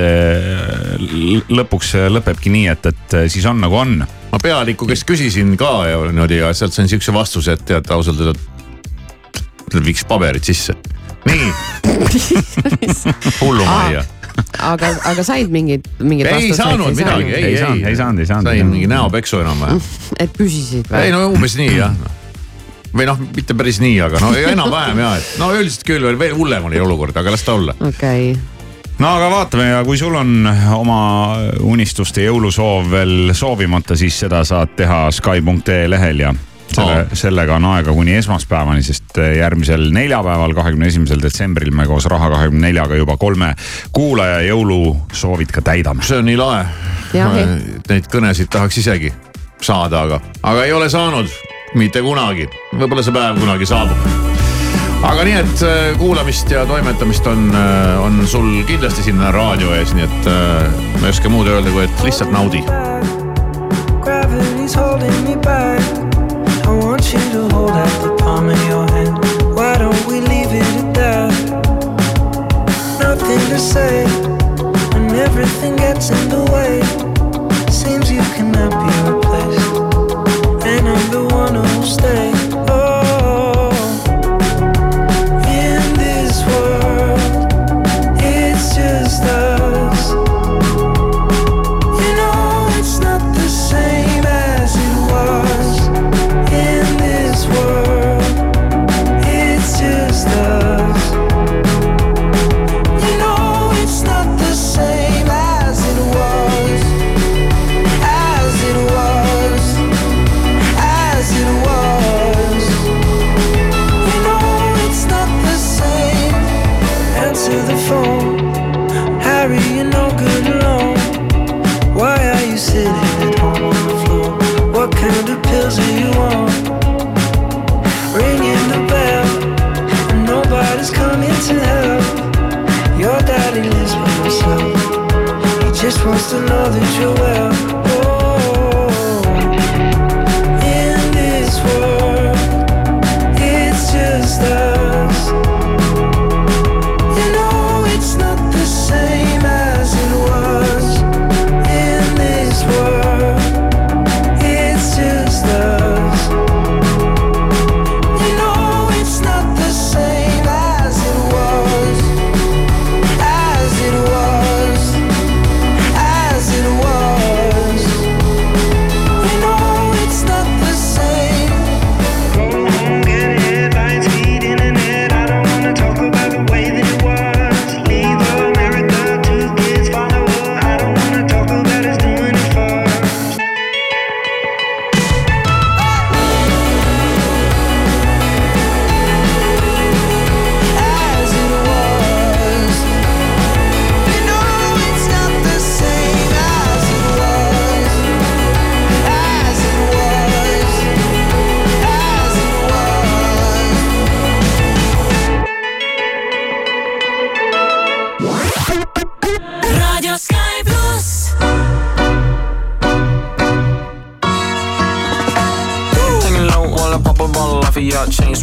lõpuks 1.50 1.94
lõpebki 2.14 2.52
nii, 2.54 2.66
et, 2.72 2.90
et 2.92 3.18
siis 3.32 3.46
on 3.50 3.60
nagu 3.64 3.78
on. 3.78 4.00
ma 4.32 4.42
pealiku 4.42 4.88
käest 4.90 5.06
küsisin 5.08 5.54
ka 5.60 5.74
ja 5.90 6.00
niimoodi 6.08 6.40
ja 6.40 6.52
sealt 6.56 6.76
sain 6.76 6.90
siukse 6.90 7.14
vastuse, 7.14 7.58
et 7.58 7.64
tead 7.68 7.92
ausalt 7.94 8.24
öelda, 8.24 9.84
viiks 9.84 10.04
paberid 10.08 10.44
sisse. 10.46 10.76
nii 11.28 11.52
hullumajja 13.40 14.04
aga, 14.64 14.90
aga 15.10 15.24
said 15.26 15.52
mingid, 15.54 15.86
mingid 16.02 16.28
ei 16.28 16.34
vastuseid? 16.34 16.58
saanud 16.58 16.98
midagi, 16.98 17.30
ei, 17.30 17.38
ei, 17.38 17.54
ei, 17.54 17.86
ei 17.92 17.96
saanud, 17.96 18.20
ei 18.24 18.28
saanud. 18.28 18.50
sain 18.50 18.66
mingi 18.66 18.90
näopeksu 18.90 19.40
enam-vähem. 19.44 19.80
et 20.22 20.36
püsisid 20.36 20.90
või? 20.90 21.06
ei 21.06 21.14
no 21.14 21.26
umbes 21.32 21.58
nii 21.60 21.78
jah 21.78 22.22
või 22.94 23.08
noh, 23.08 23.20
mitte 23.34 23.56
päris 23.58 23.80
nii, 23.82 23.98
aga 24.06 24.22
no 24.22 24.32
enam-vähem 24.38 25.02
ja, 25.02 25.12
et 25.18 25.36
no 25.42 25.50
üldiselt 25.56 25.86
küll 25.88 26.04
veel, 26.06 26.18
veel 26.20 26.34
hullem 26.38 26.70
oli 26.70 26.80
olukord, 26.82 27.16
aga 27.20 27.34
las 27.34 27.46
ta 27.46 27.56
olla. 27.58 27.74
okei 27.80 28.30
okay. 28.32 28.94
no 29.02 29.12
aga 29.18 29.30
vaatame 29.32 29.68
ja 29.70 29.84
kui 29.86 29.98
sul 30.00 30.14
on 30.18 30.48
oma 30.78 30.98
unistuste 31.60 32.26
jõulusoov 32.26 32.90
veel 32.94 33.34
soovimata, 33.36 33.98
siis 33.98 34.18
seda 34.26 34.44
saad 34.46 34.76
teha 34.78 35.06
Sky.ee 35.14 35.86
lehel 35.90 36.26
ja 36.26 36.34
selle 36.74 37.00
oh., 37.02 37.16
sellega 37.18 37.58
on 37.58 37.66
aega 37.74 37.92
kuni 37.94 38.16
esmaspäevani, 38.18 38.82
sest 38.82 39.18
järgmisel 39.38 39.90
neljapäeval, 39.94 40.54
kahekümne 40.56 40.88
esimesel 40.90 41.22
detsembril 41.22 41.74
me 41.74 41.86
koos 41.90 42.06
Raha 42.10 42.30
kahekümne 42.32 42.68
neljaga 42.68 42.98
juba 42.98 43.16
kolme 43.20 43.52
kuulaja 43.94 44.40
jõulusoovid 44.48 45.54
ka 45.54 45.62
täidame. 45.62 46.02
see 46.06 46.18
on 46.18 46.30
nii 46.30 46.38
lahe. 46.40 46.64
Neid 47.88 48.08
kõnesid 48.10 48.50
tahaks 48.50 48.78
isegi 48.82 49.12
saada, 49.62 50.02
aga, 50.06 50.20
aga 50.42 50.64
ei 50.64 50.72
ole 50.72 50.88
saanud 50.90 51.30
mitte 51.74 52.02
kunagi, 52.02 52.46
võib-olla 52.78 53.02
see 53.02 53.14
päev 53.14 53.38
kunagi 53.42 53.66
saabub. 53.66 53.98
aga 55.04 55.24
nii, 55.26 55.34
et 55.40 55.62
äh, 55.66 55.80
kuulamist 55.98 56.50
ja 56.50 56.62
toimetamist 56.68 57.26
on, 57.26 57.48
äh, 57.50 57.98
on 58.02 58.22
sul 58.30 58.62
kindlasti 58.68 59.02
siin 59.02 59.18
raadio 59.34 59.74
ees, 59.74 59.94
nii 59.94 60.06
et 60.06 60.28
äh, 60.30 60.70
ma 61.00 61.08
ei 61.08 61.10
oska 61.10 61.32
muud 61.32 61.50
öelda, 61.50 61.72
kui 61.74 61.84
et 61.84 62.04
lihtsalt 62.06 62.30
naudi. 62.32 62.62
Gravity's 64.04 64.76
holding 64.78 65.18
me 65.26 65.36
back. 65.42 65.82
I 66.64 66.70
want 66.70 67.12
you 67.12 67.20
to 67.34 67.48
hold 67.54 67.74
out 67.74 67.96
the 68.02 68.14
palm 68.22 68.48
of 68.48 68.68
your 68.68 68.86
hand. 68.94 69.18
Why 69.54 69.76
don't 69.78 70.06
we 70.06 70.20
leave 70.20 70.54
it 70.54 70.70
at 70.78 70.94
that? 70.94 71.34
Nothing 73.02 73.42
to 73.50 73.58
say 73.58 74.06
when 74.94 75.10
everything 75.26 75.76
gets 75.76 76.10
in 76.10 76.28
the 76.28 76.44
way. 76.54 76.80
Seems 77.70 78.10
you 78.10 78.22
cannot 78.38 78.70
be 78.70 78.93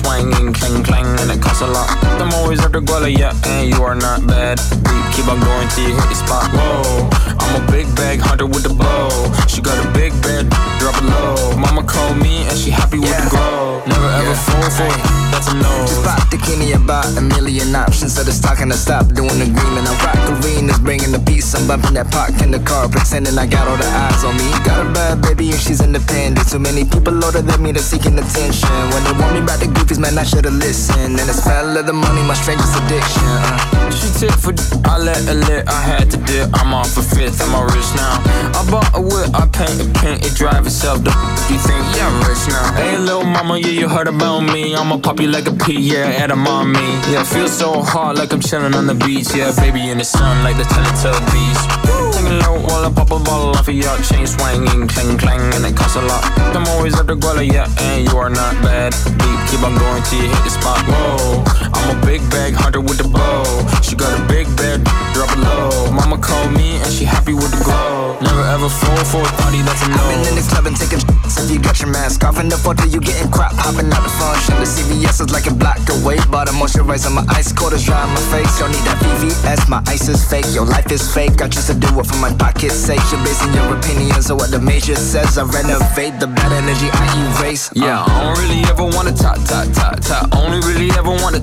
swanging, 0.01 0.53
clang 0.53 0.83
clang, 0.83 1.05
and 1.21 1.31
it 1.31 1.41
costs 1.41 1.61
a 1.61 1.67
lot. 1.67 1.89
I'm 2.19 2.33
always 2.33 2.63
at 2.65 2.71
the 2.71 2.81
Guala, 2.81 3.09
yeah, 3.09 3.33
and 3.45 3.69
you 3.69 3.81
are 3.83 3.95
not 3.95 4.25
bad. 4.27 4.57
Beat, 4.83 5.05
keep 5.13 5.27
on 5.27 5.39
going 5.39 5.67
till 5.69 5.87
you 5.89 5.95
hit 5.95 6.09
the 6.09 6.15
spot. 6.15 6.49
Whoa, 6.53 7.09
I'm 7.39 7.61
a 7.61 7.71
big 7.71 7.87
bag 7.95 8.19
hunter 8.19 8.45
with 8.45 8.63
the 8.63 8.73
bow. 8.73 9.09
She 9.47 9.61
got 9.61 9.77
a 9.77 9.87
big 9.93 10.13
bed, 10.21 10.49
drop 10.79 10.97
it 10.97 11.05
low. 11.05 11.57
Mama 11.57 11.83
called 11.83 12.17
me 12.17 12.43
and 12.49 12.57
she 12.57 12.69
happy 12.69 12.99
with 12.99 13.09
yeah. 13.09 13.25
the 13.25 13.29
glow. 13.29 13.83
Never 13.85 14.09
yeah. 14.09 14.21
ever 14.21 14.35
fall 14.35 14.69
for 14.73 14.89
it, 14.89 15.01
that's 15.33 15.47
a 15.49 15.55
no. 15.55 15.73
Just 15.85 16.03
bought 16.03 16.25
the 16.31 16.37
kidney 16.37 16.73
about 16.73 17.05
a 17.17 17.21
million 17.21 17.75
options. 17.75 18.15
So 18.15 18.21
it's 18.21 18.37
stock 18.37 18.57
to 18.57 18.77
stop 18.77 19.07
doing 19.13 19.37
the 19.37 19.49
green 19.49 19.75
and 19.77 19.87
I 19.87 19.93
rock 20.05 20.21
arenas, 20.29 20.79
bringing 20.79 21.11
the 21.11 21.19
peace. 21.19 21.53
I'm 21.53 21.67
bumping 21.67 21.93
that 21.95 22.11
park 22.11 22.41
in 22.41 22.51
the 22.51 22.59
car, 22.59 22.87
pretending 22.87 23.37
I 23.37 23.45
got 23.45 23.67
all 23.67 23.77
the 23.77 23.87
eyes 23.87 24.23
on 24.23 24.37
me. 24.37 24.47
Got 24.63 24.85
a 24.85 24.89
bad 24.93 25.21
baby 25.21 25.51
and 25.51 25.59
she's 25.59 25.81
independent. 25.81 26.47
Too 26.49 26.59
many 26.59 26.85
people 26.85 27.13
older 27.23 27.41
than 27.41 27.61
me 27.61 27.73
to 27.73 27.79
seeking 27.79 28.17
attention. 28.17 28.69
When 28.93 29.03
they 29.03 29.15
want 29.19 29.33
me 29.35 29.41
back 29.45 29.59
the 29.59 29.67
group 29.67 29.90
goofies, 29.91 29.99
man, 29.99 30.17
I 30.17 30.23
should've 30.23 30.53
listened. 30.53 31.19
And 31.19 31.29
it's 31.29 31.43
smell 31.43 31.77
of 31.77 31.85
the 31.85 31.93
money, 31.93 32.23
my 32.23 32.33
strangest 32.33 32.75
addiction. 32.83 33.23
Uh. 33.23 33.91
She 33.91 34.07
tip 34.19 34.31
for 34.39 34.53
d- 34.53 34.63
I 34.85 34.97
let 34.97 35.17
her 35.25 35.33
lit, 35.33 35.67
I 35.67 35.81
had 35.81 36.11
to 36.11 36.17
dip. 36.17 36.49
I'm 36.53 36.73
off 36.73 36.97
a 36.97 37.01
fifth, 37.01 37.41
I'm 37.41 37.53
all 37.55 37.65
rich 37.65 37.91
now. 37.95 38.21
I 38.55 38.65
bought 38.69 38.89
a 38.95 39.01
whip, 39.01 39.29
I 39.33 39.47
paint 39.47 39.81
a 39.81 39.99
paint, 39.99 40.25
it 40.25 40.35
drive 40.35 40.65
itself. 40.65 41.03
The 41.03 41.11
you 41.49 41.57
think, 41.59 41.83
yeah, 41.95 42.07
I'm 42.07 42.19
rich 42.27 42.43
now. 42.47 42.73
Hey, 42.73 42.97
little 42.97 43.23
mama, 43.23 43.57
yeah, 43.57 43.67
you 43.67 43.89
heard 43.89 44.07
about 44.07 44.41
me. 44.41 44.75
I'ma 44.75 44.97
pop 44.97 45.19
you 45.19 45.27
like 45.27 45.47
a 45.47 45.53
pea, 45.53 45.79
yeah, 45.79 46.23
at 46.23 46.31
a 46.31 46.35
mommy. 46.35 46.79
Yeah, 47.11 47.23
feel 47.23 47.47
so 47.47 47.81
hard 47.81 48.17
like 48.17 48.31
I'm 48.33 48.41
chilling 48.41 48.73
on 48.75 48.87
the 48.87 48.95
beach. 48.95 49.33
Yeah, 49.35 49.53
baby 49.55 49.89
in 49.89 49.97
the 49.97 50.05
sun 50.05 50.43
like 50.43 50.57
the 50.57 50.63
Teletubbies. 50.63 51.81
Taking 51.81 52.10
low 52.31 52.59
while 52.61 52.85
I 52.85 52.91
pop 52.93 53.11
a 53.11 53.19
bottle 53.19 53.55
off 53.55 53.67
of 53.67 53.73
your 53.73 53.95
chain 54.01 54.25
swinging, 54.27 54.87
clang 54.87 55.17
clang, 55.17 55.41
and 55.53 55.65
it 55.65 55.75
costs 55.75 55.95
a 55.95 56.01
lot. 56.01 56.23
I'm 56.55 56.67
always 56.67 56.99
at 56.99 57.07
the 57.07 57.15
guala, 57.15 57.45
yeah, 57.45 57.67
and 57.79 58.07
you 58.07 58.17
are 58.17 58.29
not 58.29 58.53
bad. 58.63 58.93
Beat, 59.19 59.39
keep 59.49 59.61
on 59.63 59.75
going 59.77 60.03
till 60.03 60.21
you 60.23 60.29
hit 60.29 60.43
the 60.43 60.51
spot. 60.51 60.79
Whoa, 60.87 61.43
I'm 61.73 61.97
a 61.97 62.05
big 62.05 62.21
bag 62.29 62.53
hunter 62.53 62.81
with 62.81 62.97
the 62.97 63.07
bow. 63.07 63.43
She 63.81 63.95
got 63.95 64.11
a 64.17 64.21
big 64.27 64.47
bed, 64.55 64.83
drop 65.21 65.37
it 65.37 65.41
low. 65.41 65.91
Mama 65.91 66.17
called 66.17 66.51
me 66.53 66.77
and 66.81 66.91
she 66.91 67.05
happy 67.05 67.33
with 67.33 67.51
the 67.51 67.63
glow. 67.63 68.17
Never 68.21 68.41
ever 68.41 68.69
fall 68.69 69.03
for 69.05 69.21
a 69.21 69.31
party 69.41 69.61
that's 69.61 69.81
a 69.85 69.89
no. 69.89 69.95
I've 69.95 70.09
been 70.09 70.33
in 70.33 70.35
the 70.35 70.45
club 70.49 70.65
and 70.65 70.75
taking. 70.75 71.01
If 71.41 71.49
you 71.49 71.59
got 71.59 71.79
your 71.79 71.89
mask 71.89 72.23
off 72.23 72.39
in 72.39 72.49
the 72.49 72.57
photo, 72.57 72.85
you 72.85 72.99
getting 72.99 73.31
crap 73.31 73.53
hopping 73.55 73.89
out 73.91 74.03
the 74.03 74.13
function. 74.21 74.53
The 74.61 74.67
CVS 74.67 75.25
is 75.25 75.31
like 75.31 75.47
a 75.47 75.53
block 75.53 75.79
away, 75.89 76.19
but 76.29 76.47
I'm 76.47 76.55
moisturizing 76.61 77.15
my 77.15 77.25
ice 77.29 77.51
cold 77.51 77.73
is 77.73 77.83
dry 77.83 77.97
on 77.97 78.09
my 78.09 78.21
face. 78.29 78.59
Don't 78.59 78.69
need 78.69 78.85
that 78.85 78.99
VVS, 79.01 79.67
my 79.67 79.81
ice 79.87 80.07
is 80.07 80.21
fake. 80.21 80.45
Your 80.53 80.65
life 80.65 80.91
is 80.91 81.01
fake. 81.01 81.41
I 81.41 81.47
choose 81.47 81.67
to 81.67 81.73
do 81.73 81.87
it 81.99 82.05
for 82.05 82.17
my 82.17 82.31
pocket's 82.35 82.75
sake. 82.75 83.01
You're 83.09 83.23
basing 83.25 83.53
your 83.53 83.75
opinions 83.75 84.29
on 84.29 84.37
what 84.37 84.51
the 84.51 84.59
major 84.59 84.95
says. 84.95 85.37
I 85.37 85.43
renovate 85.43 86.19
the 86.19 86.27
bad 86.27 86.51
energy 86.51 86.89
I 86.93 87.05
erase. 87.41 87.71
Uh. 87.71 87.85
Yeah, 87.85 88.05
I 88.05 88.21
don't 88.21 88.37
really 88.43 88.61
ever 88.69 88.85
wanna 88.85 89.15
top, 89.15 89.39
top, 89.47 89.65
top, 89.73 89.99
top. 90.01 90.35
Only 90.35 90.59
really 90.67 90.91
ever 90.91 91.09
wanna. 91.09 91.41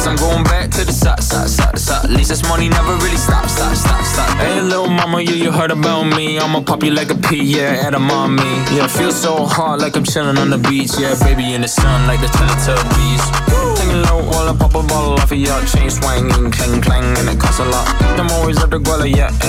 Guess 0.00 0.06
I'm 0.06 0.16
going 0.16 0.44
back 0.44 0.70
to 0.70 0.84
the 0.86 0.92
side, 0.92 1.22
side, 1.22 1.50
side, 1.50 1.78
side. 1.78 2.04
At 2.06 2.10
least 2.10 2.30
this 2.30 2.42
money 2.48 2.70
never 2.70 2.96
really 3.04 3.18
stop, 3.18 3.44
stop, 3.50 3.76
stop, 3.76 4.02
stop. 4.02 4.30
Hey, 4.38 4.58
little 4.62 4.88
mama, 4.88 5.20
yeah, 5.20 5.32
you 5.32 5.52
heard 5.52 5.70
about 5.70 6.04
me. 6.16 6.38
I'ma 6.38 6.62
pop 6.62 6.82
you 6.82 6.90
like 6.90 7.10
a 7.10 7.14
pea, 7.16 7.44
yeah, 7.44 7.84
at 7.84 7.92
a 7.92 7.98
mommy. 7.98 8.48
Yeah, 8.72 8.86
feel 8.86 9.12
so 9.12 9.44
hot 9.44 9.78
like 9.78 9.96
I'm 9.96 10.04
chilling 10.04 10.38
on 10.38 10.48
the 10.48 10.56
beach. 10.56 10.92
Yeah, 10.98 11.12
baby 11.20 11.52
in 11.52 11.60
the 11.60 11.68
sun 11.68 12.06
like 12.06 12.22
the 12.22 12.28
Teletubbies. 12.28 13.24
Taking 13.76 14.00
low 14.08 14.24
while 14.24 14.48
I 14.48 14.56
pop 14.56 14.74
a 14.74 14.82
bottle 14.88 15.20
off 15.20 15.32
of 15.32 15.36
your 15.36 15.60
chain 15.66 15.90
swinging, 15.90 16.50
clang 16.50 16.80
clang, 16.80 17.04
and 17.18 17.28
it 17.28 17.38
costs 17.38 17.60
a 17.60 17.66
lot. 17.66 17.84
I'm 18.16 18.30
always 18.40 18.56
at 18.62 18.70
the 18.70 18.78
guala, 18.78 19.04
yeah, 19.04 19.30